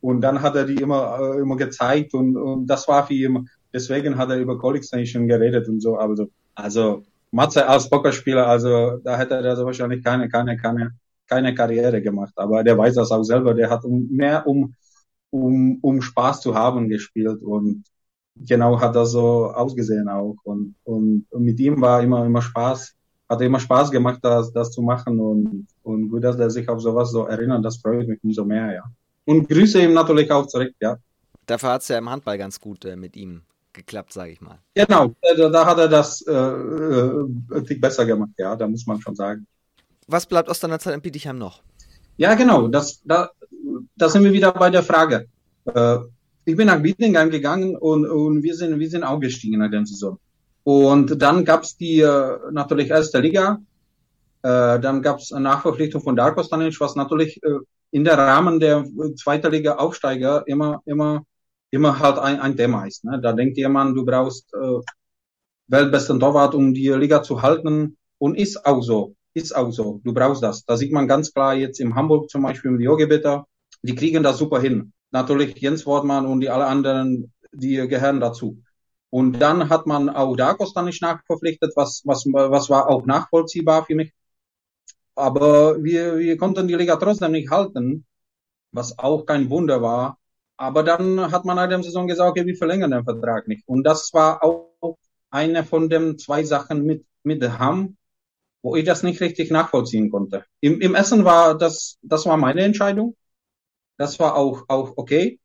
[0.00, 3.48] Und dann hat er die immer, äh, immer gezeigt und, und das war für ihn
[3.72, 5.96] deswegen hat er über Call Extension geredet und so.
[5.96, 10.92] Also, also Matze als Pokerspieler, also da hätte er also wahrscheinlich keine, keine, keine,
[11.26, 12.32] keine Karriere gemacht.
[12.36, 13.54] Aber der weiß das auch selber.
[13.54, 14.74] Der hat mehr um,
[15.30, 17.84] um, um Spaß zu haben gespielt und
[18.36, 20.36] genau hat das so ausgesehen auch.
[20.44, 22.94] Und, und mit ihm war immer, immer Spaß.
[23.30, 26.80] Hat immer Spaß gemacht, das, das zu machen und, und gut, dass er sich auf
[26.80, 28.82] sowas so erinnert, das freut mich umso mehr, ja.
[29.24, 30.98] Und grüße ihm natürlich auch zurück, ja.
[31.46, 34.58] Dafür hat es ja im Handball ganz gut äh, mit ihm geklappt, sage ich mal.
[34.74, 39.14] Genau, da, da hat er das äh, äh, besser gemacht, ja, da muss man schon
[39.14, 39.46] sagen.
[40.08, 41.62] Was bleibt aus deiner Zeit in Bietigheim noch?
[42.16, 43.30] Ja, genau, das, da,
[43.96, 45.26] da sind wir wieder bei der Frage.
[45.66, 45.98] Äh,
[46.44, 49.86] ich bin nach Bietigheim gegangen und, und wir, sind, wir sind auch gestiegen in der
[49.86, 50.18] Saison.
[50.70, 53.58] Und dann gab's die äh, natürlich erste Liga,
[54.42, 57.58] äh, dann gab's eine Nachverpflichtung von Darko Stanic, was natürlich äh,
[57.90, 58.84] in der Rahmen der
[59.16, 61.24] zweiten Liga Aufsteiger immer, immer
[61.70, 63.04] immer halt ein, ein Thema ist.
[63.04, 63.20] Ne?
[63.22, 64.80] Da denkt jemand, du brauchst äh,
[65.68, 67.96] weltbesten Torwart, um die Liga zu halten.
[68.18, 69.14] Und ist auch so.
[69.32, 70.00] Ist auch so.
[70.04, 70.64] Du brauchst das.
[70.64, 73.46] Da sieht man ganz klar jetzt im Hamburg zum Beispiel im Diogebitter,
[73.82, 74.92] die kriegen das super hin.
[75.12, 78.58] Natürlich Jens Wortmann und die alle anderen, die gehören dazu.
[79.10, 83.84] Und dann hat man auch Darkos dann nicht nachverpflichtet, was, was, was war auch nachvollziehbar
[83.84, 84.12] für mich.
[85.14, 88.06] Aber wir, wir konnten die Liga trotzdem nicht halten,
[88.72, 90.20] was auch kein Wunder war,
[90.60, 93.66] aber dann hat man nach der Saison gesagt, okay, wir verlängern den Vertrag nicht.
[93.66, 94.98] Und das war auch
[95.30, 97.96] eine von den zwei Sachen mit, mit Ham,
[98.62, 100.44] wo ich das nicht richtig nachvollziehen konnte.
[100.60, 103.16] Im, im Essen war das, das war meine Entscheidung.
[103.96, 105.39] Das war auch, auch okay,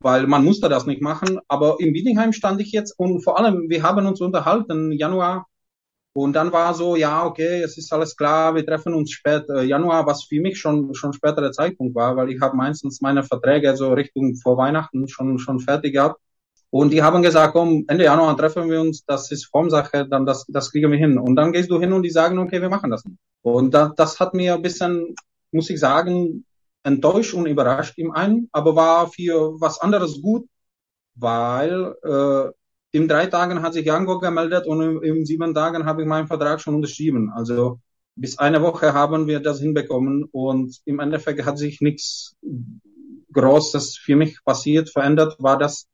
[0.00, 1.38] weil man musste das nicht machen.
[1.48, 5.46] Aber im Wiedingheim stand ich jetzt und vor allem, wir haben uns unterhalten, Januar,
[6.16, 9.64] und dann war so, ja, okay, es ist alles klar, wir treffen uns spät äh,
[9.64, 13.76] Januar, was für mich schon schon späterer Zeitpunkt war, weil ich habe meistens meine Verträge
[13.76, 16.18] so Richtung vor Weihnachten schon schon fertig gehabt.
[16.70, 20.46] Und die haben gesagt, komm, Ende Januar treffen wir uns, das ist Formsache, dann das,
[20.48, 21.18] das kriegen wir hin.
[21.18, 23.18] Und dann gehst du hin und die sagen, okay, wir machen das nicht.
[23.42, 25.14] Und da, das hat mir ein bisschen,
[25.52, 26.46] muss ich sagen,
[26.86, 30.46] enttäuscht und überrascht im einen, aber war für was anderes gut,
[31.16, 32.50] weil äh,
[32.96, 36.28] in drei Tagen hat sich Jango gemeldet und in, in sieben Tagen habe ich meinen
[36.28, 37.30] Vertrag schon unterschrieben.
[37.34, 37.80] Also
[38.14, 42.36] bis eine Woche haben wir das hinbekommen und im Endeffekt hat sich nichts
[43.32, 45.36] Großes für mich passiert, verändert.
[45.38, 45.88] War das,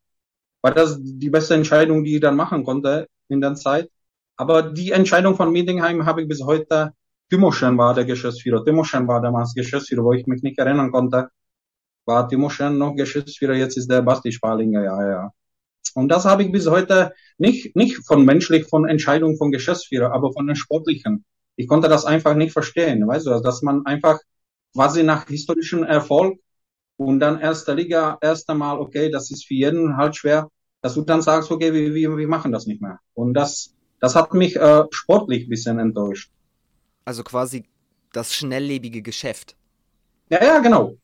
[0.61, 3.89] war das die beste Entscheidung, die ich dann machen konnte in der Zeit.
[4.37, 6.93] Aber die Entscheidung von Meetingheim habe ich bis heute,
[7.29, 8.63] Timoschen war der Geschäftsführer.
[8.63, 11.29] Timoschen war damals Geschäftsführer, wo ich mich nicht erinnern konnte.
[12.05, 15.31] War Timoschen noch Geschäftsführer, jetzt ist der Basti Spalinger, ja, ja.
[15.95, 20.31] Und das habe ich bis heute nicht, nicht von menschlich, von Entscheidungen von Geschäftsführer, aber
[20.33, 21.25] von den Sportlichen.
[21.55, 24.19] Ich konnte das einfach nicht verstehen, weißt du, dass man einfach
[24.73, 26.39] quasi nach historischem Erfolg
[26.97, 30.49] und dann erste Liga, erste Mal, okay, das ist für jeden halt schwer,
[30.81, 32.99] dass du dann sagst, okay, wir, wir, wir machen das nicht mehr.
[33.13, 36.31] Und das, das hat mich äh, sportlich bisschen enttäuscht.
[37.05, 37.65] Also quasi
[38.11, 39.55] das schnelllebige Geschäft.
[40.29, 40.95] Ja, ja, genau.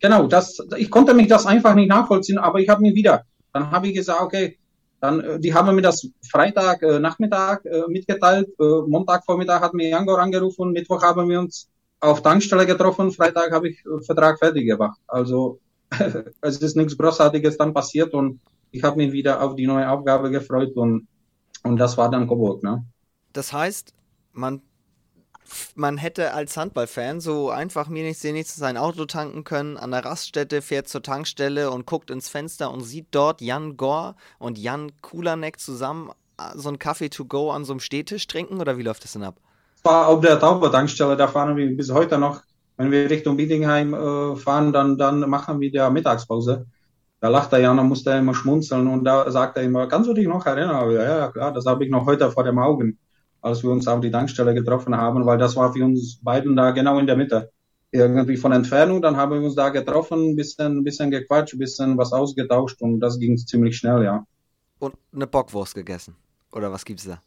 [0.00, 3.70] Genau, das, ich konnte mich das einfach nicht nachvollziehen, aber ich habe mich wieder dann
[3.70, 4.58] habe ich gesagt, okay,
[5.00, 8.48] dann, äh, die haben mir das Freitag äh, Nachmittag äh, mitgeteilt.
[8.58, 10.72] Äh, Montagvormittag hat mir Jangor angerufen.
[10.72, 11.68] Mittwoch haben wir uns
[12.00, 13.10] auf Tankstelle getroffen.
[13.12, 14.98] Freitag habe ich äh, Vertrag fertig gemacht.
[15.06, 15.60] Also
[16.40, 18.40] es ist nichts Großartiges dann passiert und
[18.70, 21.08] ich habe mich wieder auf die neue Aufgabe gefreut und,
[21.62, 22.62] und das war dann Coburg.
[22.62, 22.84] Ne?
[23.32, 23.94] Das heißt,
[24.32, 24.60] man
[25.74, 30.04] man hätte als Handballfan so einfach mir nicht nichts sein Auto tanken können, an der
[30.04, 34.92] Raststätte fährt zur Tankstelle und guckt ins Fenster und sieht dort Jan Gore und Jan
[35.00, 38.82] Kulanek zusammen äh, so einen Kaffee to go an so einem Stehtisch trinken oder wie
[38.82, 39.36] läuft das denn ab?
[39.76, 42.42] Das war auf der Tauber-Tankstelle, da fahren wir bis heute noch.
[42.76, 46.66] Wenn wir Richtung Bietigheim äh, fahren, dann, dann machen wir der Mittagspause.
[47.20, 50.08] Da lacht er ja, dann musste er immer schmunzeln und da sagt er immer, kannst
[50.08, 50.90] du dich noch erinnern?
[50.92, 52.98] Ja, ja, klar, das habe ich noch heute vor dem Augen
[53.48, 56.70] als wir uns auf die Tankstelle getroffen haben, weil das war für uns beiden da
[56.70, 57.50] genau in der Mitte.
[57.90, 62.80] Irgendwie von Entfernung, dann haben wir uns da getroffen, bisschen, bisschen gequatscht, bisschen was ausgetauscht
[62.82, 64.26] und das ging ziemlich schnell, ja.
[64.78, 66.14] Und eine Bockwurst gegessen?
[66.52, 67.20] Oder was gibt's da?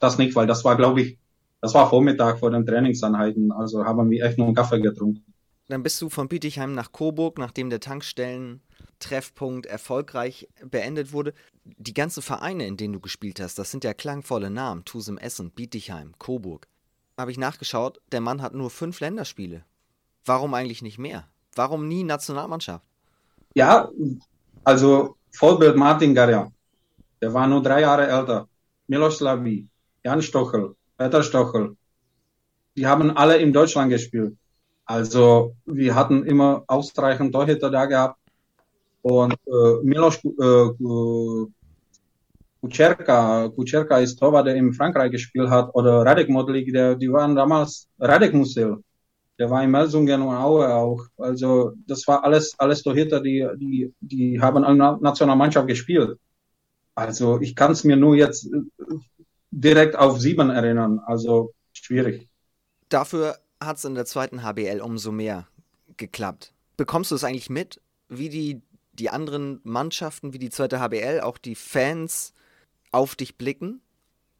[0.00, 1.18] Das nicht, weil das war, glaube ich,
[1.60, 5.22] das war Vormittag vor den Trainingseinheiten, also haben wir echt nur einen Kaffee getrunken.
[5.68, 8.62] Dann bist du von Bietigheim nach Coburg, nachdem der Tankstellen
[8.98, 11.34] Treffpunkt erfolgreich beendet wurde.
[11.64, 14.84] Die ganzen Vereine, in denen du gespielt hast, das sind ja klangvolle Namen.
[14.84, 16.66] Tusem Essen, Bietigheim, Coburg.
[17.16, 19.64] Habe ich nachgeschaut, der Mann hat nur fünf Länderspiele.
[20.24, 21.26] Warum eigentlich nicht mehr?
[21.54, 22.84] Warum nie Nationalmannschaft?
[23.54, 23.88] Ja,
[24.64, 26.52] also Vorbild Martin Garja.
[27.20, 28.48] Der war nur drei Jahre älter.
[28.86, 29.66] Milos Slavi,
[30.04, 31.76] Jan Stochel, Peter Stochel.
[32.76, 34.36] Die haben alle in Deutschland gespielt.
[34.84, 38.18] Also wir hatten immer ausreichend Torhüter da gehabt.
[39.08, 40.68] Und äh, Milos äh,
[42.60, 47.34] Kucherka, Kucherka ist Torwart, der in Frankreich gespielt hat, oder Radek Modlik, der, die waren
[47.34, 48.76] damals Radek Musil,
[49.38, 51.00] der war in Melsungen und Aue auch.
[51.16, 56.18] Also das war alles, alles Torhüter, die, die, die haben in der Nationalmannschaft gespielt.
[56.94, 58.60] Also ich kann es mir nur jetzt äh,
[59.50, 62.28] direkt auf sieben erinnern, also schwierig.
[62.90, 65.46] Dafür hat es in der zweiten HBL umso mehr
[65.96, 66.52] geklappt.
[66.76, 68.62] Bekommst du es eigentlich mit, wie die,
[68.98, 72.34] die anderen Mannschaften, wie die zweite HBL, auch die Fans
[72.90, 73.80] auf dich blicken,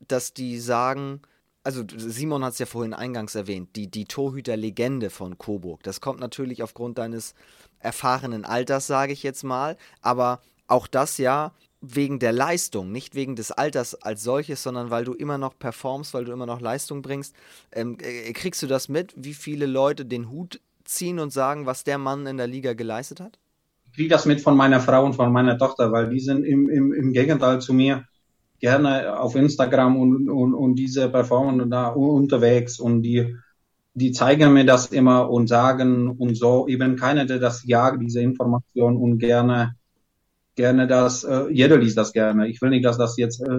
[0.01, 1.23] dass die sagen,
[1.65, 5.83] also Simon hat es ja vorhin eingangs erwähnt, die, die Torhüter-Legende von Coburg.
[5.83, 7.35] Das kommt natürlich aufgrund deines
[7.79, 13.37] erfahrenen Alters, sage ich jetzt mal, aber auch das ja wegen der Leistung, nicht wegen
[13.37, 17.03] des Alters als solches, sondern weil du immer noch performst, weil du immer noch Leistung
[17.03, 17.35] bringst.
[17.71, 21.85] Ähm, äh, kriegst du das mit, wie viele Leute den Hut ziehen und sagen, was
[21.85, 23.39] der Mann in der Liga geleistet hat?
[23.99, 26.93] Kriege das mit von meiner Frau und von meiner Tochter, weil die sind im, im,
[26.93, 28.05] im Gegenteil zu mir
[28.61, 33.35] gerne auf Instagram und, und, und diese Performance da unterwegs und die,
[33.95, 38.21] die zeigen mir das immer und sagen und so eben keiner, der das jagt, diese
[38.21, 39.75] Information und gerne,
[40.55, 42.47] gerne das, äh, jeder liest das gerne.
[42.47, 43.59] Ich will nicht, dass das jetzt äh,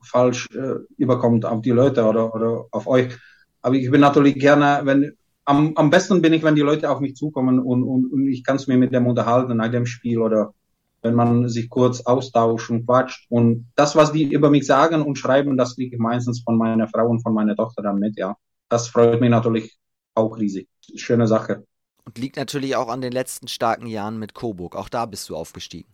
[0.00, 3.18] falsch äh, überkommt auf die Leute oder, oder auf euch.
[3.60, 7.00] Aber ich bin natürlich gerne, wenn, am, am besten bin ich, wenn die Leute auf
[7.00, 10.18] mich zukommen und, und, und ich kann es mir mit dem unterhalten nach dem Spiel
[10.18, 10.54] oder
[11.02, 13.26] wenn man sich kurz austauscht und quatscht.
[13.28, 16.86] Und das, was die über mich sagen und schreiben, das kriege ich meistens von meiner
[16.88, 18.36] Frau und von meiner Tochter dann mit, ja.
[18.68, 19.76] Das freut mich natürlich
[20.14, 20.68] auch riesig.
[20.94, 21.64] Schöne Sache.
[22.04, 24.76] Und liegt natürlich auch an den letzten starken Jahren mit Coburg.
[24.76, 25.88] Auch da bist du aufgestiegen.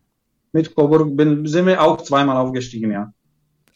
[0.53, 3.12] Mit Coburg bin, sind wir auch zweimal aufgestiegen, ja.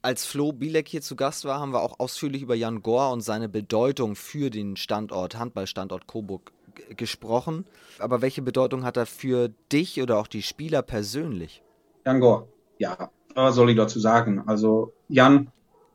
[0.05, 3.21] Als Flo Bielek hier zu Gast war, haben wir auch ausführlich über Jan Gore und
[3.21, 6.53] seine Bedeutung für den Standort, Handballstandort Coburg
[6.97, 7.67] gesprochen.
[8.01, 11.63] Aber welche Bedeutung hat er für dich oder auch die Spieler persönlich?
[12.05, 12.49] Jan Gore,
[12.79, 14.43] ja, was soll ich dazu sagen?
[14.45, 15.53] Also Jan,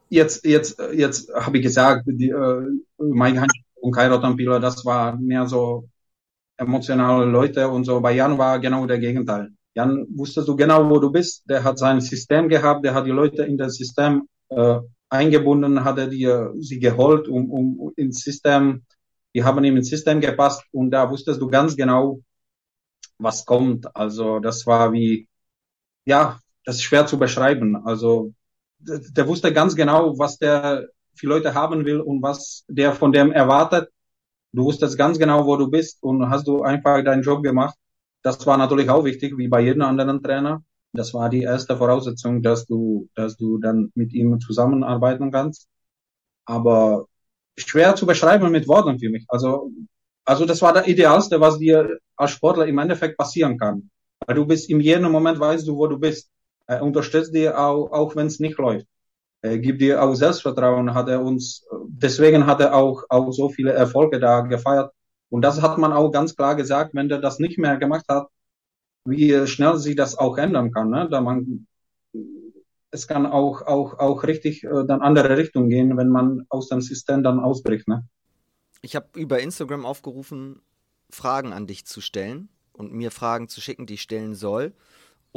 [0.08, 2.62] jetzt, jetzt, jetzt habe ich gesagt, die, äh,
[2.98, 5.90] Mike Hansch und Kai Rottenpieler, das war mehr so
[6.56, 8.00] emotionale Leute und so.
[8.00, 9.52] Bei Jan war genau der Gegenteil.
[9.78, 11.44] Jan wusstest du genau, wo du bist.
[11.50, 14.80] Der hat sein System gehabt, der hat die Leute in das System äh,
[15.10, 16.28] eingebunden, hat er die,
[16.60, 18.84] sie geholt, um, um ins System
[19.38, 22.22] die haben ihm ins System gepasst und da wusstest du ganz genau,
[23.20, 23.96] was kommt.
[23.96, 25.28] Also das war wie,
[26.06, 27.76] ja, das ist schwer zu beschreiben.
[27.86, 28.34] Also
[28.80, 33.12] der, der wusste ganz genau, was der für Leute haben will und was der von
[33.12, 33.92] dem erwartet.
[34.54, 37.78] Du wusstest ganz genau, wo du bist und hast du einfach deinen Job gemacht.
[38.28, 40.62] Das war natürlich auch wichtig, wie bei jedem anderen Trainer.
[40.92, 45.70] Das war die erste Voraussetzung, dass du, dass du dann mit ihm zusammenarbeiten kannst.
[46.44, 47.06] Aber
[47.58, 49.24] schwer zu beschreiben mit Worten für mich.
[49.30, 49.72] Also,
[50.26, 53.90] also das war das Idealste, was dir als Sportler im Endeffekt passieren kann.
[54.26, 56.30] Weil du bist in jedem Moment weißt du, wo du bist.
[56.66, 58.88] Er unterstützt dir auch, auch wenn es nicht läuft.
[59.42, 63.72] Er gibt dir auch Selbstvertrauen, hat er uns, deswegen hat er auch, auch so viele
[63.72, 64.92] Erfolge da gefeiert.
[65.30, 68.28] Und das hat man auch ganz klar gesagt, wenn der das nicht mehr gemacht hat,
[69.06, 70.90] wie schnell sich das auch ändern kann.
[70.90, 71.08] Ne?
[71.10, 71.68] Da man
[72.92, 76.82] es kann auch, auch, auch richtig äh, dann andere Richtung gehen, wenn man aus dem
[76.82, 77.88] System dann ausbricht.
[77.88, 78.08] Ne?
[78.82, 80.62] Ich habe über Instagram aufgerufen,
[81.10, 84.74] Fragen an dich zu stellen und mir Fragen zu schicken, die ich stellen soll.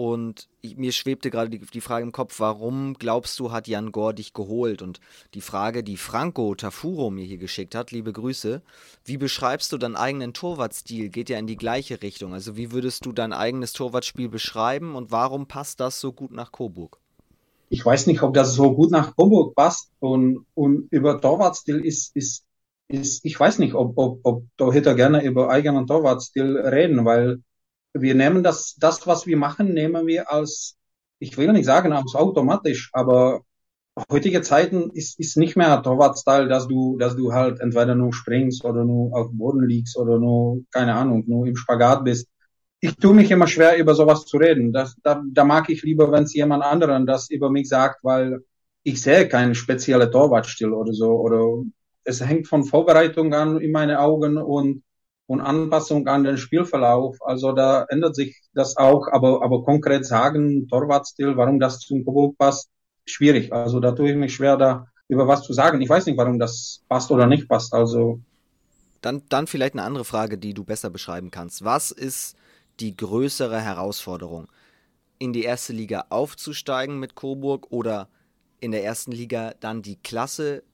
[0.01, 3.93] Und ich, mir schwebte gerade die, die, Frage im Kopf, warum glaubst du, hat Jan
[3.93, 4.81] Gore dich geholt?
[4.81, 4.99] Und
[5.35, 8.63] die Frage, die Franco Tafuro mir hier geschickt hat, liebe Grüße,
[9.05, 11.11] wie beschreibst du deinen eigenen Torwartstil?
[11.11, 12.33] Geht ja in die gleiche Richtung.
[12.33, 16.51] Also wie würdest du dein eigenes Torwartspiel beschreiben und warum passt das so gut nach
[16.51, 16.99] Coburg?
[17.69, 22.17] ich weiß nicht, ob das so gut nach Coburg passt und, und über Torwartstil ist,
[22.17, 22.47] ist,
[22.89, 27.43] ist, ich weiß nicht, ob, ob, ob Torhüter gerne über eigenen Torwartstil reden, weil
[27.93, 30.77] wir nehmen das, das, was wir machen, nehmen wir als,
[31.19, 33.43] ich will nicht sagen als automatisch, aber
[34.11, 38.65] heutige Zeiten ist, ist nicht mehr Torwartstil, dass du, dass du halt entweder nur springst
[38.65, 42.29] oder nur auf dem Boden liegst oder nur, keine Ahnung, nur im Spagat bist
[42.81, 44.73] ich tue mich immer schwer, über sowas zu reden.
[44.73, 48.43] Das, da, da mag ich lieber, wenn es jemand anderen das über mich sagt, weil
[48.83, 51.13] ich sehe keinen speziellen Torwartstil oder so.
[51.13, 51.63] Oder
[52.05, 54.83] es hängt von Vorbereitung an in meine Augen und,
[55.31, 57.17] und Anpassung an den Spielverlauf.
[57.21, 62.37] Also da ändert sich das auch, aber, aber konkret sagen, Torwartstil, warum das zum Coburg
[62.37, 62.69] passt,
[63.07, 63.53] schwierig.
[63.53, 65.81] Also da tue ich mich schwer, da über was zu sagen.
[65.81, 67.73] Ich weiß nicht, warum das passt oder nicht passt.
[67.73, 68.19] Also
[69.03, 71.65] dann, dann vielleicht eine andere Frage, die du besser beschreiben kannst.
[71.65, 72.37] Was ist
[72.81, 74.49] die größere Herausforderung?
[75.21, 78.09] In die erste Liga aufzusteigen mit Coburg oder
[78.59, 80.65] in der ersten Liga dann die Klasse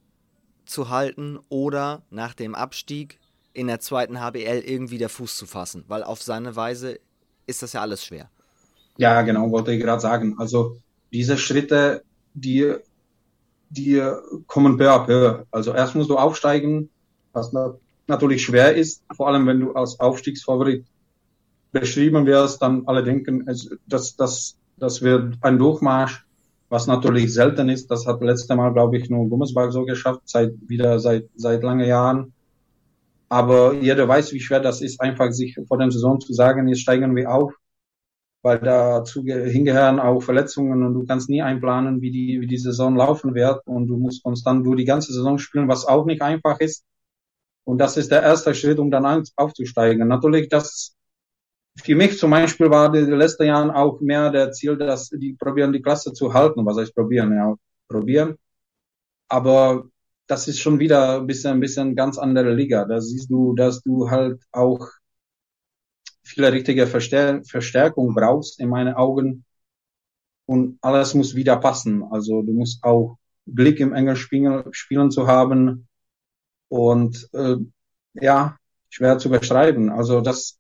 [0.65, 3.19] zu halten oder nach dem Abstieg
[3.57, 7.01] in der zweiten HBL irgendwie der Fuß zu fassen, weil auf seine Weise
[7.47, 8.29] ist das ja alles schwer.
[8.99, 10.37] Ja, genau, wollte ich gerade sagen.
[10.39, 10.77] Also
[11.11, 12.03] diese Schritte,
[12.35, 12.75] die,
[13.71, 14.03] die
[14.47, 15.45] kommen peu à peu.
[15.51, 16.91] Also erst musst du aufsteigen,
[17.33, 17.51] was
[18.07, 20.85] natürlich schwer ist, vor allem wenn du als Aufstiegsfavorit
[21.73, 23.47] beschrieben wirst, dann alle denken,
[23.87, 26.27] dass das, das wird ein Durchmarsch,
[26.69, 27.91] was natürlich selten ist.
[27.91, 31.89] Das hat letzte Mal, glaube ich, nur Gummersbach so geschafft, seit wieder seit seit lange
[31.89, 32.35] Jahren.
[33.29, 36.81] Aber jeder weiß, wie schwer das ist, einfach sich vor der Saison zu sagen, jetzt
[36.81, 37.53] steigen wir auf,
[38.43, 42.95] weil dazu hingehören auch Verletzungen und du kannst nie einplanen, wie die, wie die Saison
[42.95, 46.61] laufen wird und du musst konstant du die ganze Saison spielen, was auch nicht einfach
[46.61, 46.85] ist.
[47.65, 50.07] Und das ist der erste Schritt, um dann aufzusteigen.
[50.07, 50.97] Natürlich, das
[51.83, 55.35] für mich zum Beispiel war in den letzten Jahren auch mehr der Ziel, dass die
[55.35, 56.65] probieren, die Klasse zu halten.
[56.65, 57.35] Was heißt probieren?
[57.35, 57.55] Ja,
[57.89, 58.37] probieren.
[59.29, 59.89] Aber
[60.27, 62.85] das ist schon wieder ein bisschen, ein bisschen ganz andere Liga.
[62.85, 64.89] Da siehst du, dass du halt auch
[66.23, 69.45] viele richtige Verstär Verstärkung brauchst in meinen Augen.
[70.47, 72.03] Und alles muss wieder passen.
[72.11, 75.89] Also du musst auch Glück im engen Spiel, Spielen zu haben.
[76.69, 77.57] Und äh,
[78.15, 78.57] ja,
[78.89, 79.91] schwer zu beschreiben.
[79.91, 80.59] Also das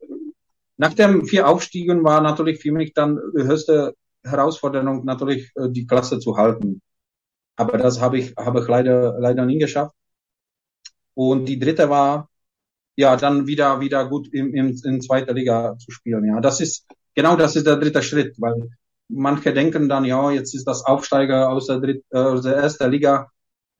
[0.76, 5.86] nach den vier Aufstiegen war natürlich für mich dann die höchste Herausforderung natürlich äh, die
[5.86, 6.82] Klasse zu halten.
[7.56, 9.94] Aber das habe ich, habe ich leider, leider nie geschafft.
[11.14, 12.28] Und die dritte war,
[12.96, 16.24] ja, dann wieder, wieder gut im, im, in zweiter Liga zu spielen.
[16.26, 18.68] Ja, das ist, genau das ist der dritte Schritt, weil
[19.08, 22.90] manche denken dann, ja, jetzt ist das Aufsteiger aus der, dritt, äh, aus der ersten
[22.90, 23.30] Liga,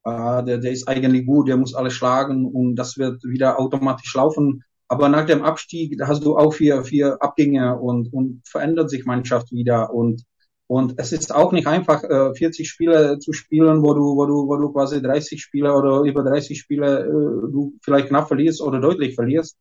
[0.05, 4.15] äh, der, der ist eigentlich gut, der muss alle schlagen und das wird wieder automatisch
[4.15, 4.63] laufen.
[4.89, 9.51] Aber nach dem Abstieg hast du auch vier, vier Abgänge und, und verändert sich Mannschaft
[9.53, 10.23] wieder und
[10.69, 14.49] und es ist auch nicht einfach, 40 äh, Spiele zu spielen, wo du, wo du,
[14.49, 18.81] wo du quasi 30 Spiele oder über 30 Spiele äh, du vielleicht knapp verlierst oder
[18.81, 19.57] deutlich verlierst,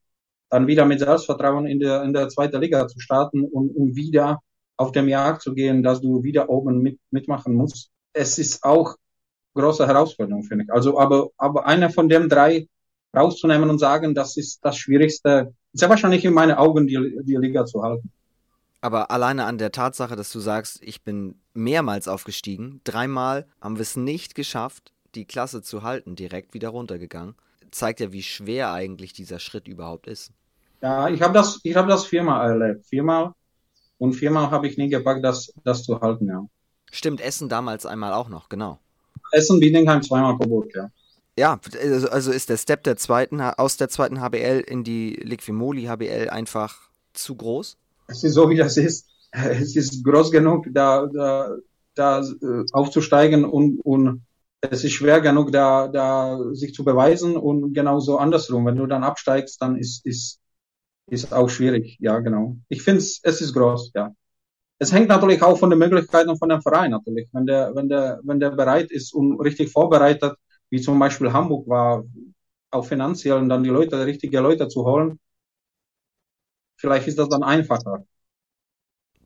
[0.49, 4.40] dann wieder mit Selbstvertrauen in der, in der zweiten Liga zu starten und um wieder
[4.77, 7.91] auf dem Jagd zu gehen, dass du wieder oben mit, mitmachen musst.
[8.14, 8.95] Es ist auch
[9.53, 10.73] große Herausforderung, finde ich.
[10.73, 12.68] Also, aber, aber einer von den drei
[13.15, 17.65] rauszunehmen und sagen, das ist das Schwierigste, sehr wahrscheinlich in meinen Augen die, die Liga
[17.65, 18.11] zu halten.
[18.86, 23.82] Aber alleine an der Tatsache, dass du sagst, ich bin mehrmals aufgestiegen, dreimal haben wir
[23.82, 27.34] es nicht geschafft, die Klasse zu halten, direkt wieder runtergegangen,
[27.72, 30.34] zeigt ja, wie schwer eigentlich dieser Schritt überhaupt ist.
[30.84, 33.32] Ja, ich habe das, ich habe das viermal erlebt, viermal
[33.98, 36.45] und viermal habe ich nie gepackt, das, das zu halten, ja.
[36.91, 38.78] Stimmt, Essen damals einmal auch noch, genau.
[39.32, 40.91] Essen, Bietigheim zweimal Coburg, ja.
[41.40, 45.86] Ja, also, also ist der Step der zweiten, aus der zweiten HBL in die Liquimoli
[45.86, 47.80] HBL einfach zu groß?
[48.07, 49.07] Es ist so, wie das ist.
[49.32, 51.57] Es ist groß genug, da, da,
[51.94, 54.26] da äh, aufzusteigen und, und
[54.61, 58.65] es ist schwer genug, da, da sich zu beweisen und genauso andersrum.
[58.65, 60.40] Wenn du dann absteigst, dann ist, ist,
[61.07, 61.98] ist auch schwierig.
[61.99, 62.57] Ja, genau.
[62.69, 64.11] Ich finde es, es ist groß, ja.
[64.77, 67.30] Es hängt natürlich auch von den Möglichkeiten von dem Verein natürlich.
[67.32, 70.34] Wenn der, wenn der, wenn der bereit ist und richtig vorbereitet,
[70.69, 72.03] wie zum Beispiel Hamburg war,
[72.72, 75.19] auch finanziell und dann die Leute, die richtige Leute zu holen,
[76.86, 78.06] Vielleicht ist das dann einfacher.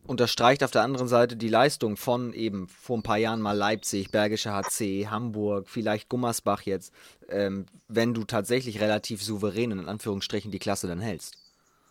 [0.08, 4.12] Unterstreicht auf der anderen Seite die Leistung von eben vor ein paar Jahren mal Leipzig,
[4.12, 6.94] Bergische HC, Hamburg, vielleicht Gummersbach jetzt,
[7.28, 11.36] ähm, wenn du tatsächlich relativ souverän in Anführungsstrichen die Klasse dann hältst.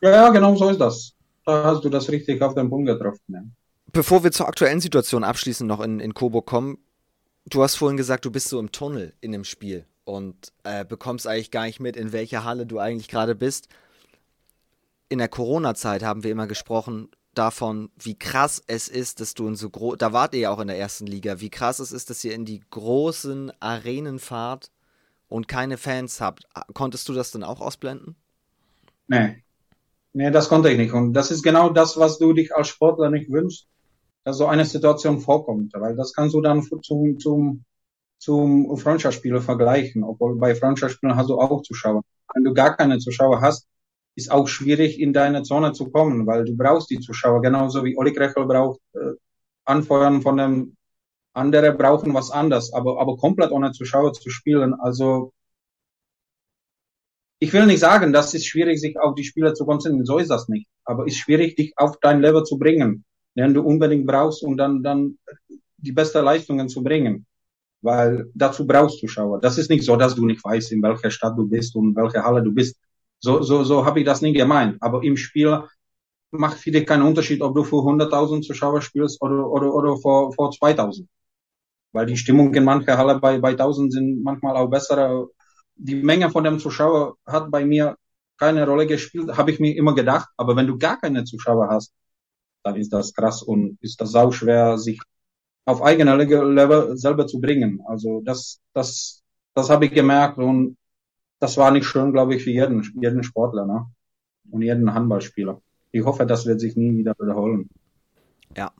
[0.00, 1.12] Ja, ja, genau so ist das.
[1.44, 3.20] Da hast du das richtig auf den Punkt getroffen.
[3.28, 3.42] Ja.
[3.92, 6.78] Bevor wir zur aktuellen Situation abschließend noch in, in Coburg kommen,
[7.44, 11.26] du hast vorhin gesagt, du bist so im Tunnel in dem Spiel und äh, bekommst
[11.26, 13.68] eigentlich gar nicht mit, in welcher Halle du eigentlich gerade bist
[15.08, 19.54] in der Corona-Zeit haben wir immer gesprochen davon, wie krass es ist, dass du in
[19.54, 22.10] so groß, da wart ihr ja auch in der ersten Liga, wie krass es ist,
[22.10, 24.70] dass ihr in die großen Arenen fahrt
[25.28, 26.44] und keine Fans habt.
[26.74, 28.16] Konntest du das dann auch ausblenden?
[29.06, 29.42] Nee.
[30.12, 30.92] Nee, das konnte ich nicht.
[30.92, 33.68] Und das ist genau das, was du dich als Sportler nicht wünschst,
[34.24, 35.72] dass so eine Situation vorkommt.
[35.74, 37.64] Weil das kannst du dann zum, zum,
[38.18, 40.02] zum Freundschaftsspiel vergleichen.
[40.02, 42.02] Obwohl bei Freundschaftsspielen hast du auch Zuschauer.
[42.34, 43.66] Wenn du gar keine Zuschauer hast,
[44.18, 47.96] ist auch schwierig, in deine Zone zu kommen, weil du brauchst die Zuschauer, genauso wie
[47.96, 49.14] Olli Krechel braucht äh,
[49.64, 50.76] Anfeuern von dem
[51.34, 55.32] andere brauchen was anderes, aber, aber komplett ohne Zuschauer zu spielen, also
[57.38, 60.30] ich will nicht sagen, das ist schwierig, sich auf die Spieler zu konzentrieren, so ist
[60.30, 60.66] das nicht.
[60.84, 63.04] Aber ist schwierig, dich auf dein Level zu bringen,
[63.36, 65.18] den du unbedingt brauchst, um dann, dann
[65.76, 67.26] die beste Leistungen zu bringen.
[67.80, 69.38] Weil dazu brauchst Zuschauer.
[69.40, 71.96] Das ist nicht so, dass du nicht weißt, in welcher Stadt du bist und in
[71.96, 72.76] welcher Halle du bist.
[73.20, 74.76] So, so, so habe ich das nie gemeint.
[74.80, 75.62] Aber im Spiel
[76.30, 80.32] macht für dich keinen Unterschied, ob du vor 100.000 Zuschauer spielst oder, oder, oder vor,
[80.34, 81.08] vor 2.000.
[81.92, 85.28] Weil die Stimmung in mancher Halle bei, bei 1.000 sind manchmal auch besser
[85.78, 87.96] die Menge von dem Zuschauer hat bei mir
[88.36, 90.28] keine Rolle gespielt, habe ich mir immer gedacht.
[90.36, 91.92] Aber wenn du gar keine Zuschauer hast,
[92.64, 95.00] dann ist das krass und ist das sau schwer, sich
[95.64, 97.80] auf eigener Level selber zu bringen.
[97.86, 99.22] Also das, das,
[99.54, 100.76] das habe ich gemerkt und
[101.40, 103.86] das war nicht schön, glaube ich, für jeden, jeden Sportler ne?
[104.50, 105.60] und jeden Handballspieler.
[105.92, 107.70] Ich hoffe, das wird sich nie wieder wiederholen.
[108.56, 108.72] Ja,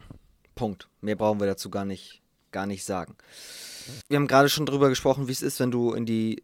[0.54, 0.88] Punkt.
[1.00, 3.16] Mehr brauchen wir dazu gar nicht, gar nicht sagen.
[4.08, 6.42] Wir haben gerade schon drüber gesprochen, wie es ist, wenn du in die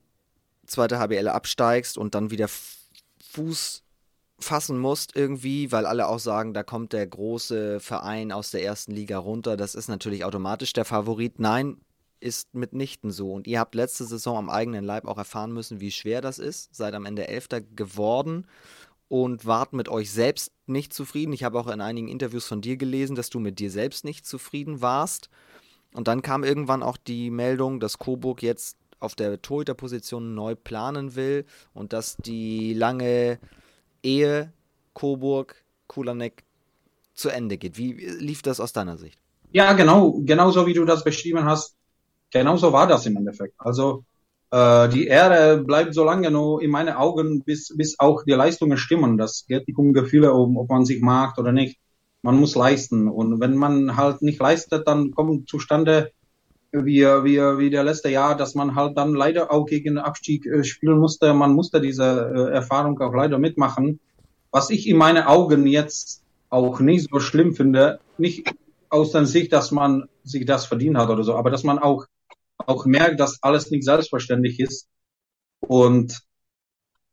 [0.66, 2.48] zweite HBL absteigst und dann wieder
[3.32, 3.82] Fuß
[4.38, 8.92] fassen musst irgendwie, weil alle auch sagen, da kommt der große Verein aus der ersten
[8.92, 9.56] Liga runter.
[9.56, 11.38] Das ist natürlich automatisch der Favorit.
[11.38, 11.78] Nein,
[12.20, 13.32] ist mitnichten so.
[13.32, 16.74] Und ihr habt letzte Saison am eigenen Leib auch erfahren müssen, wie schwer das ist.
[16.74, 18.46] Seid am Ende Elfter geworden
[19.08, 21.32] und wart mit euch selbst nicht zufrieden.
[21.32, 24.26] Ich habe auch in einigen Interviews von dir gelesen, dass du mit dir selbst nicht
[24.26, 25.28] zufrieden warst.
[25.92, 31.14] Und dann kam irgendwann auch die Meldung, dass Coburg jetzt auf der Torhüterposition neu planen
[31.14, 33.38] will und dass die lange
[34.02, 34.52] Ehe
[34.94, 36.44] Coburg, Kulanek
[37.14, 37.76] zu Ende geht.
[37.76, 39.18] Wie lief das aus deiner Sicht?
[39.52, 41.76] Ja, genau, genauso wie du das beschrieben hast.
[42.34, 43.54] Genauso war das im Endeffekt.
[43.58, 44.04] Also
[44.50, 48.76] äh, die Ehre bleibt so lange nur in meinen Augen, bis, bis auch die Leistungen
[48.76, 49.16] stimmen.
[49.16, 51.78] Das geht nicht um Gefühle, um, ob man sich mag oder nicht.
[52.22, 53.06] Man muss leisten.
[53.06, 56.10] Und wenn man halt nicht leistet, dann kommen zustande
[56.72, 60.64] wie, wie, wie der letzte Jahr, dass man halt dann leider auch gegen Abstieg äh,
[60.64, 61.32] spielen musste.
[61.34, 64.00] Man musste diese äh, Erfahrung auch leider mitmachen.
[64.50, 68.52] Was ich in meinen Augen jetzt auch nicht so schlimm finde, nicht
[68.88, 72.06] aus der Sicht, dass man sich das verdient hat oder so, aber dass man auch,
[72.58, 74.88] auch merkt, dass alles nicht selbstverständlich ist
[75.60, 76.22] und,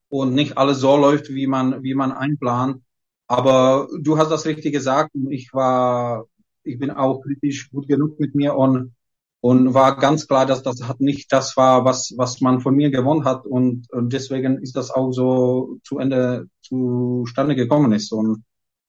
[0.09, 2.83] und nicht alles so läuft, wie man, wie man einplant.
[3.27, 5.11] Aber du hast das richtig gesagt.
[5.29, 6.25] Ich war,
[6.63, 8.93] ich bin auch kritisch gut genug mit mir und
[9.41, 12.91] und war ganz klar, dass das hat nicht das war, was, was man von mir
[12.91, 18.43] gewonnen hat und, und deswegen ist das auch so zu Ende zustande gekommen ist und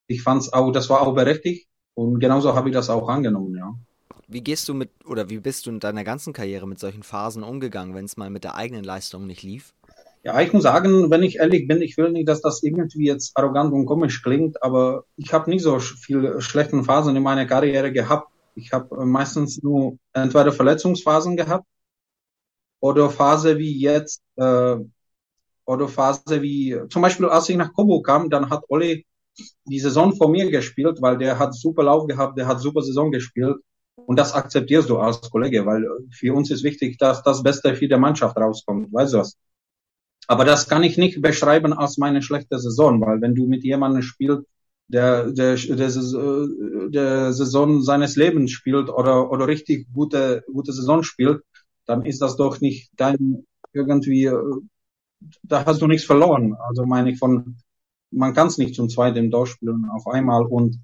[0.07, 3.57] ich fand es auch, das war auch berechtigt und genauso habe ich das auch angenommen,
[3.57, 3.75] ja.
[4.29, 7.43] Wie gehst du mit oder wie bist du in deiner ganzen Karriere mit solchen Phasen
[7.43, 9.75] umgegangen, wenn es mal mit der eigenen Leistung nicht lief?
[10.25, 13.37] Ja, ich muss sagen, wenn ich ehrlich bin, ich will nicht, dass das irgendwie jetzt
[13.37, 17.93] arrogant und komisch klingt, aber ich habe nicht so viel schlechten Phasen in meiner Karriere
[17.93, 21.67] gehabt ich habe äh, meistens nur entweder Verletzungsphasen gehabt
[22.81, 24.77] oder Phase wie jetzt, äh,
[25.65, 29.07] oder Phase wie, zum Beispiel als ich nach Kobo kam, dann hat Olli
[29.65, 33.11] die Saison vor mir gespielt, weil der hat super Lauf gehabt, der hat super Saison
[33.11, 33.57] gespielt.
[33.95, 37.89] Und das akzeptierst du als Kollege, weil für uns ist wichtig, dass das Beste für
[37.89, 38.93] die Mannschaft rauskommt.
[38.93, 39.37] Weißt du was?
[40.29, 44.03] Aber das kann ich nicht beschreiben als meine schlechte Saison, weil wenn du mit jemandem
[44.03, 44.47] spielst,
[44.89, 45.91] der, der, der,
[46.91, 51.43] der Saison seines Lebens spielt oder, oder richtig gute, gute Saison spielt,
[51.87, 54.31] dann ist das doch nicht dein irgendwie,
[55.43, 56.55] da hast du nichts verloren.
[56.69, 57.57] Also meine ich von,
[58.11, 60.79] man kann es nicht zum zweiten durchspielen auf einmal und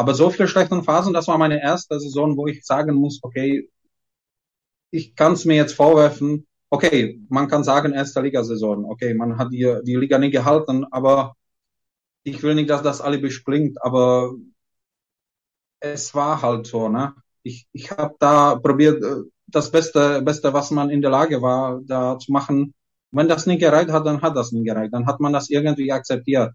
[0.00, 3.68] aber so viele schlechte Phasen, das war meine erste Saison, wo ich sagen muss, okay,
[4.90, 9.52] ich kann es mir jetzt vorwerfen, okay, man kann sagen, erste Ligasaison, okay, man hat
[9.52, 11.34] die, die Liga nicht gehalten, aber
[12.22, 14.32] ich will nicht, dass das alle bespringt, aber
[15.80, 17.14] es war halt so, ne?
[17.42, 21.80] Ich, ich habe da probiert, äh, das Beste, Beste, was man in der Lage war,
[21.84, 22.72] da zu machen.
[23.10, 24.94] Wenn das nicht gereicht hat, dann hat das nicht gereicht.
[24.94, 26.52] Dann hat man das irgendwie akzeptiert.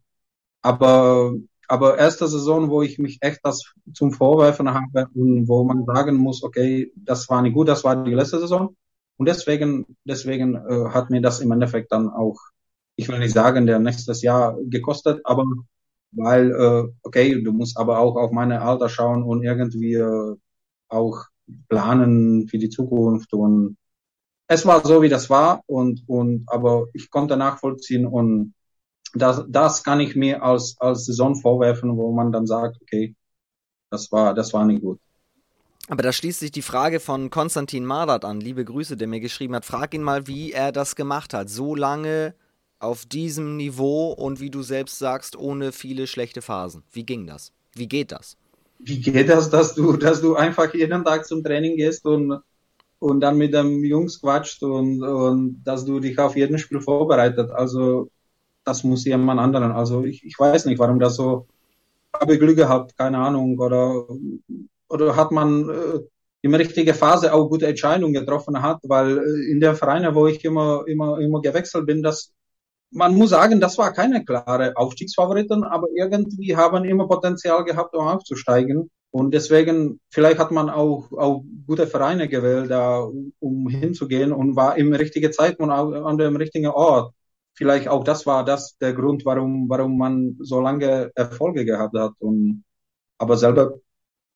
[0.61, 1.33] Aber,
[1.67, 6.15] aber erste Saison, wo ich mich echt das zum Vorwerfen habe und wo man sagen
[6.15, 8.75] muss, okay, das war nicht gut, das war die letzte Saison.
[9.17, 12.37] Und deswegen, deswegen äh, hat mir das im Endeffekt dann auch
[12.95, 15.45] ich will nicht sagen, der nächstes Jahr gekostet, aber
[16.11, 20.35] weil, äh, okay, du musst aber auch auf meine Alter schauen und irgendwie äh,
[20.87, 21.25] auch
[21.69, 23.77] planen für die Zukunft und
[24.47, 28.53] es war so, wie das war und, und, aber ich konnte nachvollziehen und
[29.15, 33.15] das, das kann ich mir als, als Saison vorwerfen, wo man dann sagt, okay,
[33.89, 34.99] das war, das war nicht gut.
[35.87, 38.41] Aber da schließt sich die Frage von Konstantin Madat an.
[38.41, 39.65] Liebe Grüße, der mir geschrieben hat.
[39.65, 41.49] Frag ihn mal, wie er das gemacht hat.
[41.49, 42.33] So lange
[42.79, 46.83] auf diesem Niveau und wie du selbst sagst, ohne viele schlechte Phasen.
[46.91, 47.51] Wie ging das?
[47.73, 48.35] Wie geht das?
[48.79, 52.39] Wie geht das, dass du, dass du einfach jeden Tag zum Training gehst und,
[52.99, 57.51] und dann mit dem Jungs quatscht und, und dass du dich auf jeden Spiel vorbereitet?
[57.51, 58.09] Also
[58.65, 59.71] das muss jemand anderen.
[59.71, 61.47] Also ich, ich weiß nicht, warum das so,
[62.19, 64.07] habe Glück gehabt, keine Ahnung, oder,
[64.89, 65.99] oder hat man äh,
[66.41, 70.27] in der richtigen Phase auch gute Entscheidungen getroffen hat, weil äh, in der Vereine, wo
[70.27, 72.33] ich immer, immer, immer gewechselt bin, das,
[72.91, 78.07] man muss sagen, das war keine klare Aufstiegsfavoriten, aber irgendwie haben immer Potenzial gehabt, um
[78.07, 78.89] aufzusteigen.
[79.11, 83.07] Und deswegen, vielleicht hat man auch, auch gute Vereine gewählt, da,
[83.39, 87.13] um hinzugehen und war im richtigen Zeitpunkt an dem richtigen Ort.
[87.55, 92.11] Vielleicht auch das war das der Grund, warum, warum man so lange Erfolge gehabt hat.
[92.19, 92.65] Und,
[93.17, 93.79] aber selber,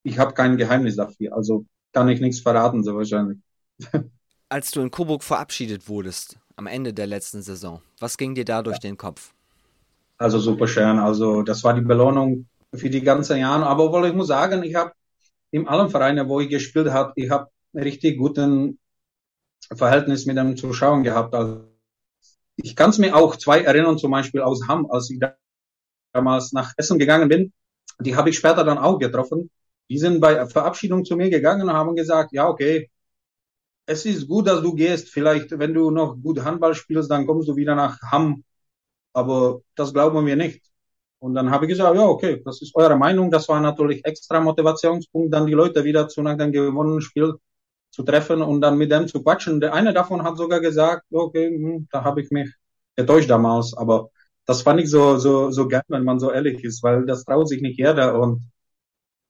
[0.03, 1.35] ich habe kein Geheimnis dafür.
[1.35, 3.39] Also kann ich nichts verraten, so wahrscheinlich.
[4.49, 8.63] Als du in Coburg verabschiedet wurdest, am Ende der letzten Saison, was ging dir da
[8.63, 8.89] durch ja.
[8.89, 9.33] den Kopf?
[10.17, 10.97] Also super schön.
[10.97, 13.65] Also das war die Belohnung für die ganzen Jahre.
[13.65, 14.91] Aber wohl, ich muss sagen, ich habe
[15.51, 18.79] in allen Vereinen, wo ich gespielt habe, ich habe richtig guten
[19.73, 21.33] Verhältnis mit den Zuschauern gehabt.
[21.33, 21.69] Also
[22.63, 25.19] ich kann es mir auch zwei erinnern, zum Beispiel aus Hamm, als ich
[26.13, 27.53] damals nach Essen gegangen bin.
[27.99, 29.49] Die habe ich später dann auch getroffen.
[29.89, 32.89] Die sind bei Verabschiedung zu mir gegangen und haben gesagt, ja, okay,
[33.85, 35.09] es ist gut, dass du gehst.
[35.09, 38.43] Vielleicht, wenn du noch gut Handball spielst, dann kommst du wieder nach Hamm.
[39.13, 40.63] Aber das glauben wir nicht.
[41.19, 43.31] Und dann habe ich gesagt, ja, okay, das ist eure Meinung.
[43.31, 47.33] Das war natürlich extra Motivationspunkt, dann die Leute wieder zu nach dem gewonnenen Spiel
[47.99, 49.59] zu treffen und dann mit dem zu quatschen.
[49.59, 52.49] Der eine davon hat sogar gesagt, okay, hm, da habe ich mich
[52.95, 54.09] getäuscht damals, aber
[54.45, 57.49] das fand ich so, so, so geil, wenn man so ehrlich ist, weil das traut
[57.49, 58.41] sich nicht jeder und,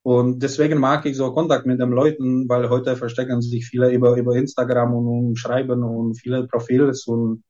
[0.04, 4.16] und deswegen mag ich so Kontakt mit den Leuten, weil heute verstecken sich viele über,
[4.16, 7.44] über Instagram und, und schreiben und viele Profile und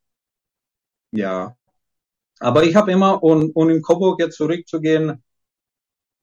[1.11, 1.55] ja,
[2.39, 5.21] aber ich habe immer, und, und in Coburg jetzt zurückzugehen,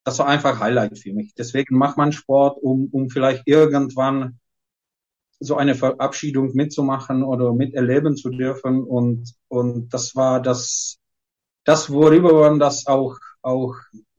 [0.04, 1.34] das war einfach Highlight für mich.
[1.34, 4.38] Deswegen macht man Sport, um, um vielleicht irgendwann
[5.40, 8.82] so eine Verabschiedung mitzumachen oder miterleben zu dürfen.
[8.82, 10.98] Und, und das war das,
[11.64, 13.74] das, worüber man das auch, auch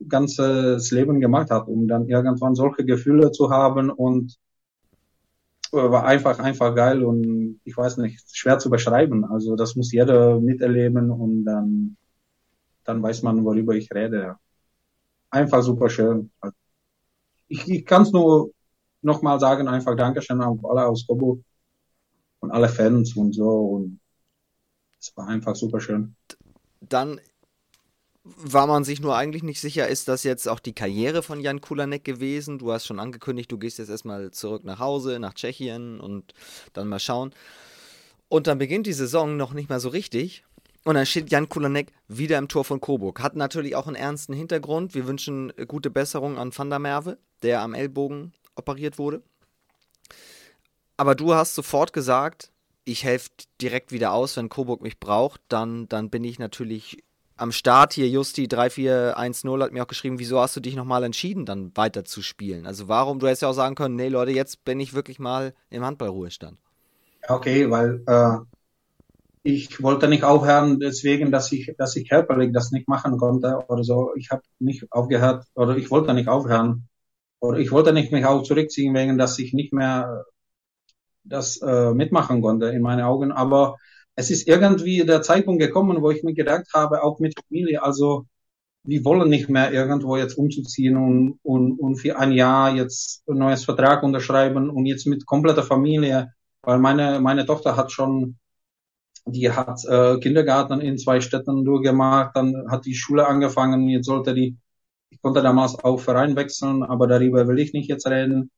[0.08, 4.38] ganzes Leben gemacht hat, um dann irgendwann solche Gefühle zu haben und
[5.70, 9.24] war einfach, einfach geil und ich weiß nicht, schwer zu beschreiben.
[9.24, 11.96] Also das muss jeder miterleben und dann,
[12.84, 14.36] dann weiß man, worüber ich rede.
[15.30, 16.30] Einfach super schön.
[17.48, 18.50] Ich, ich kann es nur
[19.02, 21.40] nochmal sagen, einfach Dankeschön an alle aus Coburg
[22.40, 24.00] und alle Fans und so und
[25.00, 26.16] es war einfach super schön.
[26.80, 27.20] Dann
[28.24, 31.60] war man sich nur eigentlich nicht sicher, ist das jetzt auch die Karriere von Jan
[31.60, 32.58] Kulanek gewesen?
[32.58, 36.34] Du hast schon angekündigt, du gehst jetzt erstmal zurück nach Hause, nach Tschechien und
[36.72, 37.32] dann mal schauen.
[38.28, 40.44] Und dann beginnt die Saison noch nicht mal so richtig.
[40.84, 43.20] Und dann steht Jan Kulanek wieder im Tor von Coburg.
[43.20, 44.94] Hat natürlich auch einen ernsten Hintergrund.
[44.94, 49.22] Wir wünschen gute Besserung an Van der Merwe, der am Ellbogen operiert wurde.
[50.96, 52.50] Aber du hast sofort gesagt,
[52.84, 53.30] ich helfe
[53.60, 57.04] direkt wieder aus, wenn Coburg mich braucht, dann, dann bin ich natürlich
[57.36, 61.46] am Start hier, Justi 3410 hat mir auch geschrieben, wieso hast du dich nochmal entschieden,
[61.46, 62.66] dann weiter zu spielen?
[62.66, 65.54] Also warum, du hättest ja auch sagen können, nee Leute, jetzt bin ich wirklich mal
[65.70, 66.58] im Handballruhestand.
[67.28, 68.38] Okay, weil äh,
[69.44, 73.84] ich wollte nicht aufhören, deswegen, dass ich, dass ich körperlich das nicht machen konnte oder
[73.84, 74.12] so.
[74.16, 76.88] Ich habe nicht aufgehört oder ich wollte nicht aufhören
[77.40, 80.24] oder ich wollte nicht mich auch zurückziehen, wegen dass ich nicht mehr
[81.24, 83.32] das äh, mitmachen konnte in meinen Augen.
[83.32, 83.76] Aber
[84.14, 88.26] es ist irgendwie der Zeitpunkt gekommen, wo ich mir gedacht habe, auch mit Familie, also
[88.84, 93.38] wir wollen nicht mehr irgendwo jetzt umzuziehen und, und, und für ein Jahr jetzt ein
[93.38, 96.32] neues Vertrag unterschreiben und jetzt mit kompletter Familie,
[96.62, 98.38] weil meine, meine Tochter hat schon,
[99.26, 104.34] die hat äh, Kindergarten in zwei Städten durchgemacht, dann hat die Schule angefangen, jetzt sollte
[104.34, 104.56] die,
[105.10, 108.50] ich konnte damals auch Verein wechseln, aber darüber will ich nicht jetzt reden.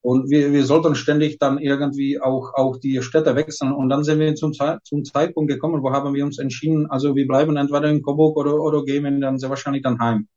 [0.00, 3.72] Und wir, wir sollten ständig dann irgendwie auch, auch die Städte wechseln.
[3.72, 7.26] Und dann sind wir zum, zum Zeitpunkt gekommen, wo haben wir uns entschieden, also wir
[7.26, 10.28] bleiben entweder in Coburg oder, oder gehen dann sehr wahrscheinlich dann heim.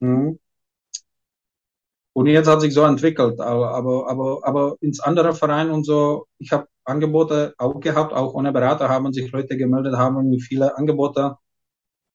[0.00, 0.38] Mhm.
[2.12, 6.26] Und jetzt hat sich so entwickelt, aber, aber, aber, aber ins andere Verein und so,
[6.38, 11.36] ich habe Angebote auch gehabt, auch ohne Berater haben sich Leute gemeldet, haben viele Angebote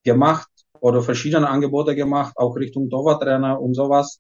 [0.04, 0.50] gemacht
[0.82, 4.20] oder verschiedene Angebote gemacht, auch Richtung Torwarttrainer und sowas.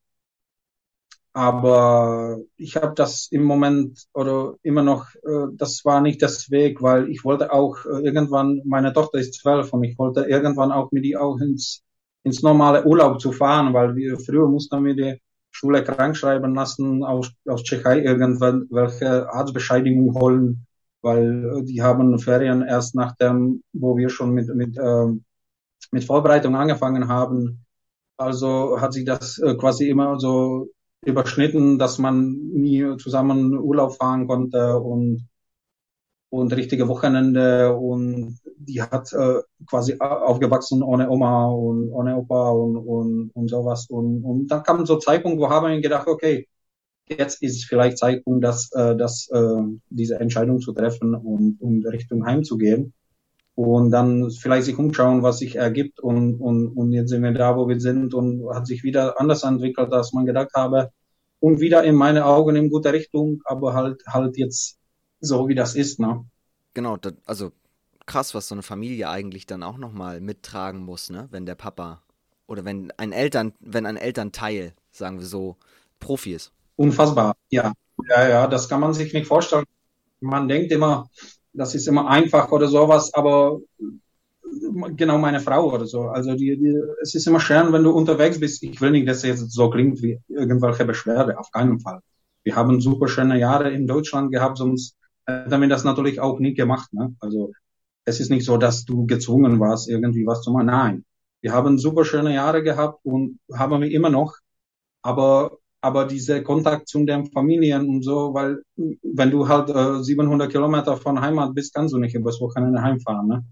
[1.33, 6.81] Aber ich habe das im Moment oder immer noch, äh, das war nicht das Weg,
[6.81, 10.91] weil ich wollte auch äh, irgendwann, meine Tochter ist zwölf und ich wollte irgendwann auch
[10.91, 11.83] mit ihr auch ins,
[12.23, 15.21] ins normale Urlaub zu fahren, weil wir früher mussten wir die
[15.51, 20.65] Schule krank schreiben lassen, aus, aus Tschechei irgendwann welche Arztbescheidigung holen,
[21.01, 25.07] weil äh, die haben Ferien erst nach dem, wo wir schon mit, mit, äh,
[25.91, 27.65] mit Vorbereitung angefangen haben.
[28.17, 30.67] Also hat sich das äh, quasi immer so
[31.05, 35.29] überschnitten, dass man nie zusammen Urlaub fahren konnte und
[36.29, 42.77] und richtige Wochenende und die hat äh, quasi aufgewachsen ohne Oma und ohne Opa und,
[42.77, 43.87] und, und sowas.
[43.89, 46.47] Und, und dann kam so Zeitpunkt, wo haben wir gedacht, okay,
[47.07, 52.25] jetzt ist vielleicht Zeitpunkt, dass, äh, dass äh, diese Entscheidung zu treffen und, und Richtung
[52.25, 52.93] Heim zu gehen.
[53.59, 55.99] Und dann vielleicht sich umschauen, was sich ergibt.
[55.99, 59.43] Und, und, und jetzt sind wir da, wo wir sind und hat sich wieder anders
[59.43, 60.91] entwickelt, als man gedacht habe.
[61.41, 64.77] Und wieder in meine Augen in gute Richtung, aber halt halt jetzt
[65.19, 65.99] so, wie das ist.
[65.99, 66.23] Ne?
[66.73, 67.51] Genau, das, also
[68.05, 71.27] krass, was so eine Familie eigentlich dann auch nochmal mittragen muss, ne?
[71.29, 72.01] Wenn der Papa
[72.47, 75.57] oder wenn ein Eltern, wenn ein Elternteil, sagen wir so,
[75.99, 76.53] Profi ist.
[76.77, 77.73] Unfassbar, ja.
[78.07, 79.65] Ja, ja, das kann man sich nicht vorstellen.
[80.21, 81.09] Man denkt immer,
[81.53, 83.59] das ist immer einfach oder sowas, aber
[84.95, 86.03] genau meine Frau oder so.
[86.03, 88.63] Also die, die, es ist immer schön, wenn du unterwegs bist.
[88.63, 92.01] Ich will nicht, dass es jetzt so klingt wie irgendwelche Beschwerde, auf keinen Fall.
[92.43, 94.95] Wir haben super schöne Jahre in Deutschland gehabt, sonst
[95.25, 96.91] hätten wir das natürlich auch nie gemacht.
[96.93, 97.15] Ne?
[97.19, 97.51] Also
[98.05, 100.67] es ist nicht so, dass du gezwungen warst, irgendwie was zu machen.
[100.67, 101.05] Nein,
[101.41, 104.37] wir haben super schöne Jahre gehabt und haben wir immer noch.
[105.01, 110.51] Aber aber diese Kontakt zu den Familien und so, weil wenn du halt äh, 700
[110.51, 113.27] Kilometer von Heimat bist, kannst du nicht übers Wochenende heimfahren.
[113.27, 113.45] Ne?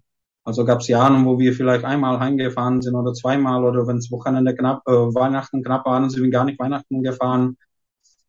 [0.44, 4.12] Also gab es Jahre, wo wir vielleicht einmal heimgefahren sind oder zweimal oder wenn es
[4.12, 7.58] Wochenende knapp, äh, Weihnachten knapp waren, sind wir gar nicht Weihnachten gefahren.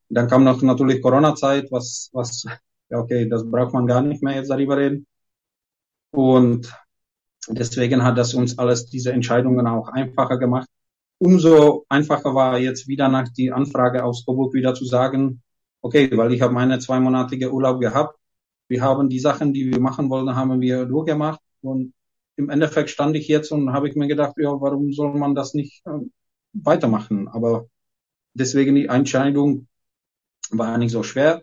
[0.09, 2.45] Dann kam noch natürlich Corona-Zeit, was, was,
[2.91, 5.07] ja okay, das braucht man gar nicht mehr jetzt darüber reden.
[6.11, 6.73] Und
[7.49, 10.69] deswegen hat das uns alles diese Entscheidungen auch einfacher gemacht.
[11.21, 15.43] Umso einfacher war jetzt wieder nach die Anfrage aus Coburg wieder zu sagen,
[15.83, 18.19] okay, weil ich habe meine zweimonatige Urlaub gehabt.
[18.69, 21.41] Wir haben die Sachen, die wir machen wollten, haben wir durchgemacht.
[21.63, 21.93] Und
[22.37, 25.55] im Endeffekt stand ich jetzt und habe ich mir gedacht, ja, warum soll man das
[25.55, 26.01] nicht äh,
[26.53, 27.29] weitermachen?
[27.29, 27.67] Aber
[28.35, 29.67] deswegen die Entscheidung
[30.51, 31.43] war nicht so schwer.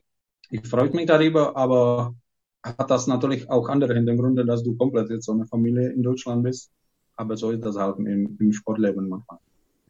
[0.50, 2.16] Ich freue mich darüber, aber
[2.64, 6.44] hat das natürlich auch andere Hintergründe, dass du komplett jetzt so eine Familie in Deutschland
[6.44, 6.72] bist.
[7.16, 9.40] Aber so ist das halt im, im Sportleben manchmal.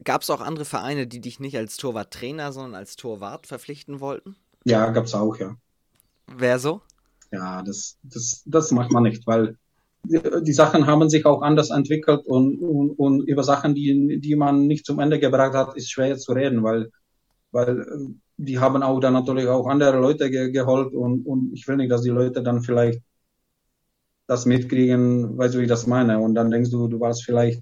[0.04, 4.36] Gab es auch andere Vereine, die dich nicht als Torwarttrainer, sondern als Torwart verpflichten wollten?
[4.66, 5.56] Ja, gab es auch, ja.
[6.28, 6.82] Wer so?
[7.32, 9.58] Ja, das, das, das macht man nicht, weil
[10.04, 14.36] die, die Sachen haben sich auch anders entwickelt und, und, und über Sachen, die, die
[14.36, 16.92] man nicht zum Ende gebracht hat, ist schwer zu reden, weil,
[17.52, 17.86] weil
[18.38, 21.92] die haben auch dann natürlich auch andere Leute ge geholt und, und ich will nicht,
[21.92, 23.02] dass die Leute dann vielleicht
[24.28, 26.20] das mitkriegen, weißt du, wie ich das meine?
[26.20, 27.62] Und dann denkst du, du warst vielleicht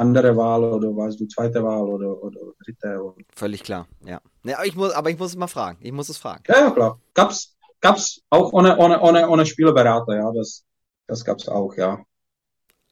[0.00, 3.02] andere Wahl oder warst du zweite Wahl oder, oder dritte.
[3.02, 3.16] Oder.
[3.34, 4.20] Völlig klar, ja.
[4.44, 5.78] ja ich muss, aber ich muss es mal fragen.
[5.82, 6.42] Ich muss es fragen.
[6.48, 7.00] Ja, ja klar.
[7.14, 10.32] Gab's, gab's auch ohne, ohne, ohne, ohne Spielerberater, ja.
[10.32, 10.64] Das,
[11.06, 12.04] das gab's auch, ja.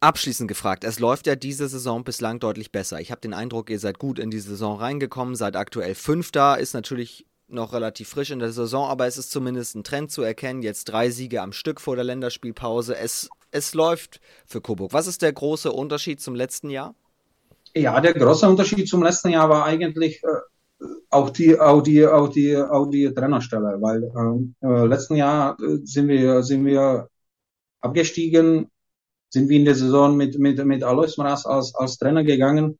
[0.01, 3.01] Abschließend gefragt, es läuft ja diese Saison bislang deutlich besser.
[3.01, 6.73] Ich habe den Eindruck, ihr seid gut in die Saison reingekommen, seid aktuell Fünfter, ist
[6.73, 10.61] natürlich noch relativ frisch in der Saison, aber es ist zumindest ein Trend zu erkennen.
[10.61, 12.95] Jetzt drei Siege am Stück vor der Länderspielpause.
[12.97, 14.93] Es, es läuft für Coburg.
[14.93, 16.95] Was ist der große Unterschied zum letzten Jahr?
[17.75, 22.29] Ja, der große Unterschied zum letzten Jahr war eigentlich äh, auch die, auch die, auch
[22.29, 27.09] die, auch die Trainerstelle, weil ähm, äh, letzten Jahr äh, sind wir, sind wir
[27.81, 28.69] abgestiegen
[29.29, 32.79] sind wir in der Saison mit, mit, mit Alois Maras als, als Trainer gegangen.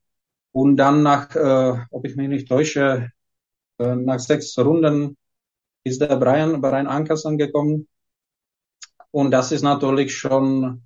[0.52, 3.12] Und dann nach, äh, ob ich mich nicht täusche,
[3.80, 5.18] äh, nach sechs Runden
[5.84, 7.88] ist der Brian, Brian Ankers angekommen.
[9.12, 10.84] Und das ist natürlich schon,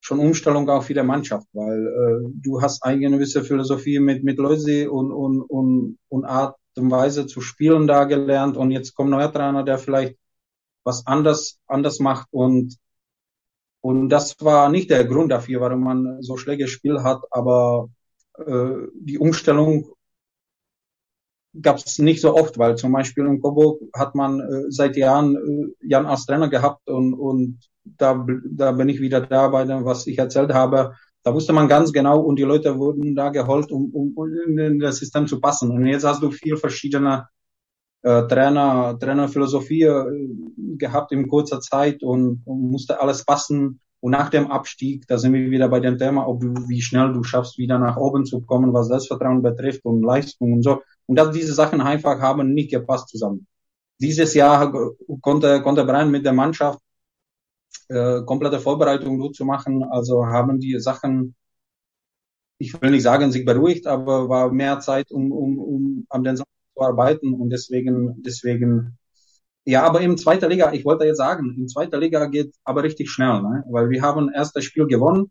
[0.00, 4.38] schon Umstellung auch für die Mannschaft, weil äh, du hast eine gewisse Philosophie mit, mit
[4.38, 8.56] Leute und, und, und, und Art und Weise zu spielen da gelernt.
[8.56, 10.16] Und jetzt kommt ein neuer Trainer, der vielleicht
[10.84, 12.76] was anders, anders macht und
[13.86, 17.88] und das war nicht der Grund dafür, warum man so schlecht gespielt hat, aber
[18.36, 19.92] äh, die Umstellung
[21.62, 25.36] gab es nicht so oft, weil zum Beispiel in Coburg hat man äh, seit Jahren
[25.36, 29.84] äh, Jan als Trainer gehabt und, und da, da bin ich wieder da bei dem,
[29.84, 30.94] was ich erzählt habe.
[31.22, 34.78] Da wusste man ganz genau und die Leute wurden da geholt, um, um, um in
[34.78, 35.70] das System zu passen.
[35.70, 37.26] Und jetzt hast du vier verschiedene
[38.02, 40.04] äh, Trainer, Trainerphilosophie äh,
[40.78, 43.80] gehabt in kurzer Zeit und, und musste alles passen.
[44.00, 47.12] Und nach dem Abstieg, da sind wir wieder bei dem Thema, ob du, wie schnell
[47.12, 50.82] du schaffst, wieder nach oben zu kommen, was Selbstvertrauen betrifft und Leistung und so.
[51.06, 53.46] Und dass diese Sachen einfach haben nicht gepasst zusammen.
[53.98, 54.72] Dieses Jahr
[55.20, 56.80] konnte, konnte Brian mit der Mannschaft
[57.88, 59.84] äh, komplette Vorbereitung durchzumachen.
[59.84, 61.34] Also haben die Sachen,
[62.58, 66.36] ich will nicht sagen, sich beruhigt, aber war mehr Zeit, um, um, um an den
[66.36, 68.98] Sachen zu arbeiten und deswegen, deswegen,
[69.64, 73.10] ja, aber in zweiter Liga, ich wollte jetzt sagen, in zweiter Liga geht aber richtig
[73.10, 73.64] schnell, ne?
[73.70, 75.30] weil wir haben erst das Spiel gewonnen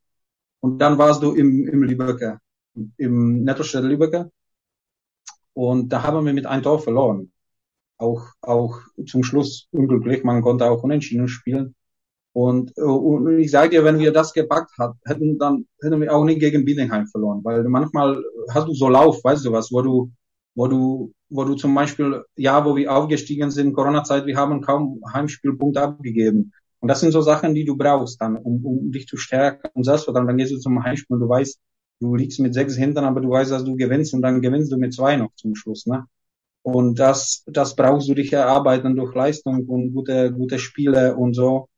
[0.60, 2.40] und dann warst du im, im Lübecker,
[2.98, 4.30] im Nettostadt Lübecker
[5.56, 7.32] und da haben wir mit einem Tor verloren.
[7.98, 11.76] Auch, auch zum Schluss unglücklich, man konnte auch unentschieden spielen.
[12.34, 14.72] Und, und ich sage dir, wenn wir das gepackt
[15.06, 19.24] hätten, dann hätten wir auch nicht gegen Biedenheim verloren, weil manchmal hast du so Lauf,
[19.24, 20.12] weißt du was, wo du,
[20.56, 25.02] wo du, wo du zum Beispiel, ja, wo wir aufgestiegen sind, Corona-Zeit, wir haben kaum
[25.14, 26.52] Heimspielpunkte abgegeben.
[26.82, 29.86] Und das sind so Sachen, die du brauchst dann, um, um dich zu stärken und
[29.86, 31.58] selbst dann, dann gehst du zum Heimspiel und du weißt,
[32.00, 34.78] du liegst mit sechs Hintern, aber du weißt, dass du gewinnst und dann gewinnst du
[34.78, 36.06] mit zwei noch zum Schluss, ne?
[36.66, 41.70] Und das, das brauchst du dich erarbeiten durch Leistung und gute, gute Spiele und so.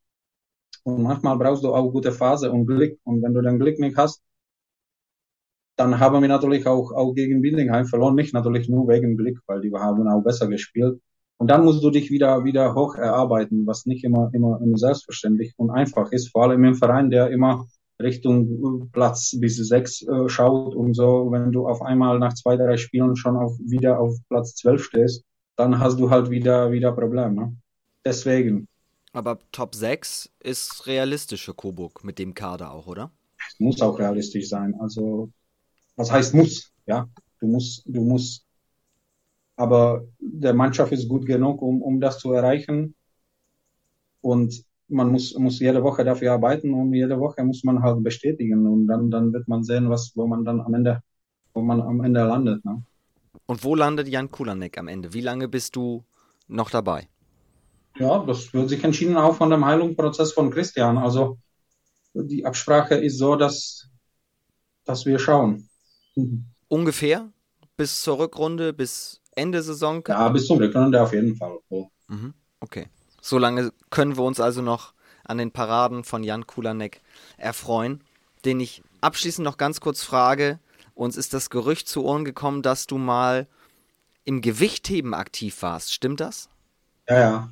[0.83, 2.97] Und manchmal brauchst du auch gute Phase und Glück.
[3.03, 4.21] Und wenn du den Glück nicht hast,
[5.75, 8.15] dann haben wir natürlich auch, auch gegen Bindingheim verloren.
[8.15, 11.01] Nicht natürlich nur wegen Glück, weil die haben auch besser gespielt.
[11.37, 15.53] Und dann musst du dich wieder, wieder hoch erarbeiten, was nicht immer, immer, immer selbstverständlich
[15.57, 16.31] und einfach ist.
[16.31, 17.67] Vor allem im Verein, der immer
[18.01, 21.31] Richtung Platz bis sechs äh, schaut und so.
[21.31, 25.23] Wenn du auf einmal nach zwei, drei Spielen schon auf, wieder auf Platz zwölf stehst,
[25.55, 27.55] dann hast du halt wieder, wieder Probleme.
[28.05, 28.67] Deswegen.
[29.13, 33.11] Aber Top 6 ist realistisch für Coburg mit dem Kader auch, oder?
[33.49, 34.75] Es muss auch realistisch sein.
[34.79, 35.31] Also,
[35.95, 36.71] was heißt muss?
[36.85, 37.09] Ja,
[37.39, 38.45] du musst, du musst,
[39.55, 42.93] aber der Mannschaft ist gut genug, um, um das zu erreichen.
[44.21, 48.65] Und man muss, muss jede Woche dafür arbeiten und jede Woche muss man halt bestätigen
[48.67, 51.01] und dann, dann wird man sehen, was, wo man dann am Ende,
[51.53, 52.63] wo man am Ende landet.
[52.63, 52.83] Ne?
[53.45, 55.13] Und wo landet Jan Kulanek am Ende?
[55.13, 56.03] Wie lange bist du
[56.47, 57.07] noch dabei?
[57.97, 60.97] Ja, das wird sich entschieden auch von dem Heilungsprozess von Christian.
[60.97, 61.37] Also
[62.13, 63.89] die Absprache ist so, dass,
[64.85, 65.69] dass wir schauen.
[66.69, 67.31] Ungefähr
[67.75, 70.03] bis zur Rückrunde, bis Ende Saison?
[70.07, 71.57] Ja, bis zum Rückrunde auf jeden Fall.
[72.07, 72.33] Mhm.
[72.59, 72.87] Okay.
[73.27, 74.93] Solange können wir uns also noch
[75.25, 77.01] an den Paraden von Jan Kulanek
[77.35, 77.99] erfreuen,
[78.45, 80.59] den ich abschließend noch ganz kurz frage.
[80.95, 83.47] Uns ist das Gerücht zu Ohren gekommen, dass du mal
[84.23, 85.93] im Gewichtheben aktiv warst.
[85.93, 86.47] Stimmt das?
[87.09, 87.49] Ja, ja.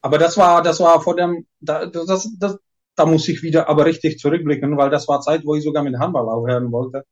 [0.00, 2.58] Aber das war, das war vor dem, da, das, das,
[2.94, 5.98] da muss ich wieder aber richtig zurückblicken, weil das war Zeit, wo ich sogar mit
[5.98, 7.04] Handball aufhören wollte.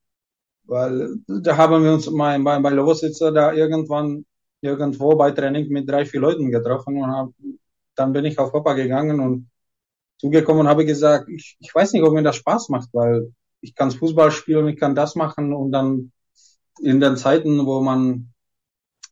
[0.64, 4.24] Weil da haben wir uns bei, bei, bei Lovositzer da irgendwann
[4.62, 7.28] irgendwo bei Training mit drei, vier Leuten getroffen und hab,
[7.96, 9.50] dann bin ich auf Papa gegangen und
[10.18, 13.74] zugekommen und habe gesagt, ich, ich weiß nicht, ob mir das Spaß macht, weil ich
[13.74, 16.12] kann Fußball spielen, ich kann das machen und dann
[16.80, 18.32] in den Zeiten, wo man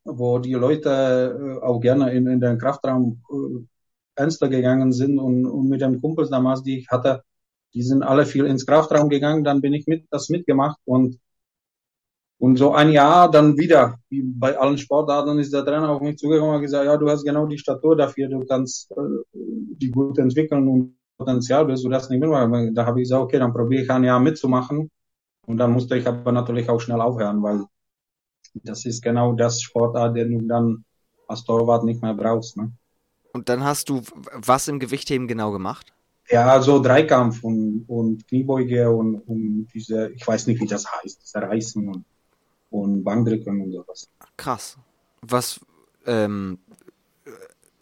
[0.04, 3.64] wo die Leute äh, auch gerne in, in den Kraftraum äh,
[4.16, 7.24] Fenster gegangen sind und, und mit den Kumpels damals, die ich hatte,
[7.72, 11.18] die sind alle viel ins Kraftraum gegangen, dann bin ich mit das mitgemacht und
[12.44, 16.18] und so ein Jahr dann wieder, wie bei allen Sportarten, ist der Trainer auf mich
[16.18, 18.94] zugekommen und gesagt, ja, du hast genau die Statur dafür, du kannst äh,
[19.32, 22.74] die gut entwickeln und Potenzial bist du das nicht mitmachen.
[22.74, 24.90] Da habe ich gesagt, okay, dann probiere ich ein Jahr mitzumachen.
[25.46, 27.64] Und dann musste ich aber natürlich auch schnell aufhören, weil
[28.52, 30.84] das ist genau das Sportart, den du dann
[31.26, 32.58] als Torwart nicht mehr brauchst.
[32.58, 32.72] Ne?
[33.32, 34.02] Und dann hast du
[34.34, 35.94] was im Gewichtheben genau gemacht?
[36.28, 41.22] Ja, so Dreikampf und, und Kniebeuge und, und diese, ich weiß nicht, wie das heißt,
[41.22, 42.04] diese Reißen und,
[42.74, 44.10] und Bankdrücken und sowas.
[44.36, 44.76] Krass.
[45.22, 45.60] Was,
[46.06, 46.58] ähm,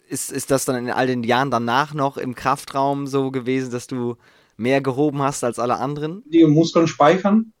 [0.07, 3.87] ist, ist das dann in all den Jahren danach noch im Kraftraum so gewesen, dass
[3.87, 4.17] du
[4.55, 6.23] mehr gehoben hast als alle anderen?
[6.27, 7.53] Die Muskeln speichern,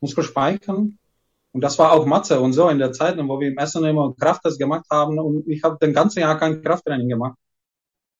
[0.00, 0.98] Muskeln speichern
[1.52, 4.14] und das war auch Matze und so in der Zeit, wo wir im Essen immer
[4.18, 5.18] Krafttest gemacht haben.
[5.18, 7.36] Und ich habe den ganzen Jahr kein Krafttraining gemacht.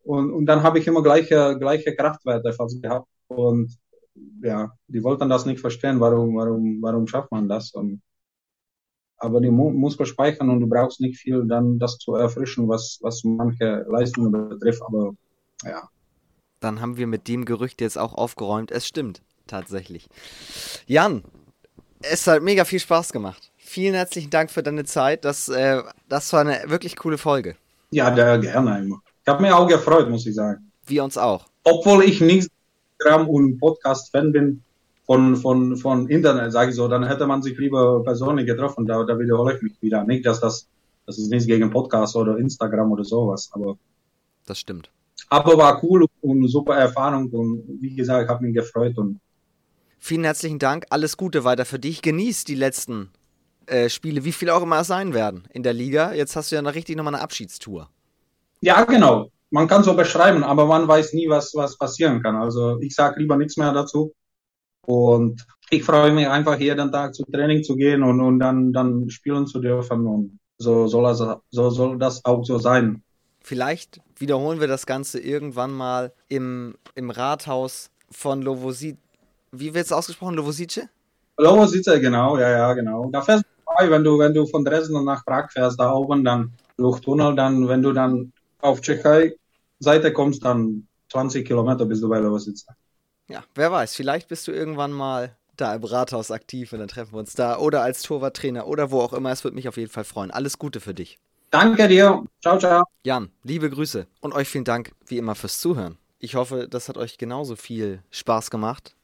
[0.04, 3.08] Und, und dann habe ich immer gleiche, gleiche Kraftwerte fast gehabt.
[3.28, 3.78] Und
[4.42, 7.72] ja, die wollten das nicht verstehen, warum, warum, warum schafft man das?
[7.72, 8.02] Und,
[9.22, 12.98] aber die Mu Muskel speichern und du brauchst nicht viel, dann das zu erfrischen, was,
[13.02, 14.82] was manche Leistungen betrifft.
[14.86, 15.14] Aber
[15.64, 15.88] ja.
[16.60, 18.70] Dann haben wir mit dem Gerücht jetzt auch aufgeräumt.
[18.70, 20.08] Es stimmt tatsächlich.
[20.86, 21.22] Jan,
[22.00, 23.52] es hat mega viel Spaß gemacht.
[23.56, 25.24] Vielen herzlichen Dank für deine Zeit.
[25.24, 27.56] Das, äh, das war eine wirklich coole Folge.
[27.90, 29.00] Ja, der, gerne immer.
[29.22, 30.70] Ich habe mich auch gefreut, muss ich sagen.
[30.86, 31.46] Wir uns auch.
[31.62, 32.50] Obwohl ich nicht
[32.98, 34.62] Instagram und Podcast-Fan bin
[35.04, 38.86] von, von, von Internet, sage ich so, dann hätte man sich lieber persönlich getroffen.
[38.86, 40.04] Da, da wiederhole ich mich wieder.
[40.04, 40.66] Nicht, dass das,
[41.06, 43.76] das ist nichts gegen Podcast oder Instagram oder sowas, aber.
[44.46, 44.90] Das stimmt.
[45.28, 49.20] Aber war cool und super Erfahrung und wie gesagt, ich habe mich gefreut und
[50.04, 50.84] Vielen herzlichen Dank.
[50.90, 52.02] Alles Gute weiter für dich.
[52.02, 53.10] Genieß die letzten
[53.66, 56.12] äh, Spiele, wie viele auch immer es sein werden in der Liga.
[56.12, 57.88] Jetzt hast du ja noch richtig nochmal eine Abschiedstour.
[58.60, 59.30] Ja, genau.
[59.50, 62.34] Man kann so beschreiben, aber man weiß nie, was, was passieren kann.
[62.34, 64.12] Also ich sage lieber nichts mehr dazu.
[64.86, 69.08] Und ich freue mich einfach jeden Tag zu Training zu gehen und, und dann, dann
[69.10, 70.06] spielen zu dürfen.
[70.06, 71.18] Und so soll, das,
[71.50, 73.02] so soll das auch so sein.
[73.40, 78.98] Vielleicht wiederholen wir das Ganze irgendwann mal im, im Rathaus von Lovosit
[79.52, 80.34] wie wird es ausgesprochen?
[80.34, 80.88] Lovosice?
[81.38, 83.10] Lovosice, genau, ja, ja, genau.
[83.10, 86.24] Da fährst du vorbei, wenn du, wenn du von Dresden nach Prag fährst, da oben,
[86.24, 89.34] dann durch Tunnel, dann, wenn du dann auf Tschechei
[89.78, 92.66] Seite kommst, dann 20 Kilometer bis du bei Lovosice.
[93.28, 97.12] Ja, wer weiß, vielleicht bist du irgendwann mal da im Rathaus aktiv und dann treffen
[97.12, 99.30] wir uns da oder als Torwarttrainer oder wo auch immer.
[99.30, 100.30] Es würde mich auf jeden Fall freuen.
[100.30, 101.18] Alles Gute für dich.
[101.50, 102.24] Danke dir.
[102.40, 102.84] Ciao, ciao.
[103.04, 105.98] Jan, liebe Grüße und euch vielen Dank wie immer fürs Zuhören.
[106.18, 108.96] Ich hoffe, das hat euch genauso viel Spaß gemacht.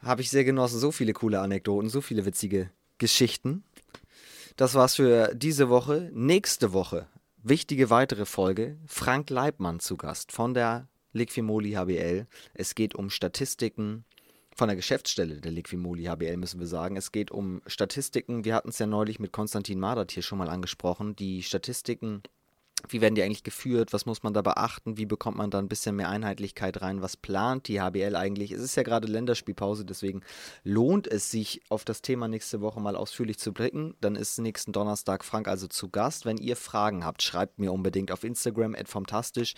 [0.00, 0.78] Habe ich sehr genossen.
[0.78, 3.64] So viele coole Anekdoten, so viele witzige Geschichten.
[4.56, 6.10] Das war's für diese Woche.
[6.12, 7.06] Nächste Woche,
[7.42, 8.78] wichtige weitere Folge.
[8.86, 12.26] Frank Leibmann zu Gast von der Liquimoli HBL.
[12.54, 14.04] Es geht um Statistiken,
[14.54, 16.96] von der Geschäftsstelle der Liquimoli HBL müssen wir sagen.
[16.96, 18.44] Es geht um Statistiken.
[18.44, 21.16] Wir hatten es ja neulich mit Konstantin Madert hier schon mal angesprochen.
[21.16, 22.22] Die Statistiken
[22.88, 23.92] wie werden die eigentlich geführt?
[23.92, 24.96] Was muss man da beachten?
[24.96, 27.02] Wie bekommt man da ein bisschen mehr Einheitlichkeit rein?
[27.02, 28.52] Was plant die HBL eigentlich?
[28.52, 30.22] Es ist ja gerade Länderspielpause, deswegen
[30.64, 33.94] lohnt es sich, auf das Thema nächste Woche mal ausführlich zu blicken.
[34.00, 36.24] Dann ist nächsten Donnerstag Frank also zu Gast.
[36.24, 39.54] Wenn ihr Fragen habt, schreibt mir unbedingt auf Instagram, fantastisch.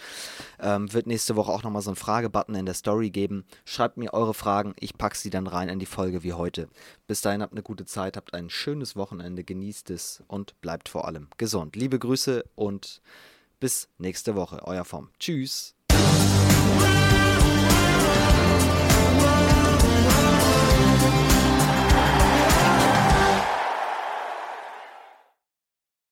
[0.60, 3.44] Ähm, wird nächste Woche auch nochmal so einen Fragebutton in der Story geben.
[3.64, 6.68] Schreibt mir eure Fragen, ich packe sie dann rein in die Folge wie heute.
[7.06, 11.06] Bis dahin habt eine gute Zeit, habt ein schönes Wochenende, genießt es und bleibt vor
[11.06, 11.76] allem gesund.
[11.76, 13.02] Liebe Grüße und
[13.60, 14.62] bis nächste Woche.
[14.64, 15.10] Euer Vom.
[15.18, 15.74] Tschüss.